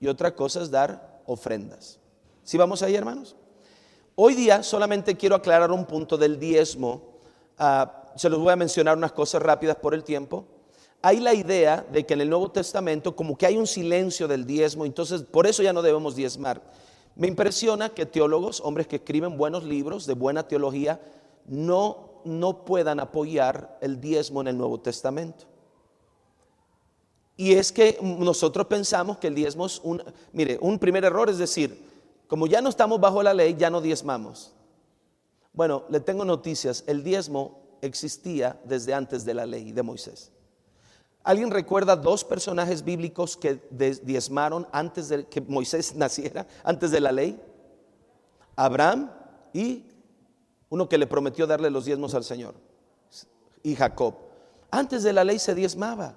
y 0.00 0.08
otra 0.08 0.34
cosa 0.34 0.60
es 0.60 0.72
dar 0.72 1.22
ofrendas. 1.24 2.00
¿Sí 2.42 2.58
vamos 2.58 2.82
ahí, 2.82 2.96
hermanos? 2.96 3.36
Hoy 4.16 4.34
día 4.34 4.64
solamente 4.64 5.16
quiero 5.16 5.36
aclarar 5.36 5.70
un 5.70 5.86
punto 5.86 6.16
del 6.16 6.40
diezmo. 6.40 7.14
Uh, 7.60 7.86
se 8.16 8.28
los 8.28 8.40
voy 8.40 8.52
a 8.52 8.56
mencionar 8.56 8.96
unas 8.96 9.12
cosas 9.12 9.40
rápidas 9.40 9.76
por 9.76 9.94
el 9.94 10.02
tiempo. 10.02 10.44
Hay 11.00 11.20
la 11.20 11.32
idea 11.32 11.86
de 11.92 12.04
que 12.04 12.14
en 12.14 12.22
el 12.22 12.30
Nuevo 12.30 12.50
Testamento 12.50 13.14
como 13.14 13.38
que 13.38 13.46
hay 13.46 13.56
un 13.56 13.68
silencio 13.68 14.26
del 14.26 14.46
diezmo, 14.46 14.84
entonces 14.84 15.22
por 15.22 15.46
eso 15.46 15.62
ya 15.62 15.72
no 15.72 15.80
debemos 15.80 16.16
diezmar. 16.16 16.60
Me 17.16 17.28
impresiona 17.28 17.90
que 17.90 18.06
teólogos, 18.06 18.60
hombres 18.60 18.86
que 18.86 18.96
escriben 18.96 19.36
buenos 19.36 19.64
libros 19.64 20.06
de 20.06 20.14
buena 20.14 20.48
teología, 20.48 21.00
no, 21.46 22.20
no 22.24 22.64
puedan 22.64 22.98
apoyar 23.00 23.78
el 23.80 24.00
diezmo 24.00 24.40
en 24.40 24.48
el 24.48 24.58
Nuevo 24.58 24.80
Testamento. 24.80 25.44
Y 27.36 27.52
es 27.52 27.72
que 27.72 27.98
nosotros 28.00 28.66
pensamos 28.66 29.18
que 29.18 29.26
el 29.26 29.34
diezmo 29.34 29.66
es 29.66 29.80
un, 29.82 30.02
mire, 30.32 30.58
un 30.60 30.78
primer 30.78 31.04
error 31.04 31.28
es 31.28 31.38
decir, 31.38 31.92
como 32.28 32.46
ya 32.46 32.60
no 32.60 32.68
estamos 32.68 33.00
bajo 33.00 33.22
la 33.22 33.34
ley, 33.34 33.54
ya 33.58 33.70
no 33.70 33.80
diezmamos. 33.80 34.52
Bueno, 35.52 35.84
le 35.88 36.00
tengo 36.00 36.24
noticias, 36.24 36.84
el 36.86 37.02
diezmo 37.04 37.60
existía 37.80 38.60
desde 38.64 38.94
antes 38.94 39.24
de 39.24 39.34
la 39.34 39.46
ley 39.46 39.72
de 39.72 39.82
Moisés. 39.82 40.32
¿Alguien 41.24 41.50
recuerda 41.50 41.96
dos 41.96 42.22
personajes 42.22 42.84
bíblicos 42.84 43.36
que 43.36 43.58
diezmaron 43.70 44.68
antes 44.70 45.08
de 45.08 45.26
que 45.26 45.40
Moisés 45.40 45.94
naciera, 45.96 46.46
antes 46.62 46.90
de 46.90 47.00
la 47.00 47.10
ley? 47.10 47.40
Abraham 48.54 49.10
y 49.52 49.84
uno 50.68 50.88
que 50.88 50.98
le 50.98 51.06
prometió 51.06 51.46
darle 51.46 51.70
los 51.70 51.86
diezmos 51.86 52.14
al 52.14 52.24
Señor, 52.24 52.54
y 53.62 53.74
Jacob. 53.74 54.14
Antes 54.70 55.02
de 55.02 55.12
la 55.12 55.24
ley 55.24 55.38
se 55.38 55.54
diezmaba, 55.54 56.16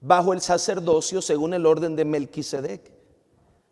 bajo 0.00 0.32
el 0.32 0.40
sacerdocio 0.40 1.22
según 1.22 1.54
el 1.54 1.64
orden 1.64 1.96
de 1.96 2.04
Melquisedec. 2.04 2.92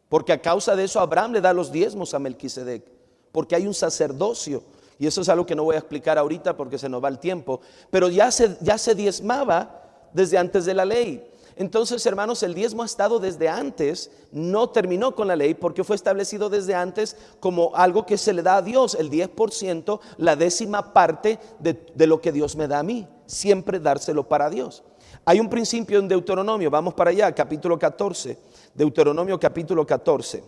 Porque 0.09 0.33
a 0.33 0.40
causa 0.40 0.74
de 0.77 0.85
eso 0.85 1.00
Abraham 1.00 1.33
le 1.33 1.40
da 1.40 1.53
los 1.53 1.70
diezmos 1.70 2.14
a 2.14 2.18
Melquisedec, 2.18 2.85
porque 3.33 3.55
hay 3.57 3.66
un 3.66 3.74
sacerdocio 3.74 4.62
y 4.98 5.07
eso 5.07 5.20
es 5.20 5.29
algo 5.29 5.44
que 5.44 5.55
no 5.55 5.64
voy 5.64 5.74
a 5.74 5.81
explicar 5.81 6.18
ahorita 6.18 6.57
porque 6.57 6.79
se 6.79 6.88
nos 6.88 7.03
va 7.03 7.09
el 7.09 7.18
tiempo. 7.18 7.61
Pero 7.90 8.09
ya 8.09 8.31
se, 8.31 8.57
ya 8.61 8.79
se 8.79 8.94
diezmaba 8.94 9.83
desde 10.14 10.38
antes 10.38 10.64
de 10.64 10.72
la 10.72 10.87
ley. 10.87 11.31
Entonces, 11.57 12.05
hermanos, 12.07 12.42
el 12.42 12.55
diezmo 12.55 12.83
ha 12.83 12.87
estado 12.87 13.20
desde 13.20 13.48
antes, 13.48 14.11
no 14.33 14.70
terminó 14.70 15.14
con 15.14 15.29
la 15.29 15.37
ley 15.37 15.55
porque 15.55 15.85
fue 15.85 15.94
establecido 15.94 16.48
desde 16.48 16.74
antes 16.74 17.16
como 17.38 17.77
algo 17.77 18.07
que 18.07 18.16
se 18.16 18.33
le 18.33 18.42
da 18.42 18.57
a 18.57 18.62
Dios, 18.62 18.96
el 18.98 19.11
10%, 19.11 20.00
la 20.16 20.35
décima 20.35 20.92
parte 20.92 21.38
de, 21.61 21.79
de 21.94 22.07
lo 22.07 22.20
que 22.20 22.33
Dios 22.33 22.57
me 22.57 22.66
da 22.66 22.81
a 22.81 22.83
mí, 22.83 23.07
siempre 23.27 23.79
dárselo 23.79 24.29
para 24.29 24.50
Dios. 24.50 24.83
Hay 25.24 25.38
un 25.38 25.48
principio 25.48 26.00
en 26.00 26.09
Deuteronomio, 26.09 26.70
vamos 26.70 26.94
para 26.94 27.11
allá, 27.11 27.33
capítulo 27.33 27.79
14, 27.79 28.37
Deuteronomio 28.74 29.38
capítulo 29.38 29.87
14. 29.87 30.42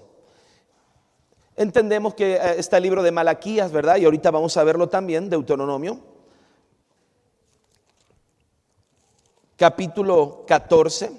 Entendemos 1.56 2.14
que 2.14 2.34
eh, 2.34 2.54
está 2.58 2.76
el 2.76 2.82
libro 2.82 3.02
de 3.02 3.12
Malaquías, 3.12 3.70
¿verdad? 3.72 3.96
Y 3.96 4.04
ahorita 4.04 4.30
vamos 4.30 4.56
a 4.56 4.64
verlo 4.64 4.88
también, 4.88 5.30
Deuteronomio. 5.30 6.15
Capítulo 9.56 10.44
14. 10.46 11.10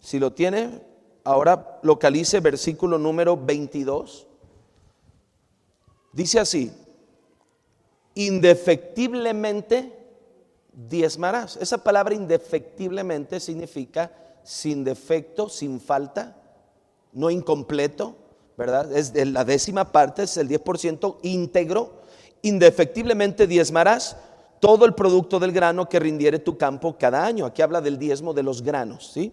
Si 0.00 0.20
lo 0.20 0.32
tiene, 0.32 0.80
ahora 1.24 1.80
localice 1.82 2.38
versículo 2.38 2.96
número 2.96 3.36
22. 3.36 4.28
Dice 6.12 6.38
así, 6.38 6.72
indefectiblemente 8.14 9.92
diezmarás. 10.72 11.56
Esa 11.56 11.78
palabra 11.78 12.14
indefectiblemente 12.14 13.40
significa 13.40 14.12
sin 14.44 14.84
defecto, 14.84 15.48
sin 15.48 15.80
falta, 15.80 16.36
no 17.12 17.30
incompleto, 17.30 18.14
¿verdad? 18.56 18.96
Es 18.96 19.12
de 19.12 19.26
la 19.26 19.44
décima 19.44 19.90
parte, 19.90 20.22
es 20.22 20.36
el 20.36 20.48
10% 20.48 21.16
íntegro. 21.22 22.05
Indefectiblemente 22.42 23.46
diezmarás 23.46 24.16
todo 24.60 24.84
el 24.84 24.94
producto 24.94 25.38
del 25.38 25.52
grano 25.52 25.88
que 25.88 25.98
rindiere 25.98 26.38
tu 26.38 26.56
campo 26.56 26.96
cada 26.98 27.24
año. 27.24 27.46
Aquí 27.46 27.62
habla 27.62 27.80
del 27.80 27.98
diezmo 27.98 28.32
de 28.34 28.42
los 28.42 28.62
granos, 28.62 29.10
¿sí? 29.12 29.32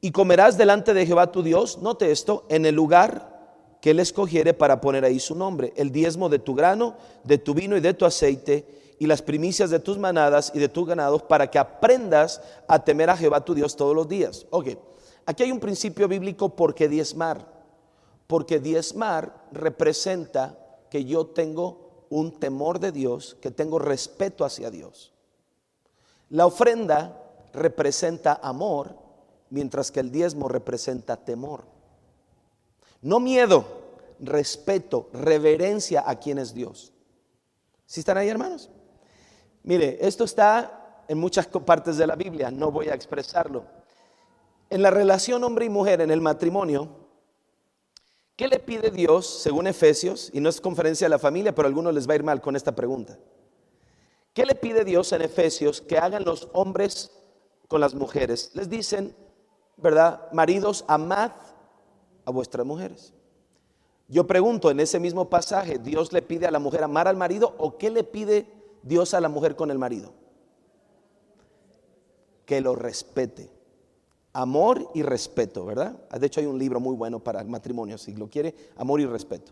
Y 0.00 0.12
comerás 0.12 0.56
delante 0.56 0.94
de 0.94 1.06
Jehová 1.06 1.32
tu 1.32 1.42
Dios, 1.42 1.78
note 1.78 2.10
esto, 2.12 2.44
en 2.48 2.66
el 2.66 2.74
lugar 2.74 3.36
que 3.80 3.90
él 3.90 4.00
escogiere 4.00 4.54
para 4.54 4.80
poner 4.80 5.04
ahí 5.04 5.18
su 5.18 5.34
nombre, 5.34 5.72
el 5.76 5.90
diezmo 5.90 6.28
de 6.28 6.38
tu 6.38 6.54
grano, 6.54 6.96
de 7.24 7.38
tu 7.38 7.54
vino 7.54 7.76
y 7.76 7.80
de 7.80 7.94
tu 7.94 8.04
aceite 8.04 8.94
y 8.98 9.06
las 9.06 9.22
primicias 9.22 9.70
de 9.70 9.78
tus 9.78 9.98
manadas 9.98 10.52
y 10.54 10.58
de 10.58 10.68
tus 10.68 10.86
ganados 10.86 11.22
para 11.22 11.48
que 11.50 11.58
aprendas 11.58 12.40
a 12.66 12.82
temer 12.82 13.10
a 13.10 13.16
Jehová 13.16 13.44
tu 13.44 13.54
Dios 13.54 13.76
todos 13.76 13.94
los 13.94 14.08
días. 14.08 14.46
Ok, 14.50 14.68
aquí 15.26 15.44
hay 15.44 15.52
un 15.52 15.60
principio 15.60 16.08
bíblico 16.08 16.54
porque 16.54 16.88
diezmar. 16.88 17.58
Porque 18.26 18.58
diezmar 18.58 19.46
representa 19.52 20.58
que 20.90 21.04
yo 21.04 21.26
tengo 21.26 21.87
un 22.10 22.38
temor 22.38 22.78
de 22.78 22.92
Dios, 22.92 23.36
que 23.40 23.50
tengo 23.50 23.78
respeto 23.78 24.44
hacia 24.44 24.70
Dios. 24.70 25.12
La 26.30 26.46
ofrenda 26.46 27.22
representa 27.52 28.38
amor, 28.42 28.96
mientras 29.50 29.90
que 29.90 30.00
el 30.00 30.10
diezmo 30.10 30.48
representa 30.48 31.16
temor. 31.16 31.64
No 33.00 33.20
miedo, 33.20 33.64
respeto, 34.20 35.08
reverencia 35.12 36.04
a 36.06 36.16
quien 36.16 36.38
es 36.38 36.52
Dios. 36.52 36.92
¿Sí 37.86 38.00
están 38.00 38.18
ahí, 38.18 38.28
hermanos? 38.28 38.70
Mire, 39.62 39.98
esto 40.00 40.24
está 40.24 41.04
en 41.08 41.18
muchas 41.18 41.46
partes 41.46 41.96
de 41.96 42.06
la 42.06 42.16
Biblia, 42.16 42.50
no 42.50 42.70
voy 42.70 42.88
a 42.88 42.94
expresarlo. 42.94 43.64
En 44.70 44.82
la 44.82 44.90
relación 44.90 45.42
hombre 45.44 45.64
y 45.64 45.70
mujer, 45.70 46.02
en 46.02 46.10
el 46.10 46.20
matrimonio, 46.20 46.88
¿qué 48.38 48.46
le 48.46 48.60
pide 48.60 48.92
Dios, 48.92 49.26
según 49.26 49.66
Efesios? 49.66 50.30
Y 50.32 50.40
no 50.40 50.48
es 50.48 50.60
conferencia 50.60 51.06
de 51.06 51.10
la 51.10 51.18
familia, 51.18 51.52
pero 51.52 51.66
a 51.66 51.68
algunos 51.68 51.92
les 51.92 52.08
va 52.08 52.12
a 52.12 52.16
ir 52.16 52.22
mal 52.22 52.40
con 52.40 52.54
esta 52.54 52.74
pregunta. 52.74 53.18
¿Qué 54.32 54.46
le 54.46 54.54
pide 54.54 54.84
Dios 54.84 55.12
en 55.12 55.22
Efesios 55.22 55.80
que 55.82 55.98
hagan 55.98 56.24
los 56.24 56.48
hombres 56.52 57.10
con 57.66 57.80
las 57.80 57.94
mujeres? 57.94 58.52
Les 58.54 58.70
dicen, 58.70 59.12
¿verdad? 59.76 60.30
Maridos, 60.32 60.84
amad 60.86 61.32
a 62.24 62.30
vuestras 62.30 62.64
mujeres. 62.64 63.12
Yo 64.06 64.24
pregunto, 64.28 64.70
en 64.70 64.78
ese 64.78 65.00
mismo 65.00 65.28
pasaje, 65.28 65.78
¿Dios 65.78 66.12
le 66.12 66.22
pide 66.22 66.46
a 66.46 66.52
la 66.52 66.60
mujer 66.60 66.84
amar 66.84 67.08
al 67.08 67.16
marido 67.16 67.56
o 67.58 67.76
qué 67.76 67.90
le 67.90 68.04
pide 68.04 68.46
Dios 68.84 69.14
a 69.14 69.20
la 69.20 69.28
mujer 69.28 69.56
con 69.56 69.72
el 69.72 69.78
marido? 69.78 70.12
Que 72.46 72.60
lo 72.60 72.76
respete. 72.76 73.57
Amor 74.38 74.92
y 74.94 75.02
respeto, 75.02 75.64
¿verdad? 75.64 75.96
De 76.10 76.24
hecho 76.24 76.38
hay 76.38 76.46
un 76.46 76.60
libro 76.60 76.78
muy 76.78 76.94
bueno 76.94 77.18
para 77.18 77.42
matrimonio, 77.42 77.98
si 77.98 78.14
lo 78.14 78.30
quiere, 78.30 78.54
amor 78.76 79.00
y 79.00 79.06
respeto. 79.06 79.50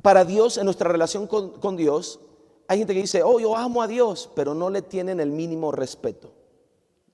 Para 0.00 0.24
Dios, 0.24 0.56
en 0.56 0.64
nuestra 0.64 0.88
relación 0.88 1.26
con, 1.26 1.60
con 1.60 1.76
Dios, 1.76 2.20
hay 2.68 2.78
gente 2.78 2.94
que 2.94 3.02
dice, 3.02 3.22
oh, 3.22 3.38
yo 3.38 3.54
amo 3.54 3.82
a 3.82 3.86
Dios, 3.86 4.30
pero 4.34 4.54
no 4.54 4.70
le 4.70 4.80
tienen 4.80 5.20
el 5.20 5.30
mínimo 5.30 5.72
respeto. 5.72 6.32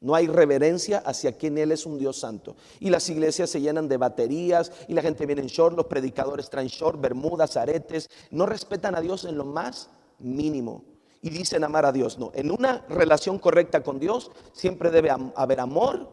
No 0.00 0.14
hay 0.14 0.28
reverencia 0.28 0.98
hacia 0.98 1.32
quien 1.32 1.58
Él 1.58 1.72
es 1.72 1.84
un 1.84 1.98
Dios 1.98 2.16
santo. 2.16 2.54
Y 2.78 2.90
las 2.90 3.08
iglesias 3.08 3.50
se 3.50 3.60
llenan 3.60 3.88
de 3.88 3.96
baterías 3.96 4.70
y 4.86 4.94
la 4.94 5.02
gente 5.02 5.26
viene 5.26 5.42
en 5.42 5.48
short, 5.48 5.76
los 5.76 5.86
predicadores 5.86 6.48
traen 6.48 6.68
short, 6.68 7.00
bermudas, 7.00 7.56
aretes. 7.56 8.08
No 8.30 8.46
respetan 8.46 8.94
a 8.94 9.00
Dios 9.00 9.24
en 9.24 9.36
lo 9.36 9.44
más 9.44 9.90
mínimo. 10.20 10.84
Y 11.26 11.30
dicen 11.30 11.64
amar 11.64 11.84
a 11.84 11.90
Dios. 11.90 12.20
No, 12.20 12.30
en 12.36 12.52
una 12.52 12.84
relación 12.88 13.40
correcta 13.40 13.82
con 13.82 13.98
Dios 13.98 14.30
siempre 14.52 14.92
debe 14.92 15.10
haber 15.34 15.58
amor 15.58 16.08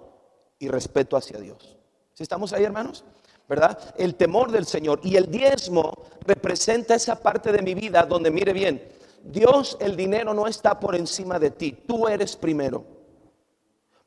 y 0.58 0.70
respeto 0.70 1.16
hacia 1.16 1.38
Dios. 1.38 1.78
¿Sí 2.16 2.24
estamos 2.24 2.52
ahí, 2.52 2.64
hermanos? 2.64 3.06
¿Verdad? 3.48 3.78
El 3.96 4.16
temor 4.16 4.52
del 4.52 4.66
Señor. 4.66 5.00
Y 5.04 5.16
el 5.16 5.30
diezmo 5.30 5.94
representa 6.26 6.96
esa 6.96 7.22
parte 7.22 7.52
de 7.52 7.62
mi 7.62 7.76
vida 7.76 8.08
donde, 8.08 8.32
mire 8.32 8.54
bien, 8.54 8.92
Dios, 9.24 9.78
el 9.80 9.96
dinero 9.96 10.34
no 10.34 10.48
está 10.48 10.80
por 10.80 10.96
encima 10.96 11.38
de 11.38 11.52
ti. 11.52 11.84
Tú 11.88 12.08
eres 12.08 12.36
primero. 12.36 12.84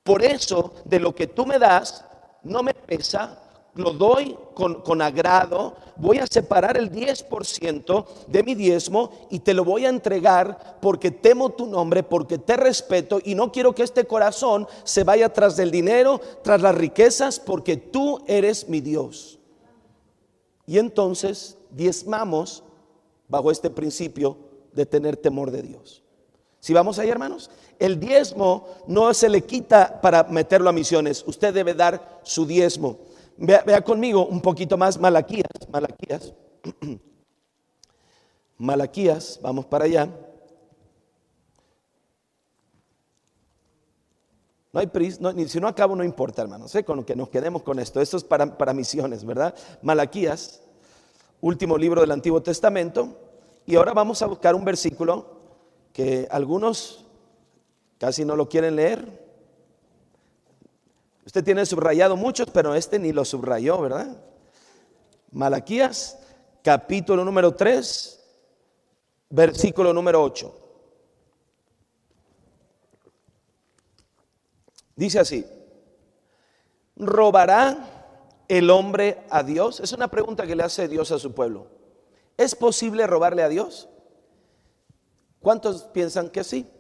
Por 0.02 0.24
eso, 0.24 0.74
de 0.84 0.98
lo 0.98 1.14
que 1.14 1.28
tú 1.28 1.46
me 1.46 1.60
das, 1.60 2.04
no 2.42 2.64
me 2.64 2.74
pesa, 2.74 3.40
lo 3.76 3.92
doy 3.92 4.36
con, 4.54 5.02
agrado, 5.02 5.76
voy 5.96 6.18
a 6.18 6.26
separar 6.26 6.76
el 6.76 6.90
10% 6.90 8.06
de 8.26 8.42
mi 8.42 8.54
diezmo 8.54 9.10
y 9.30 9.40
te 9.40 9.54
lo 9.54 9.64
voy 9.64 9.84
a 9.84 9.90
entregar 9.90 10.78
porque 10.80 11.10
temo 11.10 11.50
tu 11.50 11.66
nombre, 11.66 12.02
porque 12.02 12.38
te 12.38 12.56
respeto 12.56 13.20
y 13.22 13.34
no 13.34 13.52
quiero 13.52 13.74
que 13.74 13.82
este 13.82 14.06
corazón 14.06 14.66
se 14.84 15.04
vaya 15.04 15.32
tras 15.32 15.56
del 15.56 15.70
dinero, 15.70 16.20
tras 16.42 16.62
las 16.62 16.74
riquezas, 16.74 17.38
porque 17.38 17.76
tú 17.76 18.22
eres 18.26 18.68
mi 18.68 18.80
Dios. 18.80 19.38
Y 20.66 20.78
entonces 20.78 21.58
diezmamos 21.70 22.64
bajo 23.28 23.50
este 23.50 23.70
principio 23.70 24.36
de 24.72 24.86
tener 24.86 25.16
temor 25.16 25.50
de 25.50 25.62
Dios. 25.62 26.02
Si 26.60 26.72
vamos 26.72 26.98
ahí, 26.98 27.08
hermanos, 27.08 27.50
el 27.78 28.00
diezmo 28.00 28.66
no 28.86 29.12
se 29.14 29.28
le 29.28 29.42
quita 29.44 30.00
para 30.00 30.24
meterlo 30.24 30.68
a 30.68 30.72
misiones. 30.72 31.22
Usted 31.26 31.54
debe 31.54 31.74
dar 31.74 32.20
su 32.24 32.46
diezmo. 32.46 32.98
Vea, 33.38 33.82
conmigo 33.82 34.26
un 34.26 34.40
poquito 34.40 34.76
más 34.76 34.98
Malaquías. 34.98 35.46
Malaquías. 35.70 36.32
Malaquías, 38.58 39.38
vamos 39.42 39.66
para 39.66 39.84
allá. 39.84 40.08
No 44.72 44.80
hay 44.80 44.86
prisa, 44.88 45.20
si 45.48 45.60
no 45.60 45.68
acabo 45.68 45.96
no 45.96 46.04
importa, 46.04 46.42
hermanos, 46.42 46.74
¿eh? 46.74 46.84
con 46.84 47.02
que 47.04 47.16
nos 47.16 47.30
quedemos 47.30 47.62
con 47.62 47.78
esto. 47.78 48.00
Esto 48.00 48.18
es 48.18 48.24
para, 48.24 48.58
para 48.58 48.74
misiones, 48.74 49.24
¿verdad? 49.24 49.54
Malaquías, 49.80 50.62
último 51.40 51.78
libro 51.78 52.02
del 52.02 52.10
Antiguo 52.10 52.42
Testamento. 52.42 53.08
Y 53.64 53.76
ahora 53.76 53.94
vamos 53.94 54.20
a 54.22 54.26
buscar 54.26 54.54
un 54.54 54.64
versículo 54.64 55.40
que 55.92 56.28
algunos 56.30 57.06
casi 57.98 58.24
no 58.24 58.36
lo 58.36 58.48
quieren 58.48 58.76
leer. 58.76 59.25
Usted 61.26 61.42
tiene 61.42 61.66
subrayado 61.66 62.16
muchos, 62.16 62.48
pero 62.50 62.76
este 62.76 63.00
ni 63.00 63.12
lo 63.12 63.24
subrayó, 63.24 63.80
¿verdad? 63.80 64.16
Malaquías, 65.32 66.16
capítulo 66.62 67.24
número 67.24 67.52
3, 67.52 68.24
versículo 69.30 69.92
número 69.92 70.22
8. 70.22 70.54
Dice 74.94 75.18
así, 75.18 75.44
¿robará 76.94 78.44
el 78.46 78.70
hombre 78.70 79.24
a 79.28 79.42
Dios? 79.42 79.80
Es 79.80 79.92
una 79.92 80.08
pregunta 80.08 80.46
que 80.46 80.54
le 80.54 80.62
hace 80.62 80.86
Dios 80.86 81.10
a 81.10 81.18
su 81.18 81.34
pueblo. 81.34 81.66
¿Es 82.36 82.54
posible 82.54 83.04
robarle 83.04 83.42
a 83.42 83.48
Dios? 83.48 83.88
¿Cuántos 85.40 85.82
piensan 85.86 86.30
que 86.30 86.44
sí? 86.44 86.70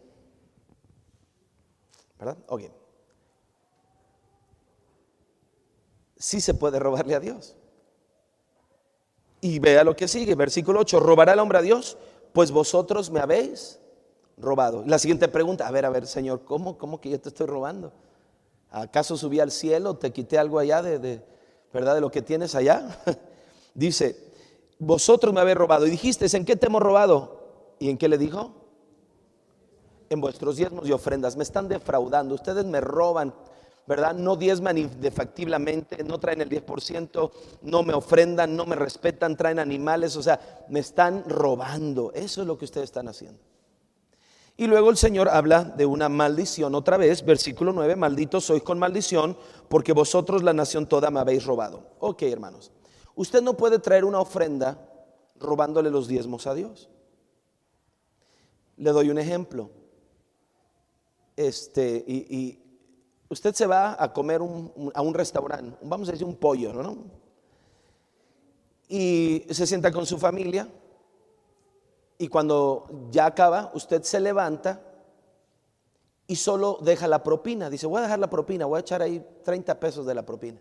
¿Verdad? 2.16 2.38
Ok. 2.46 2.75
Sí 6.16 6.40
se 6.40 6.54
puede 6.54 6.78
robarle 6.78 7.14
a 7.14 7.20
Dios. 7.20 7.56
Y 9.40 9.58
vea 9.58 9.84
lo 9.84 9.94
que 9.94 10.08
sigue, 10.08 10.34
versículo 10.34 10.80
8, 10.80 10.98
¿robará 11.00 11.34
el 11.34 11.38
hombre 11.38 11.58
a 11.58 11.62
Dios? 11.62 11.98
Pues 12.32 12.50
vosotros 12.50 13.10
me 13.10 13.20
habéis 13.20 13.78
robado. 14.36 14.82
La 14.86 14.98
siguiente 14.98 15.28
pregunta, 15.28 15.66
a 15.66 15.70
ver, 15.70 15.84
a 15.84 15.90
ver, 15.90 16.06
Señor, 16.06 16.42
¿cómo, 16.44 16.78
cómo 16.78 17.00
que 17.00 17.10
yo 17.10 17.20
te 17.20 17.28
estoy 17.28 17.46
robando? 17.46 17.92
¿Acaso 18.70 19.16
subí 19.16 19.40
al 19.40 19.50
cielo, 19.50 19.96
te 19.96 20.12
quité 20.12 20.38
algo 20.38 20.58
allá 20.58 20.82
de, 20.82 21.22
verdad, 21.72 21.94
de 21.94 22.00
lo 22.00 22.10
que 22.10 22.22
tienes 22.22 22.54
allá? 22.54 22.98
Dice, 23.74 24.16
vosotros 24.78 25.32
me 25.32 25.40
habéis 25.40 25.56
robado. 25.56 25.86
Y 25.86 25.90
dijiste, 25.90 26.26
¿en 26.36 26.44
qué 26.44 26.56
te 26.56 26.66
hemos 26.66 26.82
robado? 26.82 27.74
¿Y 27.78 27.90
en 27.90 27.98
qué 27.98 28.08
le 28.08 28.18
dijo? 28.18 28.52
En 30.08 30.20
vuestros 30.20 30.56
diezmos 30.56 30.88
y 30.88 30.92
ofrendas. 30.92 31.36
Me 31.36 31.42
están 31.42 31.68
defraudando. 31.68 32.34
Ustedes 32.34 32.64
me 32.64 32.80
roban, 32.80 33.34
¿verdad? 33.86 34.14
No 34.14 34.36
diezman 34.36 34.78
indefactiblemente, 34.78 36.02
no 36.04 36.18
traen 36.18 36.40
el 36.40 36.48
10%, 36.48 37.30
no 37.62 37.82
me 37.82 37.94
ofrendan, 37.94 38.56
no 38.56 38.66
me 38.66 38.76
respetan, 38.76 39.36
traen 39.36 39.58
animales. 39.58 40.16
O 40.16 40.22
sea, 40.22 40.64
me 40.68 40.80
están 40.80 41.24
robando. 41.28 42.12
Eso 42.12 42.42
es 42.42 42.46
lo 42.46 42.58
que 42.58 42.64
ustedes 42.64 42.84
están 42.84 43.08
haciendo. 43.08 43.40
Y 44.56 44.66
luego 44.66 44.88
el 44.88 44.96
Señor 44.96 45.28
habla 45.28 45.64
de 45.64 45.84
una 45.84 46.08
maldición 46.08 46.74
otra 46.74 46.96
vez, 46.96 47.24
versículo 47.24 47.72
9, 47.74 47.94
maldito 47.94 48.40
sois 48.40 48.62
con 48.62 48.78
maldición, 48.78 49.36
porque 49.68 49.92
vosotros 49.92 50.42
la 50.42 50.54
nación 50.54 50.86
toda 50.86 51.10
me 51.10 51.20
habéis 51.20 51.44
robado. 51.44 51.90
Ok, 51.98 52.22
hermanos, 52.22 52.72
usted 53.14 53.42
no 53.42 53.54
puede 53.54 53.78
traer 53.78 54.06
una 54.06 54.18
ofrenda 54.18 54.78
robándole 55.38 55.90
los 55.90 56.08
diezmos 56.08 56.46
a 56.46 56.54
Dios. 56.54 56.88
Le 58.78 58.90
doy 58.92 59.10
un 59.10 59.18
ejemplo. 59.18 59.70
Este, 61.36 62.02
y, 62.06 62.58
usted 63.28 63.54
se 63.54 63.66
va 63.66 63.96
a 64.02 64.12
comer 64.12 64.40
a 64.94 65.02
un 65.02 65.14
restaurante, 65.14 65.76
vamos 65.82 66.08
a 66.08 66.12
decir 66.12 66.26
un 66.26 66.36
pollo, 66.36 66.72
¿no? 66.72 66.96
Y 68.88 69.44
se 69.50 69.66
sienta 69.66 69.90
con 69.90 70.06
su 70.06 70.18
familia. 70.18 70.68
Y 72.18 72.28
cuando 72.28 72.86
ya 73.10 73.26
acaba, 73.26 73.70
usted 73.74 74.02
se 74.02 74.20
levanta 74.20 74.80
y 76.26 76.36
solo 76.36 76.78
deja 76.80 77.06
la 77.06 77.22
propina. 77.22 77.68
Dice, 77.68 77.86
voy 77.86 77.98
a 77.98 78.02
dejar 78.02 78.18
la 78.18 78.30
propina, 78.30 78.66
voy 78.66 78.78
a 78.78 78.80
echar 78.80 79.02
ahí 79.02 79.24
30 79.44 79.78
pesos 79.78 80.06
de 80.06 80.14
la 80.14 80.24
propina. 80.24 80.60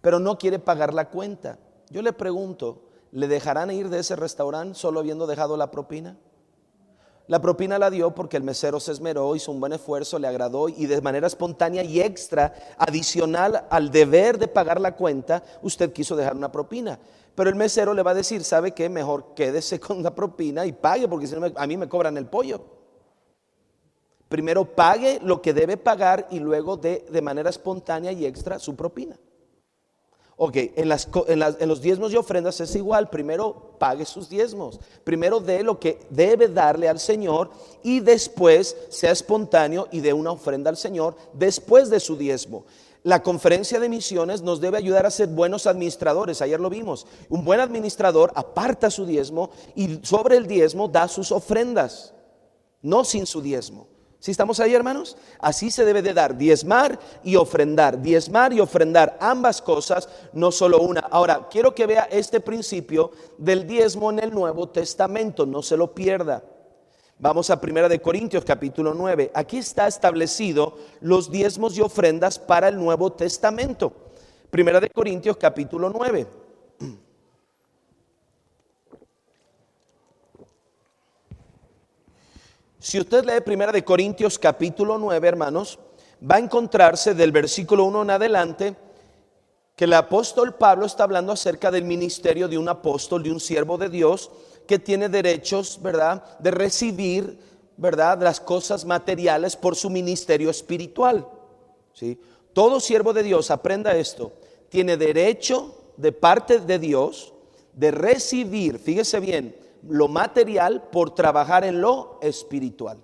Pero 0.00 0.18
no 0.18 0.38
quiere 0.38 0.58
pagar 0.58 0.94
la 0.94 1.10
cuenta. 1.10 1.58
Yo 1.90 2.02
le 2.02 2.12
pregunto, 2.12 2.82
¿le 3.12 3.28
dejarán 3.28 3.70
ir 3.70 3.88
de 3.88 4.00
ese 4.00 4.16
restaurante 4.16 4.78
solo 4.78 5.00
habiendo 5.00 5.26
dejado 5.26 5.56
la 5.56 5.70
propina? 5.70 6.18
La 7.28 7.42
propina 7.42 7.78
la 7.78 7.90
dio 7.90 8.14
porque 8.14 8.38
el 8.38 8.42
mesero 8.42 8.80
se 8.80 8.90
esmeró, 8.90 9.36
hizo 9.36 9.52
un 9.52 9.60
buen 9.60 9.74
esfuerzo, 9.74 10.18
le 10.18 10.26
agradó 10.26 10.70
y 10.70 10.86
de 10.86 11.02
manera 11.02 11.26
espontánea 11.26 11.84
y 11.84 12.00
extra, 12.00 12.54
adicional 12.78 13.66
al 13.68 13.90
deber 13.90 14.38
de 14.38 14.48
pagar 14.48 14.80
la 14.80 14.96
cuenta, 14.96 15.42
usted 15.60 15.92
quiso 15.92 16.16
dejar 16.16 16.34
una 16.34 16.50
propina. 16.50 16.98
Pero 17.34 17.50
el 17.50 17.56
mesero 17.56 17.92
le 17.92 18.02
va 18.02 18.12
a 18.12 18.14
decir, 18.14 18.42
¿sabe 18.42 18.72
qué? 18.72 18.88
Mejor 18.88 19.34
quédese 19.34 19.78
con 19.80 20.02
la 20.02 20.14
propina 20.14 20.64
y 20.64 20.72
pague 20.72 21.06
porque 21.06 21.26
si 21.26 21.36
no 21.36 21.52
a 21.54 21.66
mí 21.66 21.76
me 21.76 21.86
cobran 21.86 22.16
el 22.16 22.26
pollo. 22.26 22.64
Primero 24.30 24.74
pague 24.74 25.20
lo 25.22 25.42
que 25.42 25.52
debe 25.52 25.76
pagar 25.76 26.28
y 26.30 26.38
luego 26.38 26.78
de, 26.78 27.04
de 27.10 27.22
manera 27.22 27.50
espontánea 27.50 28.10
y 28.10 28.24
extra 28.24 28.58
su 28.58 28.74
propina. 28.74 29.18
Ok, 30.40 30.56
en, 30.76 31.68
los 31.68 31.82
diezmos 31.82 32.12
y 32.12 32.16
ofrendas 32.16 32.60
es 32.60 32.76
igual. 32.76 33.10
Primero 33.10 33.72
pague 33.76 34.04
sus 34.04 34.28
diezmos. 34.28 34.78
Primero 35.02 35.40
dé 35.40 35.64
lo 35.64 35.80
que 35.80 35.98
debe 36.10 36.46
darle 36.46 36.88
al 36.88 37.00
Señor 37.00 37.50
y 37.82 37.98
después 37.98 38.76
sea 38.88 39.10
espontáneo 39.10 39.88
y 39.90 39.98
dé 39.98 40.12
una 40.12 40.30
ofrenda 40.30 40.70
al 40.70 40.76
Señor 40.76 41.16
después 41.32 41.90
de 41.90 41.98
su 41.98 42.16
diezmo. 42.16 42.64
La 43.02 43.20
conferencia 43.20 43.80
de 43.80 43.88
misiones 43.88 44.40
nos 44.40 44.60
debe 44.60 44.78
ayudar 44.78 45.06
a 45.06 45.10
ser 45.10 45.26
buenos 45.26 45.66
administradores. 45.66 46.40
Ayer 46.40 46.60
lo 46.60 46.70
vimos. 46.70 47.08
Un 47.28 47.44
buen 47.44 47.58
administrador 47.58 48.30
aparta 48.36 48.90
su 48.90 49.06
diezmo 49.06 49.50
y 49.74 49.98
sobre 50.04 50.36
el 50.36 50.46
diezmo 50.46 50.86
da 50.86 51.08
sus 51.08 51.32
ofrendas. 51.32 52.14
no 52.80 53.02
sin 53.02 53.26
su 53.26 53.42
diezmo. 53.42 53.88
¿Sí 54.20 54.32
estamos 54.32 54.58
ahí, 54.58 54.74
hermanos? 54.74 55.16
Así 55.38 55.70
se 55.70 55.84
debe 55.84 56.02
de 56.02 56.12
dar, 56.12 56.36
diezmar 56.36 56.98
y 57.22 57.36
ofrendar, 57.36 58.02
diezmar 58.02 58.52
y 58.52 58.58
ofrendar, 58.58 59.16
ambas 59.20 59.62
cosas, 59.62 60.08
no 60.32 60.50
solo 60.50 60.80
una. 60.80 61.00
Ahora, 61.00 61.46
quiero 61.48 61.72
que 61.72 61.86
vea 61.86 62.08
este 62.10 62.40
principio 62.40 63.12
del 63.38 63.64
diezmo 63.64 64.10
en 64.10 64.18
el 64.18 64.32
Nuevo 64.32 64.68
Testamento, 64.70 65.46
no 65.46 65.62
se 65.62 65.76
lo 65.76 65.94
pierda. 65.94 66.42
Vamos 67.20 67.50
a 67.50 67.60
Primera 67.60 67.88
de 67.88 68.00
Corintios 68.00 68.44
capítulo 68.44 68.92
9. 68.92 69.30
Aquí 69.34 69.58
está 69.58 69.86
establecido 69.86 70.76
los 71.00 71.30
diezmos 71.30 71.76
y 71.76 71.80
ofrendas 71.80 72.40
para 72.40 72.68
el 72.68 72.76
Nuevo 72.76 73.12
Testamento. 73.12 73.92
Primera 74.50 74.80
de 74.80 74.90
Corintios 74.90 75.36
capítulo 75.36 75.90
9. 75.90 76.47
Si 82.80 82.98
usted 82.98 83.24
lee 83.24 83.40
Primera 83.44 83.72
de 83.72 83.82
Corintios 83.82 84.38
capítulo 84.38 84.98
9, 84.98 85.26
hermanos, 85.26 85.80
va 86.22 86.36
a 86.36 86.38
encontrarse 86.38 87.12
del 87.12 87.32
versículo 87.32 87.84
1 87.84 88.02
en 88.02 88.10
adelante 88.10 88.76
que 89.74 89.84
el 89.84 89.92
apóstol 89.94 90.54
Pablo 90.54 90.86
está 90.86 91.02
hablando 91.02 91.32
acerca 91.32 91.72
del 91.72 91.82
ministerio 91.82 92.46
de 92.46 92.56
un 92.56 92.68
apóstol, 92.68 93.24
de 93.24 93.32
un 93.32 93.40
siervo 93.40 93.78
de 93.78 93.88
Dios 93.88 94.30
que 94.68 94.78
tiene 94.78 95.08
derechos, 95.08 95.80
¿verdad?, 95.82 96.38
de 96.38 96.52
recibir, 96.52 97.40
¿verdad?, 97.76 98.22
las 98.22 98.38
cosas 98.40 98.84
materiales 98.84 99.56
por 99.56 99.74
su 99.74 99.90
ministerio 99.90 100.48
espiritual. 100.48 101.26
¿Sí? 101.92 102.20
Todo 102.52 102.78
siervo 102.78 103.12
de 103.12 103.24
Dios, 103.24 103.50
aprenda 103.50 103.96
esto, 103.96 104.32
tiene 104.68 104.96
derecho 104.96 105.74
de 105.96 106.12
parte 106.12 106.60
de 106.60 106.78
Dios 106.78 107.32
de 107.72 107.90
recibir, 107.90 108.78
fíjese 108.78 109.18
bien, 109.18 109.56
lo 109.82 110.08
material 110.08 110.88
por 110.90 111.14
trabajar 111.14 111.64
en 111.64 111.80
lo 111.80 112.18
espiritual. 112.22 113.00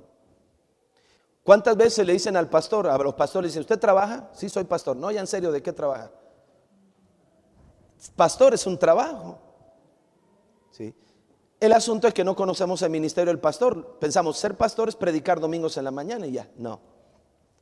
¿Cuántas 1.43 1.77
veces 1.77 2.07
le 2.07 2.14
dicen 2.14 2.37
al 2.37 2.49
pastor, 2.49 2.87
a 2.87 2.97
los 2.97 3.14
pastores, 3.14 3.51
dicen, 3.51 3.61
¿usted 3.61 3.79
trabaja? 3.79 4.31
Sí, 4.33 4.49
soy 4.49 4.64
pastor. 4.64 4.97
No, 4.97 5.11
ya 5.11 5.20
en 5.20 5.27
serio, 5.27 5.53
¿de 5.53 5.62
qué 5.62 5.72
trabaja? 5.72 6.11
Pastor 8.16 8.55
es 8.55 8.66
un 8.66 8.79
trabajo. 8.79 9.39
¿Sí? 10.70 10.95
El 11.61 11.72
asunto 11.72 12.09
es 12.09 12.14
que 12.14 12.25
no 12.25 12.35
conocemos 12.35 12.81
el 12.83 12.91
ministerio 12.91 13.31
del 13.31 13.41
pastor. 13.41 13.99
Pensamos, 13.99 14.39
ser 14.39 14.57
pastor 14.57 14.89
es 14.89 14.97
predicar 14.97 15.39
domingos 15.39 15.77
en 15.77 15.85
la 15.85 15.91
mañana 15.91 16.27
y 16.27 16.33
ya. 16.33 16.49
No. 16.57 16.81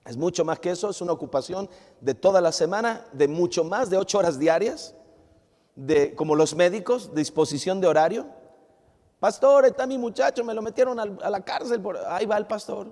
Es 0.04 0.16
mucho 0.16 0.44
más 0.44 0.58
que 0.58 0.70
eso, 0.70 0.90
es 0.90 1.00
una 1.00 1.12
ocupación 1.12 1.68
de 2.00 2.14
toda 2.14 2.40
la 2.40 2.52
semana, 2.52 3.06
de 3.12 3.28
mucho 3.28 3.62
más, 3.62 3.90
de 3.90 3.96
ocho 3.96 4.18
horas 4.18 4.38
diarias, 4.38 4.94
de 5.76 6.14
como 6.14 6.34
los 6.34 6.54
médicos, 6.54 7.14
disposición 7.14 7.80
de 7.80 7.86
horario. 7.86 8.26
Pastor, 9.22 9.66
está 9.66 9.86
mi 9.86 9.96
muchacho, 9.98 10.42
me 10.42 10.52
lo 10.52 10.60
metieron 10.60 10.98
a 10.98 11.30
la 11.30 11.40
cárcel. 11.42 11.80
ahí 12.08 12.26
va 12.26 12.36
el 12.36 12.46
pastor. 12.48 12.88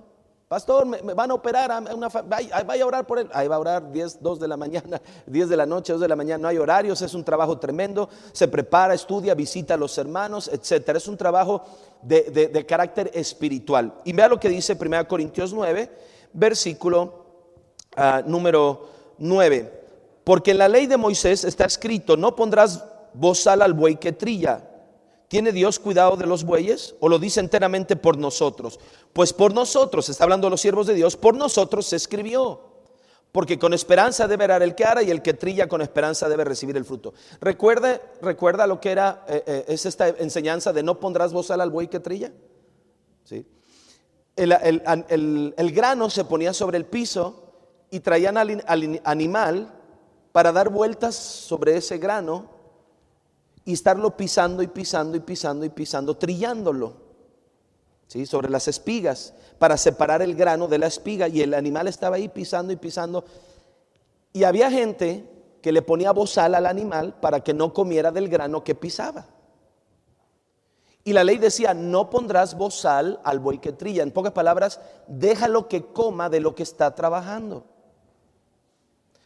Pastor, 0.47 0.87
me, 0.87 1.01
van 1.13 1.29
a 1.29 1.35
operar, 1.35 1.83
vaya, 2.29 2.85
a 2.85 2.87
orar 2.87 3.05
por 3.05 3.19
él. 3.19 3.29
Ahí 3.33 3.49
va 3.49 3.57
a 3.57 3.59
orar 3.59 3.91
10, 3.91 4.23
2 4.23 4.39
de 4.39 4.47
la 4.47 4.57
mañana, 4.57 5.03
10 5.27 5.49
de 5.49 5.57
la 5.57 5.67
noche, 5.67 5.93
2 5.93 6.03
de 6.03 6.07
la 6.07 6.15
mañana. 6.15 6.43
No 6.43 6.47
hay 6.47 6.59
horarios, 6.59 7.03
es 7.03 7.15
un 7.15 7.25
trabajo 7.25 7.59
tremendo. 7.59 8.09
Se 8.31 8.47
prepara, 8.47 8.95
estudia, 8.95 9.35
visita 9.35 9.75
a 9.75 9.77
los 9.77 9.99
hermanos, 9.99 10.49
etcétera. 10.53 10.99
Es 10.99 11.09
un 11.09 11.17
trabajo 11.17 11.63
de, 12.01 12.65
carácter 12.65 13.11
espiritual. 13.13 13.93
Y 14.05 14.13
vea 14.13 14.29
lo 14.29 14.39
que 14.39 14.51
dice 14.51 14.79
1 14.81 15.09
Corintios 15.09 15.53
9, 15.53 15.91
versículo 16.33 17.25
ah, 17.97 18.23
número 18.25 18.89
9. 19.19 19.83
Porque 20.23 20.53
en 20.53 20.59
la 20.59 20.69
ley 20.69 20.87
de 20.87 20.97
Moisés 20.97 21.43
está 21.43 21.65
escrito: 21.65 22.17
No 22.17 22.37
pondrás 22.37 22.85
bozal 23.15 23.63
al 23.63 23.73
buey 23.73 23.97
que 23.97 24.13
trilla 24.13 24.70
¿Tiene 25.31 25.53
Dios 25.53 25.79
cuidado 25.79 26.17
de 26.17 26.27
los 26.27 26.43
bueyes 26.43 26.97
o 26.99 27.09
lo 27.09 27.21
dice 27.21 27.39
enteramente 27.39 27.95
por 27.95 28.19
nosotros? 28.19 28.81
Pues 29.13 29.33
por 29.33 29.55
nosotros, 29.55 30.09
está 30.09 30.25
hablando 30.25 30.51
los 30.51 30.61
siervos 30.61 30.89
de 30.89 30.95
Dios, 30.95 31.17
por 31.17 31.37
nosotros 31.37 31.87
se 31.87 31.95
escribió. 31.95 32.61
Porque 33.31 33.57
con 33.57 33.73
esperanza 33.73 34.27
debe 34.27 34.43
arar 34.43 34.65
el 34.65 34.75
que 34.75 34.85
ara 34.85 35.05
y 35.05 35.11
el 35.13 35.23
que 35.23 35.35
trilla 35.35 35.69
con 35.69 35.83
esperanza 35.83 36.29
debe 36.29 36.43
recibir 36.43 36.77
el 36.77 36.85
fruto. 36.85 37.15
Recuerda, 37.41 38.03
recuerda 38.21 38.67
lo 38.67 38.81
que 38.81 38.91
era, 38.91 39.25
eh, 39.29 39.45
eh, 39.47 39.65
es 39.69 39.87
esta 39.87 40.09
enseñanza 40.09 40.73
de 40.73 40.83
no 40.83 40.99
pondrás 40.99 41.33
bozal 41.33 41.61
al 41.61 41.71
buey 41.71 41.87
que 41.87 42.01
trilla. 42.01 42.33
¿Sí? 43.23 43.47
El, 44.35 44.51
el, 45.57 45.73
grano 45.73 46.11
se 46.11 46.25
ponía 46.25 46.53
sobre 46.53 46.77
el 46.77 46.87
piso 46.87 47.53
y 47.89 48.01
traían 48.01 48.37
al 48.37 49.01
animal 49.05 49.73
para 50.33 50.51
dar 50.51 50.71
vueltas 50.71 51.15
sobre 51.15 51.77
ese 51.77 51.99
grano 51.99 52.59
y 53.65 53.73
estarlo 53.75 54.17
pisando 54.17 54.63
y 54.63 54.67
pisando 54.67 55.17
y 55.17 55.21
pisando 55.21 55.65
y 55.65 55.69
pisando, 55.69 56.17
trillándolo, 56.17 56.95
¿sí? 58.07 58.27
Sobre 58.27 58.51
las 58.51 58.69
espigas, 58.69 59.35
para 59.59 59.77
separar 59.77 60.23
el 60.23 60.35
grano 60.35 60.67
de 60.69 60.79
la 60.79 60.87
espiga. 60.87 61.29
Y 61.29 61.43
el 61.43 61.55
animal 61.55 61.89
estaba 61.89 62.17
ahí 62.17 62.29
pisando 62.29 62.73
y 62.73 62.77
pisando. 62.77 63.25
Y 64.33 64.45
había 64.45 64.71
gente 64.71 65.25
que 65.61 65.73
le 65.73 65.83
ponía 65.83 66.13
bozal 66.13 66.55
al 66.55 66.67
animal 66.67 67.15
para 67.21 67.41
que 67.41 67.53
no 67.53 67.73
comiera 67.73 68.11
del 68.11 68.29
grano 68.29 68.65
que 68.65 68.75
pisaba. 68.75 69.27
Y 71.05 71.13
la 71.13 71.25
ley 71.25 71.39
decía, 71.39 71.75
no 71.75 72.11
pondrás 72.11 72.57
bozal 72.57 73.21
al 73.25 73.39
buey 73.39 73.59
que 73.59 73.73
trilla. 73.73 74.03
En 74.03 74.11
pocas 74.11 74.33
palabras, 74.33 74.81
déjalo 75.07 75.69
que 75.69 75.85
coma 75.85 76.29
de 76.29 76.41
lo 76.41 76.55
que 76.55 76.63
está 76.63 76.95
trabajando. 76.95 77.65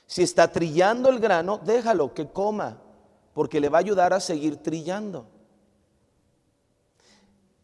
Si 0.06 0.22
está 0.22 0.48
trillando 0.52 1.08
el 1.08 1.18
grano, 1.18 1.60
déjalo 1.64 2.14
que 2.14 2.28
coma 2.28 2.78
porque 3.34 3.60
le 3.60 3.68
va 3.68 3.78
a 3.78 3.80
ayudar 3.80 4.12
a 4.12 4.20
seguir 4.20 4.56
trillando. 4.56 5.26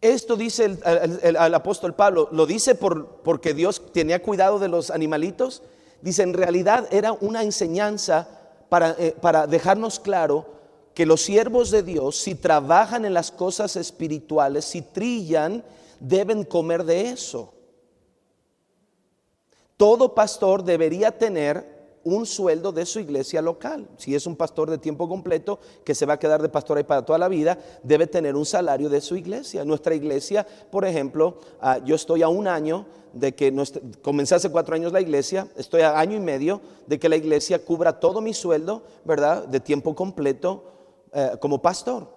Esto 0.00 0.36
dice 0.36 0.78
el, 1.22 1.36
apóstol 1.36 1.94
Pablo, 1.94 2.28
lo 2.32 2.46
dice 2.46 2.74
por, 2.74 3.22
porque 3.22 3.54
Dios 3.54 3.92
tenía 3.92 4.22
cuidado 4.22 4.58
de 4.58 4.68
los 4.68 4.90
animalitos. 4.90 5.62
Dice, 6.00 6.22
en 6.22 6.32
realidad 6.32 6.88
era 6.90 7.12
una 7.12 7.42
enseñanza 7.42 8.26
para, 8.68 8.96
eh, 8.98 9.14
para 9.20 9.46
dejarnos 9.46 10.00
claro 10.00 10.46
que 10.94 11.06
los 11.06 11.20
siervos 11.22 11.70
de 11.70 11.82
Dios, 11.82 12.16
si 12.16 12.34
trabajan 12.34 13.04
en 13.04 13.14
las 13.14 13.30
cosas 13.30 13.76
espirituales, 13.76 14.64
si 14.64 14.82
trillan, 14.82 15.62
deben 16.00 16.44
comer 16.44 16.84
de 16.84 17.10
eso. 17.10 17.52
Todo 19.76 20.14
pastor 20.14 20.64
debería 20.64 21.16
tener 21.16 21.79
un 22.04 22.26
sueldo 22.26 22.72
de 22.72 22.86
su 22.86 22.98
iglesia 22.98 23.42
local. 23.42 23.88
Si 23.96 24.14
es 24.14 24.26
un 24.26 24.36
pastor 24.36 24.70
de 24.70 24.78
tiempo 24.78 25.08
completo 25.08 25.58
que 25.84 25.94
se 25.94 26.06
va 26.06 26.14
a 26.14 26.18
quedar 26.18 26.40
de 26.40 26.48
pastor 26.48 26.78
ahí 26.78 26.84
para 26.84 27.04
toda 27.04 27.18
la 27.18 27.28
vida, 27.28 27.58
debe 27.82 28.06
tener 28.06 28.36
un 28.36 28.46
salario 28.46 28.88
de 28.88 29.00
su 29.00 29.16
iglesia. 29.16 29.64
Nuestra 29.64 29.94
iglesia, 29.94 30.46
por 30.70 30.84
ejemplo, 30.84 31.38
ah, 31.60 31.78
yo 31.84 31.94
estoy 31.94 32.22
a 32.22 32.28
un 32.28 32.48
año 32.48 32.86
de 33.12 33.34
que 33.34 33.52
comencé 34.02 34.34
hace 34.34 34.50
cuatro 34.50 34.74
años 34.74 34.92
la 34.92 35.00
iglesia, 35.00 35.48
estoy 35.56 35.82
a 35.82 35.98
año 35.98 36.16
y 36.16 36.20
medio 36.20 36.60
de 36.86 36.98
que 36.98 37.08
la 37.08 37.16
iglesia 37.16 37.64
cubra 37.64 37.98
todo 37.98 38.20
mi 38.20 38.32
sueldo, 38.32 38.82
¿verdad? 39.04 39.46
De 39.46 39.60
tiempo 39.60 39.94
completo 39.94 40.64
eh, 41.12 41.32
como 41.40 41.60
pastor. 41.60 42.08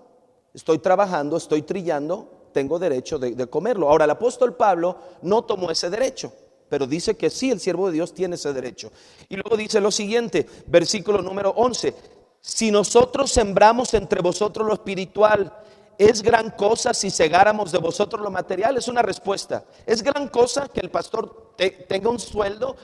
Estoy 0.53 0.77
trabajando, 0.77 1.36
estoy 1.36 1.63
trillando, 1.63 2.29
tengo 2.51 2.77
derecho 2.77 3.17
de 3.17 3.47
comerlo. 3.47 3.89
Ahora, 3.89 4.05
el 4.05 4.11
apóstol 4.11 4.55
Pablo 4.55 4.95
no 5.23 5.43
tomó 5.43 5.71
ese 5.71 5.89
derecho 5.89 6.31
pero 6.74 6.88
dice 6.88 7.15
que 7.15 7.30
sí, 7.30 7.51
el 7.51 7.59
siervo 7.59 7.86
de 7.86 7.93
Dios 7.93 8.15
tiene 8.15 8.34
ese 8.34 8.51
derecho. 8.51 8.91
Y 9.30 9.36
luego 9.36 9.55
dice 9.55 9.80
lo 9.80 9.91
siguiente, 9.91 10.49
versículo 10.65 11.21
número 11.21 11.51
11, 11.51 11.93
si 12.41 12.71
nosotros 12.71 13.32
sembramos 13.32 13.93
entre 13.93 14.24
vosotros 14.24 14.65
lo 14.65 14.74
espiritual, 14.74 15.55
¿es 15.99 16.24
gran 16.24 16.49
cosa 16.49 16.95
si 16.95 17.11
segáramos 17.11 17.71
de 17.71 17.78
vosotros 17.78 18.24
lo 18.24 18.32
material? 18.32 18.76
Es 18.76 18.88
una 18.88 19.03
respuesta. 19.03 19.65
¿Es 19.86 20.01
gran 20.01 20.30
cosa 20.30 20.67
que 20.67 20.80
el 20.80 20.89
pastor 20.89 21.53
tenga 21.88 22.09
un 22.09 22.17
sueldo, 22.17 22.76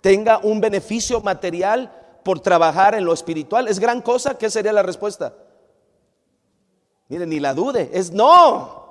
tenga 0.00 0.38
un 0.38 0.60
beneficio 0.60 1.20
material 1.20 2.20
por 2.24 2.38
trabajar 2.38 2.94
en 2.94 3.04
lo 3.04 3.12
espiritual? 3.12 3.66
¿Es 3.66 3.80
gran 3.80 4.00
cosa? 4.00 4.38
¿Qué 4.38 4.48
sería 4.48 4.72
la 4.72 4.84
respuesta? 4.84 5.34
Miren, 7.08 7.30
ni 7.30 7.40
la 7.40 7.52
dude, 7.52 7.90
es 7.92 8.12
no. 8.12 8.83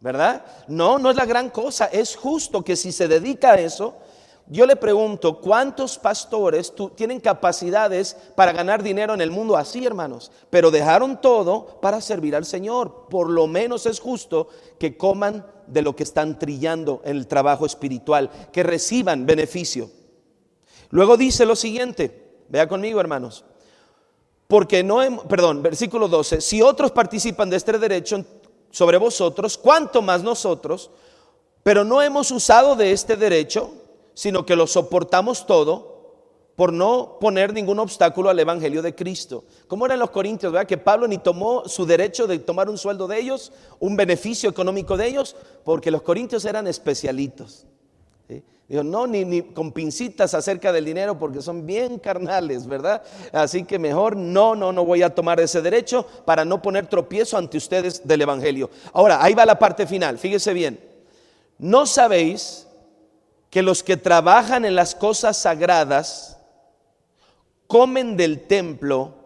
¿Verdad? 0.00 0.44
No, 0.66 0.98
no 0.98 1.10
es 1.10 1.16
la 1.16 1.26
gran 1.26 1.50
cosa. 1.50 1.86
Es 1.86 2.16
justo 2.16 2.62
que 2.62 2.76
si 2.76 2.90
se 2.90 3.06
dedica 3.06 3.52
a 3.52 3.60
eso, 3.60 3.94
yo 4.46 4.66
le 4.66 4.74
pregunto, 4.74 5.40
¿cuántos 5.40 5.96
pastores 5.98 6.72
tienen 6.96 7.20
capacidades 7.20 8.16
para 8.34 8.52
ganar 8.52 8.82
dinero 8.82 9.14
en 9.14 9.20
el 9.20 9.30
mundo 9.30 9.56
así, 9.56 9.86
hermanos? 9.86 10.32
Pero 10.50 10.72
dejaron 10.72 11.20
todo 11.20 11.80
para 11.80 12.00
servir 12.00 12.34
al 12.34 12.44
Señor. 12.44 13.06
Por 13.08 13.30
lo 13.30 13.46
menos 13.46 13.86
es 13.86 14.00
justo 14.00 14.48
que 14.78 14.96
coman 14.96 15.46
de 15.68 15.82
lo 15.82 15.94
que 15.94 16.02
están 16.02 16.36
trillando 16.38 17.00
en 17.04 17.16
el 17.16 17.28
trabajo 17.28 17.64
espiritual, 17.64 18.28
que 18.52 18.64
reciban 18.64 19.24
beneficio. 19.24 19.88
Luego 20.88 21.16
dice 21.16 21.46
lo 21.46 21.54
siguiente, 21.54 22.42
vea 22.48 22.66
conmigo, 22.66 23.00
hermanos. 23.00 23.44
Porque 24.48 24.82
no, 24.82 24.98
perdón, 25.28 25.62
versículo 25.62 26.08
12, 26.08 26.40
si 26.40 26.60
otros 26.60 26.90
participan 26.90 27.50
de 27.50 27.56
este 27.56 27.78
derecho, 27.78 28.24
sobre 28.70 28.98
vosotros, 28.98 29.58
cuanto 29.58 30.02
más 30.02 30.22
nosotros, 30.22 30.90
pero 31.62 31.84
no 31.84 32.02
hemos 32.02 32.30
usado 32.30 32.76
de 32.76 32.92
este 32.92 33.16
derecho, 33.16 33.72
sino 34.14 34.46
que 34.46 34.56
lo 34.56 34.66
soportamos 34.66 35.46
todo 35.46 35.90
por 36.56 36.72
no 36.72 37.16
poner 37.20 37.54
ningún 37.54 37.78
obstáculo 37.78 38.28
al 38.28 38.38
evangelio 38.38 38.82
de 38.82 38.94
Cristo. 38.94 39.44
¿Cómo 39.66 39.86
eran 39.86 39.98
los 39.98 40.10
corintios? 40.10 40.52
¿verdad? 40.52 40.68
Que 40.68 40.76
Pablo 40.76 41.08
ni 41.08 41.16
tomó 41.16 41.66
su 41.66 41.86
derecho 41.86 42.26
de 42.26 42.38
tomar 42.38 42.68
un 42.68 42.76
sueldo 42.76 43.08
de 43.08 43.18
ellos, 43.18 43.50
un 43.78 43.96
beneficio 43.96 44.50
económico 44.50 44.96
de 44.96 45.06
ellos, 45.06 45.36
porque 45.64 45.90
los 45.90 46.02
corintios 46.02 46.44
eran 46.44 46.66
especialitos. 46.66 47.66
Dijo, 48.70 48.84
no, 48.84 49.04
ni, 49.04 49.24
ni 49.24 49.42
con 49.42 49.72
pincitas 49.72 50.32
acerca 50.32 50.72
del 50.72 50.84
dinero 50.84 51.18
porque 51.18 51.42
son 51.42 51.66
bien 51.66 51.98
carnales, 51.98 52.68
¿verdad? 52.68 53.02
Así 53.32 53.64
que 53.64 53.80
mejor 53.80 54.14
no, 54.14 54.54
no, 54.54 54.70
no 54.70 54.84
voy 54.84 55.02
a 55.02 55.12
tomar 55.12 55.40
ese 55.40 55.60
derecho 55.60 56.06
para 56.24 56.44
no 56.44 56.62
poner 56.62 56.86
tropiezo 56.86 57.36
ante 57.36 57.56
ustedes 57.56 58.06
del 58.06 58.22
Evangelio. 58.22 58.70
Ahora, 58.92 59.24
ahí 59.24 59.34
va 59.34 59.44
la 59.44 59.58
parte 59.58 59.88
final, 59.88 60.18
fíjese 60.18 60.52
bien. 60.52 60.78
¿No 61.58 61.84
sabéis 61.84 62.68
que 63.50 63.60
los 63.60 63.82
que 63.82 63.96
trabajan 63.96 64.64
en 64.64 64.76
las 64.76 64.94
cosas 64.94 65.36
sagradas 65.36 66.38
comen 67.66 68.16
del 68.16 68.46
templo 68.46 69.16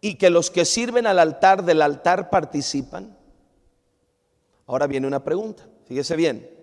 y 0.00 0.14
que 0.14 0.30
los 0.30 0.52
que 0.52 0.64
sirven 0.64 1.08
al 1.08 1.18
altar 1.18 1.64
del 1.64 1.82
altar 1.82 2.30
participan? 2.30 3.18
Ahora 4.68 4.86
viene 4.86 5.08
una 5.08 5.24
pregunta, 5.24 5.66
fíjese 5.88 6.14
bien. 6.14 6.57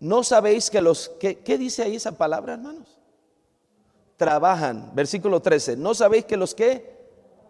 ¿No 0.00 0.22
sabéis 0.22 0.70
que 0.70 0.80
los, 0.80 1.08
que, 1.20 1.38
¿qué 1.38 1.58
dice 1.58 1.82
ahí 1.82 1.96
esa 1.96 2.12
palabra, 2.12 2.54
hermanos? 2.54 2.98
Trabajan, 4.16 4.92
versículo 4.94 5.40
13. 5.40 5.76
¿No 5.76 5.94
sabéis 5.94 6.24
que 6.24 6.36
los 6.36 6.54
que 6.54 6.98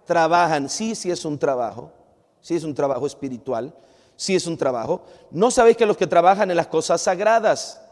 trabajan, 0.07 0.69
sí, 0.71 0.95
sí 0.95 1.11
es 1.11 1.25
un 1.27 1.39
trabajo, 1.39 1.93
sí 2.41 2.57
es 2.57 2.65
un 2.65 2.75
trabajo 2.75 3.07
espiritual, 3.07 3.75
sí 4.17 4.35
es 4.35 4.47
un 4.47 4.57
trabajo. 4.57 5.03
¿No 5.31 5.51
sabéis 5.51 5.77
que 5.77 5.85
los 5.85 5.99
que 5.99 6.07
trabajan 6.07 6.51
en 6.51 6.57
las 6.57 6.67
cosas 6.67 7.03
sagradas? 7.03 7.83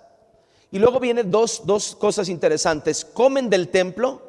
Y 0.70 0.78
luego 0.78 0.98
vienen 0.98 1.30
dos, 1.30 1.62
dos 1.64 1.94
cosas 1.94 2.28
interesantes. 2.30 3.04
Comen 3.04 3.50
del 3.50 3.68
templo 3.68 4.22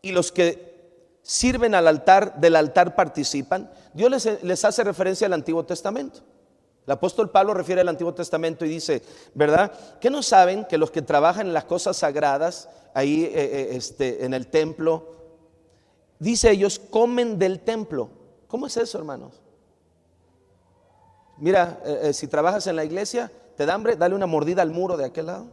y 0.00 0.12
los 0.12 0.32
que 0.32 1.18
sirven 1.22 1.74
al 1.74 1.86
altar, 1.86 2.40
del 2.40 2.56
altar 2.56 2.94
participan. 2.94 3.70
Dios 3.92 4.10
les, 4.10 4.42
les 4.42 4.64
hace 4.64 4.82
referencia 4.82 5.26
al 5.26 5.34
Antiguo 5.34 5.64
Testamento. 5.64 6.20
El 6.86 6.92
apóstol 6.92 7.30
Pablo 7.30 7.52
refiere 7.52 7.80
al 7.80 7.88
Antiguo 7.88 8.14
Testamento 8.14 8.64
y 8.64 8.68
dice, 8.68 9.02
¿verdad? 9.34 9.72
Que 9.98 10.08
no 10.08 10.22
saben 10.22 10.64
que 10.66 10.78
los 10.78 10.92
que 10.92 11.02
trabajan 11.02 11.48
en 11.48 11.52
las 11.52 11.64
cosas 11.64 11.96
sagradas, 11.96 12.68
ahí 12.94 13.24
eh, 13.24 13.32
eh, 13.34 13.68
este, 13.72 14.24
en 14.24 14.32
el 14.34 14.46
templo, 14.46 15.12
dice 16.20 16.50
ellos, 16.50 16.78
comen 16.78 17.40
del 17.40 17.60
templo. 17.60 18.08
¿Cómo 18.46 18.68
es 18.68 18.76
eso, 18.76 18.98
hermanos? 18.98 19.42
Mira, 21.38 21.80
eh, 21.84 22.12
si 22.12 22.28
trabajas 22.28 22.68
en 22.68 22.76
la 22.76 22.84
iglesia, 22.84 23.32
te 23.56 23.66
da 23.66 23.74
hambre, 23.74 23.96
dale 23.96 24.14
una 24.14 24.26
mordida 24.26 24.62
al 24.62 24.70
muro 24.70 24.96
de 24.96 25.06
aquel 25.06 25.26
lado. 25.26 25.46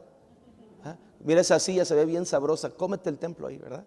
¿Ah? 0.83 0.97
Mira 1.21 1.41
esa 1.41 1.57
silla, 1.59 1.83
se 1.83 1.95
ve 1.95 2.05
bien 2.05 2.27
sabrosa, 2.27 2.69
cómete 2.69 3.09
el 3.09 3.17
templo 3.17 3.47
ahí, 3.47 3.57
¿verdad? 3.57 3.85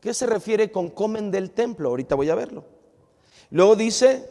¿Qué 0.00 0.12
se 0.12 0.26
refiere 0.26 0.70
con 0.70 0.90
comen 0.90 1.30
del 1.30 1.52
templo? 1.52 1.88
Ahorita 1.88 2.14
voy 2.14 2.28
a 2.28 2.34
verlo. 2.34 2.64
Luego 3.50 3.74
dice, 3.74 4.28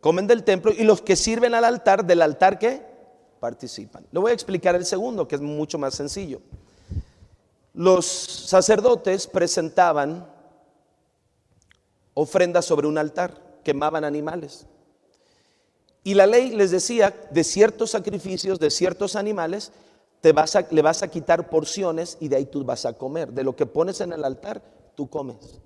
comen 0.00 0.26
del 0.26 0.44
templo 0.44 0.72
y 0.72 0.84
los 0.84 1.02
que 1.02 1.16
sirven 1.16 1.54
al 1.54 1.64
altar, 1.64 2.04
del 2.04 2.22
altar 2.22 2.58
que 2.58 2.82
participan. 3.40 4.06
Le 4.10 4.20
voy 4.20 4.30
a 4.30 4.34
explicar 4.34 4.74
el 4.74 4.84
segundo, 4.84 5.26
que 5.26 5.36
es 5.36 5.40
mucho 5.40 5.78
más 5.78 5.94
sencillo. 5.94 6.40
Los 7.74 8.06
sacerdotes 8.06 9.26
presentaban 9.26 10.26
ofrendas 12.14 12.64
sobre 12.64 12.86
un 12.86 12.98
altar, 12.98 13.60
quemaban 13.62 14.04
animales. 14.04 14.66
Y 16.02 16.14
la 16.14 16.26
ley 16.26 16.50
les 16.50 16.70
decía, 16.70 17.14
de 17.30 17.44
ciertos 17.44 17.90
sacrificios, 17.90 18.58
de 18.58 18.70
ciertos 18.70 19.16
animales, 19.16 19.72
te 20.20 20.32
vas 20.32 20.56
a, 20.56 20.66
le 20.70 20.80
vas 20.82 21.02
a 21.02 21.08
quitar 21.08 21.50
porciones 21.50 22.16
y 22.20 22.28
de 22.28 22.36
ahí 22.36 22.46
tú 22.46 22.64
vas 22.64 22.86
a 22.86 22.94
comer. 22.94 23.32
De 23.32 23.44
lo 23.44 23.54
que 23.54 23.66
pones 23.66 24.00
en 24.00 24.12
el 24.12 24.24
altar, 24.24 24.62
tú 24.94 25.10
comes 25.10 25.60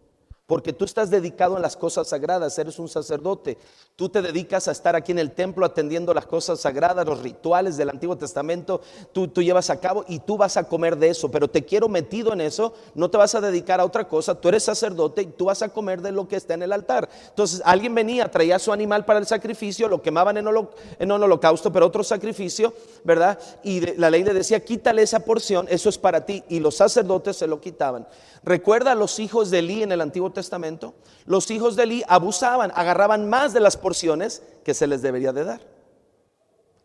porque 0.50 0.72
tú 0.72 0.84
estás 0.84 1.10
dedicado 1.10 1.56
a 1.56 1.60
las 1.60 1.76
cosas 1.76 2.08
sagradas, 2.08 2.58
eres 2.58 2.80
un 2.80 2.88
sacerdote. 2.88 3.56
Tú 3.94 4.08
te 4.08 4.20
dedicas 4.20 4.66
a 4.66 4.72
estar 4.72 4.96
aquí 4.96 5.12
en 5.12 5.20
el 5.20 5.30
templo 5.30 5.64
atendiendo 5.64 6.12
las 6.12 6.26
cosas 6.26 6.58
sagradas, 6.58 7.06
los 7.06 7.22
rituales 7.22 7.76
del 7.76 7.88
Antiguo 7.88 8.18
Testamento, 8.18 8.80
tú, 9.12 9.28
llevas 9.28 9.70
a 9.70 9.78
cabo 9.78 10.04
y 10.08 10.18
tú 10.18 10.36
vas 10.36 10.56
a 10.56 10.64
comer 10.64 10.96
de 10.96 11.10
eso, 11.10 11.30
pero 11.30 11.46
te 11.46 11.64
quiero 11.64 11.88
metido 11.88 12.32
en 12.32 12.40
eso, 12.40 12.74
no 12.96 13.08
te 13.08 13.16
vas 13.16 13.32
a 13.36 13.40
dedicar 13.40 13.78
a 13.78 13.84
otra 13.84 14.08
cosa, 14.08 14.34
tú 14.34 14.48
eres 14.48 14.64
sacerdote 14.64 15.22
y 15.22 15.26
tú 15.26 15.44
vas 15.44 15.62
a 15.62 15.68
comer 15.68 16.02
de 16.02 16.10
lo 16.10 16.26
que 16.26 16.34
está 16.34 16.54
en 16.54 16.64
el 16.64 16.72
altar. 16.72 17.08
Entonces 17.28 17.62
alguien 17.64 17.94
venía, 17.94 18.28
traía 18.28 18.58
su 18.58 18.72
animal 18.72 19.04
para 19.04 19.20
el 19.20 19.26
sacrificio, 19.26 19.86
lo 19.86 20.02
quemaban 20.02 20.36
en, 20.36 20.48
en 20.48 21.12
un 21.12 21.22
holocausto, 21.22 21.72
pero 21.72 21.86
otro 21.86 22.02
sacrificio, 22.02 22.74
¿verdad? 23.04 23.38
Y 23.62 23.96
la 23.96 24.10
ley 24.10 24.24
le 24.24 24.34
decía, 24.34 24.64
quítale 24.64 25.02
esa 25.02 25.20
porción, 25.20 25.68
eso 25.70 25.88
es 25.88 25.96
para 25.96 26.26
ti, 26.26 26.42
y 26.48 26.58
los 26.58 26.74
sacerdotes 26.74 27.36
se 27.36 27.46
lo 27.46 27.60
quitaban. 27.60 28.04
Recuerda 28.42 28.92
a 28.92 28.94
los 28.94 29.20
hijos 29.20 29.50
de 29.50 29.58
Elí 29.58 29.82
en 29.82 29.92
el 29.92 30.00
Antiguo 30.00 30.30
Testamento. 30.30 30.39
Los 31.26 31.50
hijos 31.50 31.76
de 31.76 31.82
Elí 31.82 32.02
abusaban, 32.08 32.72
agarraban 32.74 33.28
más 33.28 33.52
de 33.52 33.60
las 33.60 33.76
porciones 33.76 34.42
que 34.64 34.74
se 34.74 34.86
les 34.86 35.02
debería 35.02 35.32
de 35.32 35.44
dar. 35.44 35.60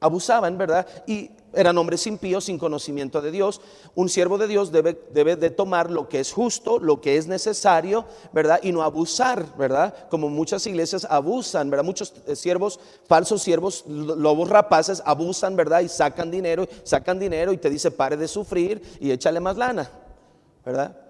Abusaban, 0.01 0.57
¿verdad? 0.57 0.85
Y 1.07 1.31
eran 1.53 1.77
hombres 1.77 2.05
impíos 2.05 2.45
sin 2.45 2.59
conocimiento 2.59 3.21
de 3.21 3.31
Dios. 3.31 3.61
Un 3.95 4.09
siervo 4.09 4.37
de 4.37 4.47
Dios 4.47 4.71
debe, 4.71 4.99
debe, 5.13 5.35
de 5.35 5.49
tomar 5.49 5.89
lo 5.89 6.09
que 6.09 6.19
es 6.19 6.33
justo, 6.33 6.79
lo 6.79 6.99
que 6.99 7.17
es 7.17 7.27
necesario, 7.27 8.05
¿verdad? 8.33 8.59
Y 8.61 8.71
no 8.71 8.83
abusar, 8.83 9.45
¿verdad? 9.57 10.07
Como 10.09 10.29
muchas 10.29 10.67
iglesias 10.67 11.07
abusan, 11.09 11.69
¿verdad? 11.69 11.85
Muchos 11.85 12.13
eh, 12.27 12.35
siervos, 12.35 12.79
falsos 13.07 13.41
siervos, 13.41 13.85
lobos 13.87 14.49
rapaces, 14.49 15.01
abusan, 15.05 15.55
¿verdad? 15.55 15.79
Y 15.79 15.87
sacan 15.87 16.29
dinero, 16.29 16.67
sacan 16.83 17.17
dinero 17.17 17.53
y 17.53 17.57
te 17.57 17.69
dice, 17.69 17.89
pare 17.89 18.17
de 18.17 18.27
sufrir 18.27 18.81
y 18.99 19.11
échale 19.11 19.39
más 19.39 19.57
lana, 19.57 19.89
¿verdad? 20.65 21.04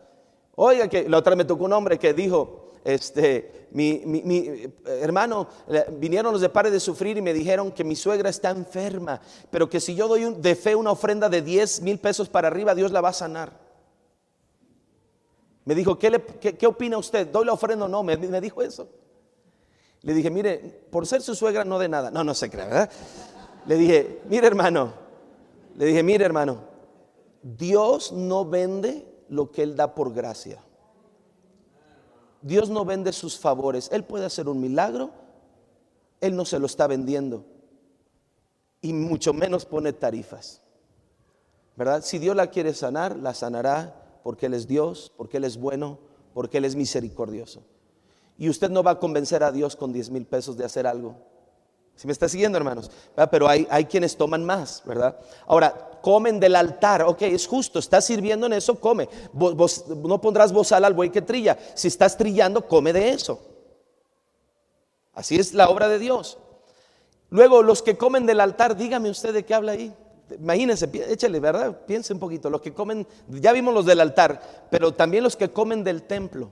Oiga, 0.56 0.88
que 0.88 1.10
la 1.10 1.18
otra 1.18 1.36
me 1.36 1.46
tocó 1.46 1.66
un 1.66 1.74
hombre 1.74 2.00
que 2.00 2.14
dijo, 2.14 2.72
este, 2.86 3.68
mi, 3.72 4.62
hermano, 4.86 5.48
vinieron 5.94 6.32
los 6.32 6.42
de 6.42 6.50
Pare 6.50 6.72
de 6.72 6.80
Sufrir 6.80 7.18
y 7.18 7.22
me 7.22 7.34
dijeron 7.34 7.72
que 7.72 7.84
mi 7.84 7.96
suegra 7.96 8.30
está 8.30 8.52
enferma, 8.52 9.20
pero 9.50 9.70
que 9.70 9.80
si 9.80 9.96
yo 9.96 10.08
doy 10.08 10.36
de 10.36 10.56
fe 10.56 10.76
una 10.76 10.92
ofrenda 10.92 11.28
de 11.28 11.42
10 11.42 11.82
mil 11.82 12.00
pesos 12.00 12.30
para 12.30 12.48
arriba, 12.48 12.76
Dios 12.76 12.92
la 12.92 13.02
va 13.02 13.10
a 13.10 13.14
sanar. 13.14 13.60
Me 15.66 15.74
dijo, 15.74 15.98
¿qué, 15.98 16.22
qué, 16.40 16.68
opina 16.68 16.98
usted? 16.98 17.28
¿Doy 17.28 17.44
la 17.46 17.54
ofrenda 17.54 17.86
o 17.86 17.88
no? 17.88 18.04
Me, 18.04 18.16
me, 18.18 18.40
dijo 18.40 18.62
eso. 18.62 18.88
Le 20.04 20.14
dije, 20.14 20.30
mire, 20.30 20.60
por 20.92 21.08
ser 21.08 21.24
su 21.24 21.34
suegra 21.34 21.66
no 21.66 21.80
de 21.80 21.90
nada. 21.90 22.12
No, 22.12 22.24
no 22.24 22.36
se 22.36 22.52
cree, 22.52 22.66
¿verdad? 22.66 22.92
Le 23.66 23.76
dije, 23.76 24.22
mire 24.30 24.46
hermano, 24.46 24.94
le 25.76 25.88
dije, 25.88 26.04
mire 26.04 26.24
hermano, 26.24 26.60
Dios 27.42 28.12
no 28.12 28.46
vende 28.46 29.15
lo 29.30 29.52
que 29.52 29.64
Él 29.64 29.76
da 29.76 29.96
por 29.96 30.14
gracia. 30.14 30.62
Dios 32.42 32.70
no 32.70 32.86
vende 32.86 33.12
sus 33.12 33.40
favores. 33.40 33.90
Él 33.92 34.04
puede 34.04 34.26
hacer 34.26 34.48
un 34.48 34.62
milagro, 34.62 35.12
Él 36.22 36.36
no 36.36 36.46
se 36.46 36.60
lo 36.60 36.66
está 36.66 36.88
vendiendo. 36.88 37.46
Y 38.82 38.94
mucho 38.94 39.34
menos 39.34 39.66
pone 39.66 39.94
tarifas. 39.94 40.62
¿Verdad? 41.76 42.04
Si 42.04 42.20
Dios 42.20 42.36
la 42.36 42.48
quiere 42.48 42.74
sanar, 42.74 43.18
la 43.18 43.34
sanará 43.34 44.20
porque 44.24 44.46
Él 44.46 44.54
es 44.54 44.68
Dios, 44.68 45.12
porque 45.18 45.38
Él 45.38 45.44
es 45.44 45.58
bueno, 45.58 46.00
porque 46.34 46.60
Él 46.60 46.66
es 46.66 46.76
misericordioso. 46.76 47.64
Y 48.38 48.50
usted 48.50 48.70
no 48.70 48.84
va 48.84 48.92
a 48.92 49.00
convencer 49.00 49.44
a 49.44 49.52
Dios 49.52 49.76
con 49.76 49.94
10 49.94 50.10
mil 50.10 50.26
pesos 50.26 50.58
de 50.58 50.66
hacer 50.66 50.88
algo. 50.88 51.16
Si 51.96 52.08
me 52.08 52.14
está 52.14 52.28
siguiendo, 52.28 52.58
hermanos. 52.58 52.92
Pero 53.32 53.48
hay, 53.48 53.68
hay 53.70 53.86
quienes 53.86 54.18
toman 54.18 54.44
más, 54.44 54.84
¿verdad? 54.86 55.18
Ahora, 55.48 56.00
comen 56.02 56.40
del 56.40 56.56
altar. 56.56 57.04
Ok, 57.04 57.24
es 57.24 57.48
justo, 57.48 57.80
estás 57.80 58.06
sirviendo 58.06 58.46
en 58.46 58.54
eso, 58.54 58.80
come. 58.80 59.10
Vos, 59.34 59.86
no 59.88 60.22
pondrás 60.22 60.52
bozal 60.52 60.86
al 60.86 60.94
buey 60.94 61.10
que 61.10 61.22
trilla. 61.22 61.58
Si 61.74 61.88
estás 61.88 62.18
trillando, 62.18 62.68
come 62.68 62.94
de 62.94 63.10
eso. 63.10 63.40
Así 65.14 65.38
es 65.38 65.54
la 65.54 65.70
obra 65.70 65.88
de 65.88 65.98
Dios. 65.98 66.38
Luego, 67.30 67.64
los 67.64 67.82
que 67.82 67.98
comen 67.98 68.26
del 68.26 68.42
altar, 68.42 68.76
dígame 68.76 69.10
usted 69.10 69.34
de 69.34 69.46
qué 69.46 69.54
habla 69.54 69.72
ahí. 69.72 69.94
Imagínense, 70.38 70.90
échale, 71.10 71.40
¿verdad? 71.40 71.86
Piense 71.86 72.14
un 72.14 72.20
poquito. 72.20 72.50
Los 72.50 72.62
que 72.62 72.74
comen, 72.74 73.08
ya 73.30 73.54
vimos 73.54 73.74
los 73.74 73.86
del 73.86 74.02
altar, 74.02 74.68
pero 74.70 74.94
también 74.94 75.24
los 75.24 75.36
que 75.36 75.50
comen 75.50 75.84
del 75.84 76.04
templo. 76.04 76.52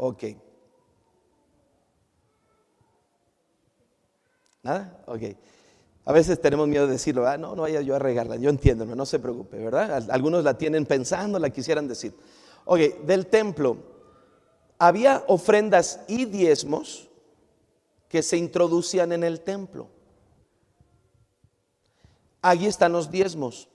Ok. 0.00 0.24
¿Nada? 4.62 5.02
Ok. 5.06 5.22
A 6.04 6.12
veces 6.12 6.40
tenemos 6.40 6.68
miedo 6.68 6.86
de 6.86 6.92
decirlo, 6.92 7.26
ah, 7.26 7.36
no, 7.36 7.56
no 7.56 7.62
vaya 7.62 7.80
yo 7.80 7.96
a 7.96 7.98
regarla, 7.98 8.36
yo 8.36 8.48
entiendo, 8.48 8.86
no 8.86 9.04
se 9.04 9.18
preocupe, 9.18 9.58
¿verdad? 9.58 10.08
Algunos 10.10 10.42
la 10.42 10.56
tienen 10.56 10.86
pensando, 10.86 11.38
la 11.38 11.50
quisieran 11.50 11.86
decir. 11.86 12.14
Ok, 12.64 12.78
del 13.04 13.26
templo, 13.26 13.76
había 14.78 15.24
ofrendas 15.26 16.00
y 16.06 16.24
diezmos 16.24 17.08
que 18.08 18.22
se 18.22 18.38
introducían 18.38 19.12
en 19.12 19.24
el 19.24 19.40
templo. 19.40 19.88
Allí 22.40 22.66
están 22.66 22.92
los 22.92 23.10
diezmos. 23.10 23.68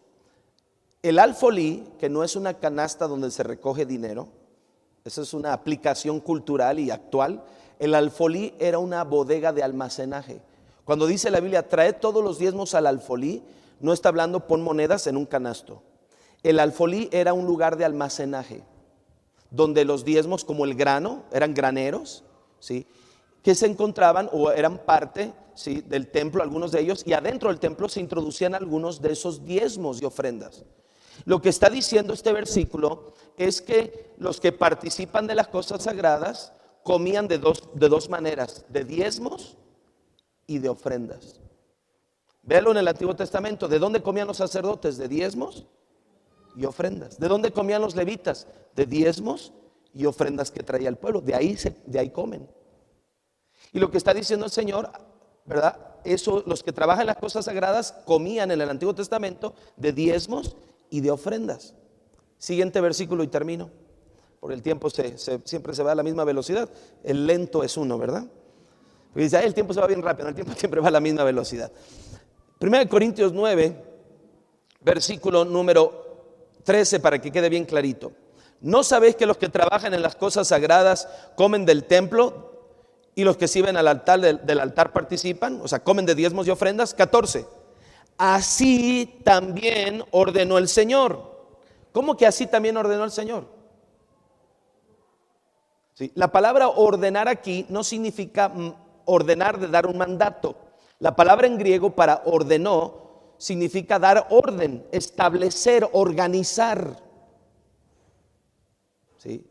El 1.04 1.20
alfolí, 1.20 1.88
que 2.00 2.10
no 2.10 2.24
es 2.24 2.36
una 2.36 2.56
canasta 2.56 3.08
donde 3.08 3.30
se 3.30 3.44
recoge 3.44 3.86
dinero, 3.86 4.30
esa 5.06 5.22
es 5.22 5.34
una 5.34 5.54
aplicación 5.54 6.20
cultural 6.20 6.80
y 6.80 6.90
actual. 6.90 7.44
El 7.80 7.94
alfolí 7.96 8.54
era 8.60 8.80
una 8.80 9.04
bodega 9.04 9.52
de 9.52 9.64
almacenaje 9.64 10.42
Cuando 10.86 11.08
dice 11.08 11.32
la 11.32 11.40
Biblia, 11.40 11.68
trae 11.68 11.94
todos 11.94 12.24
los 12.24 12.40
diezmos 12.40 12.74
al 12.74 12.88
alfolí, 12.88 13.44
no 13.80 13.92
está 13.94 14.10
hablando 14.10 14.48
pon 14.48 14.62
monedas 14.62 15.08
en 15.08 15.18
un 15.18 15.26
canasto. 15.26 15.82
El 16.44 16.60
alfolí 16.60 17.10
era 17.12 17.34
un 17.34 17.46
lugar 17.46 17.78
de 17.78 17.86
almacenaje, 17.86 18.64
donde 19.50 19.86
los 19.86 20.04
diezmos, 20.04 20.44
como 20.44 20.66
el 20.66 20.76
grano, 20.76 21.24
eran 21.32 21.54
graneros, 21.54 22.24
¿sí? 22.60 22.86
que 23.42 23.56
se 23.56 23.66
encontraban 23.66 24.30
o 24.32 24.52
eran 24.52 24.80
parte 24.80 25.34
¿sí? 25.54 25.82
del 25.82 26.08
templo, 26.08 26.44
algunos 26.44 26.72
de 26.72 26.82
ellos, 26.82 27.04
y 27.06 27.14
adentro 27.14 27.50
del 27.50 27.60
templo 27.60 27.88
se 27.90 28.00
introducían 28.00 28.56
algunos 28.56 29.02
de 29.02 29.14
esos 29.14 29.46
diezmos 29.46 30.02
y 30.02 30.06
ofrendas. 30.06 30.64
Lo 31.26 31.42
que 31.42 31.50
está 31.50 31.70
diciendo 31.70 32.14
este 32.14 32.34
versículo 32.34 33.14
es 33.38 33.62
que 33.62 34.13
los 34.24 34.40
que 34.40 34.52
participan 34.52 35.28
de 35.28 35.36
las 35.36 35.50
cosas 35.50 35.84
sagradas 35.84 36.54
comían 36.82 37.28
de 37.28 37.38
dos, 37.38 37.70
de 37.74 37.90
dos 37.90 38.10
maneras, 38.10 38.66
de 38.70 38.84
diezmos 38.86 39.58
y 40.48 40.60
de 40.60 40.70
ofrendas. 40.70 41.40
Véalo 42.42 42.72
en 42.72 42.78
el 42.78 42.88
Antiguo 42.88 43.16
Testamento. 43.16 43.68
¿De 43.68 43.80
dónde 43.80 44.02
comían 44.02 44.28
los 44.28 44.38
sacerdotes? 44.38 44.98
De 44.98 45.08
diezmos 45.08 45.66
y 46.56 46.66
ofrendas. 46.66 47.20
¿De 47.20 47.28
dónde 47.28 47.52
comían 47.52 47.82
los 47.82 47.96
levitas? 47.96 48.48
De 48.76 48.86
diezmos 48.86 49.54
y 49.94 50.06
ofrendas 50.06 50.52
que 50.52 50.64
traía 50.64 50.90
el 50.90 50.98
pueblo. 50.98 51.22
De 51.22 51.36
ahí, 51.36 51.56
se, 51.58 51.76
de 51.86 52.00
ahí 52.00 52.10
comen. 52.10 52.50
Y 53.72 53.80
lo 53.80 53.92
que 53.92 53.98
está 53.98 54.14
diciendo 54.14 54.46
el 54.46 54.52
Señor, 54.52 54.90
¿verdad? 55.46 55.78
Eso, 56.04 56.44
los 56.46 56.64
que 56.64 56.74
trabajan 56.74 57.08
las 57.08 57.18
cosas 57.18 57.46
sagradas 57.46 57.94
comían 58.06 58.52
en 58.52 58.62
el 58.62 58.70
Antiguo 58.70 58.96
Testamento 58.96 59.54
de 59.78 59.94
diezmos 59.94 60.56
y 60.90 61.02
de 61.02 61.12
ofrendas. 61.12 61.76
Siguiente 62.38 62.82
versículo 62.82 63.24
y 63.24 63.28
termino. 63.28 63.83
Por 64.44 64.52
el 64.52 64.62
tiempo 64.62 64.90
siempre 64.90 65.74
se 65.74 65.84
va 65.84 65.94
a 65.94 65.96
la 65.96 66.04
misma 66.04 66.26
velocidad. 66.26 66.68
El 67.02 67.26
lento 67.26 67.64
es 67.64 67.78
uno, 67.78 67.98
¿verdad? 67.98 68.26
Porque 69.14 69.24
dice, 69.24 69.42
el 69.42 69.54
tiempo 69.54 69.74
se 69.74 69.80
va 69.80 69.88
bien 69.88 70.02
rápido, 70.02 70.28
el 70.28 70.36
tiempo 70.36 70.52
siempre 70.58 70.82
va 70.82 70.90
a 70.90 70.92
la 70.92 71.00
misma 71.00 71.24
velocidad. 71.24 71.72
1 72.60 72.90
Corintios 72.90 73.32
9, 73.32 73.74
versículo 74.82 75.46
número 75.46 76.58
13, 76.66 77.00
para 77.00 77.22
que 77.22 77.32
quede 77.32 77.48
bien 77.48 77.64
clarito. 77.64 78.12
¿No 78.60 78.84
sabéis 78.84 79.16
que 79.16 79.26
los 79.26 79.38
que 79.38 79.48
trabajan 79.48 79.94
en 79.94 80.02
las 80.02 80.18
cosas 80.18 80.50
sagradas 80.50 81.08
comen 81.38 81.66
del 81.66 81.86
templo 81.86 82.68
y 83.16 83.24
los 83.24 83.38
que 83.38 83.48
sirven 83.48 83.78
al 83.78 83.88
altar 83.88 84.20
del, 84.20 84.46
del 84.46 84.60
altar 84.60 84.92
participan? 84.92 85.62
O 85.64 85.70
sea, 85.70 85.86
comen 85.86 86.06
de 86.06 86.16
diezmos 86.16 86.48
y 86.48 86.50
ofrendas. 86.50 86.94
14. 86.94 87.46
Así 88.18 89.22
también 89.24 90.04
ordenó 90.12 90.58
el 90.58 90.68
Señor. 90.68 91.32
¿Cómo 91.94 92.18
que 92.18 92.28
así 92.28 92.46
también 92.46 92.76
ordenó 92.76 93.06
el 93.06 93.12
Señor? 93.12 93.53
La 96.16 96.32
palabra 96.32 96.70
ordenar 96.70 97.28
aquí 97.28 97.66
no 97.70 97.84
significa 97.84 98.50
mm, 98.50 98.74
ordenar 99.06 99.60
de 99.60 99.68
dar 99.68 99.86
un 99.86 99.98
mandato. 99.98 100.56
La 101.00 101.16
palabra 101.16 101.48
en 101.48 101.58
griego 101.58 101.96
para 101.96 102.24
ordenó 102.26 103.36
significa 103.38 104.00
dar 104.00 104.28
orden, 104.30 104.86
establecer, 104.92 105.88
organizar. 105.92 106.98
¿Sí? 109.18 109.46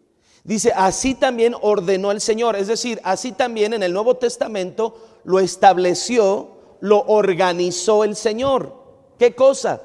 Dice, 0.44 0.72
así 0.74 1.14
también 1.14 1.54
ordenó 1.60 2.10
el 2.10 2.20
Señor, 2.20 2.56
es 2.56 2.66
decir, 2.66 3.00
así 3.04 3.32
también 3.32 3.74
en 3.74 3.82
el 3.82 3.92
Nuevo 3.92 4.16
Testamento 4.16 4.96
lo 5.24 5.38
estableció, 5.38 6.48
lo 6.80 7.00
organizó 7.02 8.02
el 8.02 8.16
Señor. 8.16 8.74
¿Qué 9.18 9.36
cosa? 9.36 9.82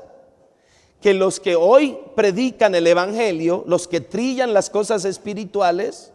Que 0.99 1.13
los 1.13 1.39
que 1.39 1.55
hoy 1.55 1.99
predican 2.15 2.73
el 2.73 2.87
Evangelio, 2.87 3.63
los 3.67 3.87
que 3.87 4.01
trillan 4.01 4.53
las 4.53 4.71
cosas 4.71 5.05
espirituales, 5.05 6.11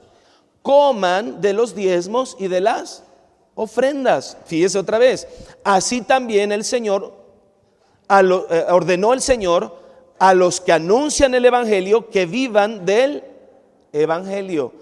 coman 0.62 1.40
de 1.40 1.52
los 1.52 1.74
diezmos 1.74 2.36
y 2.38 2.48
de 2.48 2.60
las 2.60 3.02
ofrendas. 3.54 4.36
Fíjese 4.46 4.78
otra 4.78 4.98
vez. 4.98 5.26
Así 5.64 6.02
también 6.02 6.52
el 6.52 6.64
Señor 6.64 7.12
eh, 8.08 8.64
ordenó 8.70 9.12
el 9.12 9.20
Señor 9.20 9.76
a 10.18 10.34
los 10.34 10.60
que 10.60 10.72
anuncian 10.72 11.34
el 11.34 11.44
Evangelio 11.44 12.08
que 12.08 12.26
vivan 12.26 12.84
del 12.84 13.24
Evangelio. 13.92 14.72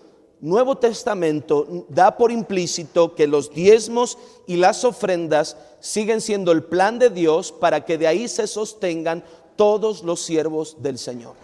Nuevo 0.40 0.78
Testamento 0.78 1.86
da 1.88 2.16
por 2.16 2.32
implícito 2.32 3.14
que 3.14 3.26
los 3.26 3.50
diezmos 3.50 4.16
y 4.46 4.56
las 4.56 4.84
ofrendas 4.84 5.56
siguen 5.80 6.20
siendo 6.20 6.50
el 6.52 6.64
plan 6.64 6.98
de 6.98 7.10
Dios 7.10 7.52
para 7.52 7.84
que 7.84 7.98
de 7.98 8.06
ahí 8.06 8.26
se 8.26 8.46
sostengan 8.46 9.22
todos 9.56 10.02
los 10.02 10.22
siervos 10.22 10.76
del 10.82 10.98
Señor. 10.98 11.34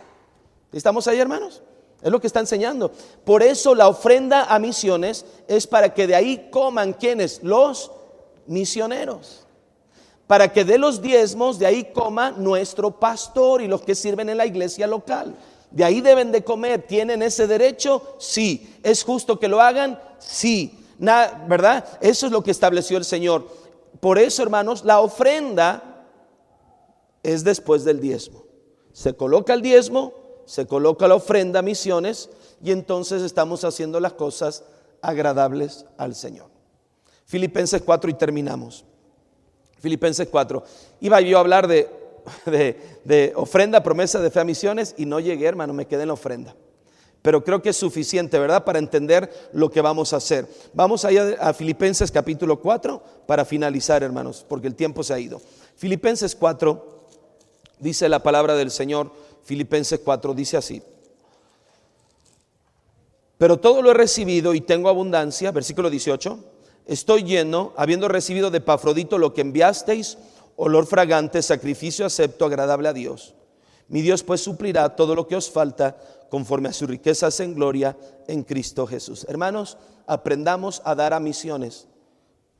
¿Estamos 0.72 1.06
ahí, 1.06 1.18
hermanos? 1.18 1.62
Es 2.02 2.10
lo 2.10 2.20
que 2.20 2.26
está 2.26 2.40
enseñando. 2.40 2.92
Por 3.24 3.42
eso 3.42 3.74
la 3.74 3.88
ofrenda 3.88 4.44
a 4.44 4.58
misiones 4.58 5.24
es 5.48 5.66
para 5.66 5.92
que 5.94 6.06
de 6.06 6.14
ahí 6.14 6.48
coman 6.50 6.92
quienes? 6.92 7.42
Los 7.42 7.90
misioneros. 8.46 9.46
Para 10.26 10.52
que 10.52 10.64
de 10.64 10.78
los 10.78 11.00
diezmos 11.00 11.58
de 11.58 11.66
ahí 11.66 11.92
coma 11.92 12.32
nuestro 12.32 12.90
pastor 12.98 13.62
y 13.62 13.68
los 13.68 13.82
que 13.82 13.94
sirven 13.94 14.28
en 14.28 14.38
la 14.38 14.46
iglesia 14.46 14.86
local. 14.86 15.34
De 15.70 15.84
ahí 15.84 16.00
deben 16.00 16.32
de 16.32 16.44
comer. 16.44 16.82
¿Tienen 16.86 17.22
ese 17.22 17.46
derecho? 17.46 18.16
Sí. 18.18 18.76
¿Es 18.82 19.02
justo 19.02 19.38
que 19.38 19.48
lo 19.48 19.60
hagan? 19.60 20.00
Sí. 20.18 20.78
¿Verdad? 20.98 21.84
Eso 22.00 22.26
es 22.26 22.32
lo 22.32 22.42
que 22.42 22.50
estableció 22.50 22.98
el 22.98 23.04
Señor. 23.04 23.46
Por 24.00 24.18
eso, 24.18 24.42
hermanos, 24.42 24.84
la 24.84 25.00
ofrenda 25.00 26.04
es 27.22 27.42
después 27.42 27.84
del 27.84 28.00
diezmo. 28.00 28.44
Se 28.92 29.14
coloca 29.14 29.52
el 29.54 29.62
diezmo, 29.62 30.12
se 30.46 30.66
coloca 30.66 31.08
la 31.08 31.16
ofrenda 31.16 31.60
misiones 31.60 32.30
y 32.62 32.70
entonces 32.70 33.22
estamos 33.22 33.64
haciendo 33.64 34.00
las 34.00 34.14
cosas 34.14 34.64
agradables 35.02 35.84
al 35.98 36.14
Señor. 36.14 36.46
Filipenses 37.26 37.82
4 37.82 38.10
y 38.10 38.14
terminamos. 38.14 38.84
Filipenses 39.80 40.28
4. 40.30 40.62
Iba 41.00 41.20
yo 41.20 41.36
a 41.36 41.40
hablar 41.40 41.66
de, 41.66 41.88
de, 43.04 43.32
ofrenda, 43.36 43.82
promesa 43.82 44.20
de 44.20 44.30
fe 44.30 44.40
a 44.40 44.44
misiones 44.44 44.94
y 44.96 45.04
no 45.04 45.20
llegué, 45.20 45.46
hermano, 45.46 45.72
me 45.72 45.86
quedé 45.86 46.02
en 46.02 46.08
la 46.08 46.14
ofrenda. 46.14 46.54
Pero 47.22 47.42
creo 47.42 47.60
que 47.60 47.70
es 47.70 47.76
suficiente, 47.76 48.38
¿verdad? 48.38 48.64
Para 48.64 48.78
entender 48.78 49.50
lo 49.52 49.68
que 49.68 49.80
vamos 49.80 50.12
a 50.12 50.18
hacer. 50.18 50.46
Vamos 50.72 51.04
allá 51.04 51.36
a 51.40 51.52
Filipenses 51.52 52.12
capítulo 52.12 52.60
4 52.60 53.02
para 53.26 53.44
finalizar, 53.44 54.04
hermanos, 54.04 54.46
porque 54.48 54.68
el 54.68 54.76
tiempo 54.76 55.02
se 55.02 55.12
ha 55.12 55.18
ido. 55.18 55.40
Filipenses 55.74 56.36
4 56.36 56.96
dice 57.80 58.08
la 58.08 58.22
palabra 58.22 58.54
del 58.54 58.70
Señor 58.70 59.10
Filipenses 59.46 60.00
4 60.00 60.34
dice 60.34 60.56
así. 60.56 60.82
Pero 63.38 63.58
todo 63.58 63.80
lo 63.80 63.92
he 63.92 63.94
recibido 63.94 64.54
y 64.54 64.60
tengo 64.60 64.88
abundancia, 64.88 65.52
versículo 65.52 65.88
18. 65.88 66.38
Estoy 66.86 67.22
lleno, 67.22 67.72
habiendo 67.76 68.08
recibido 68.08 68.50
de 68.50 68.60
Pafrodito 68.60 69.18
lo 69.18 69.32
que 69.32 69.42
enviasteis, 69.42 70.18
olor 70.56 70.86
fragante, 70.86 71.42
sacrificio 71.42 72.06
acepto, 72.06 72.44
agradable 72.44 72.88
a 72.88 72.92
Dios. 72.92 73.34
Mi 73.88 74.02
Dios 74.02 74.24
pues 74.24 74.40
suplirá 74.40 74.96
todo 74.96 75.14
lo 75.14 75.28
que 75.28 75.36
os 75.36 75.48
falta 75.48 75.96
conforme 76.28 76.68
a 76.68 76.72
sus 76.72 76.88
riquezas 76.88 77.38
en 77.38 77.54
gloria 77.54 77.96
en 78.26 78.42
Cristo 78.42 78.84
Jesús. 78.84 79.26
Hermanos, 79.28 79.78
aprendamos 80.08 80.82
a 80.84 80.96
dar 80.96 81.14
a 81.14 81.20
misiones 81.20 81.86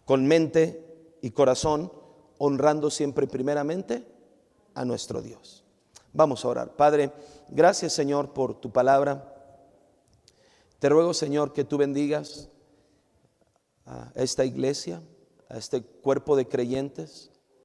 con 0.04 0.24
mente 0.26 0.84
y 1.20 1.30
corazón, 1.30 1.90
honrando 2.38 2.90
siempre 2.90 3.26
primeramente 3.26 4.06
a 4.74 4.84
nuestro 4.84 5.20
Dios. 5.20 5.65
Vamos 6.16 6.46
a 6.46 6.48
orar. 6.48 6.70
Padre, 6.76 7.12
gracias 7.50 7.92
Señor 7.92 8.32
por 8.32 8.58
tu 8.58 8.72
palabra. 8.72 9.34
Te 10.78 10.88
ruego 10.88 11.12
Señor 11.12 11.52
que 11.52 11.62
tú 11.62 11.76
bendigas 11.76 12.48
a 13.84 14.10
esta 14.14 14.46
iglesia, 14.46 15.02
a 15.50 15.58
este 15.58 15.82
cuerpo 15.82 16.34
de 16.34 16.48
creyentes. 16.48 17.30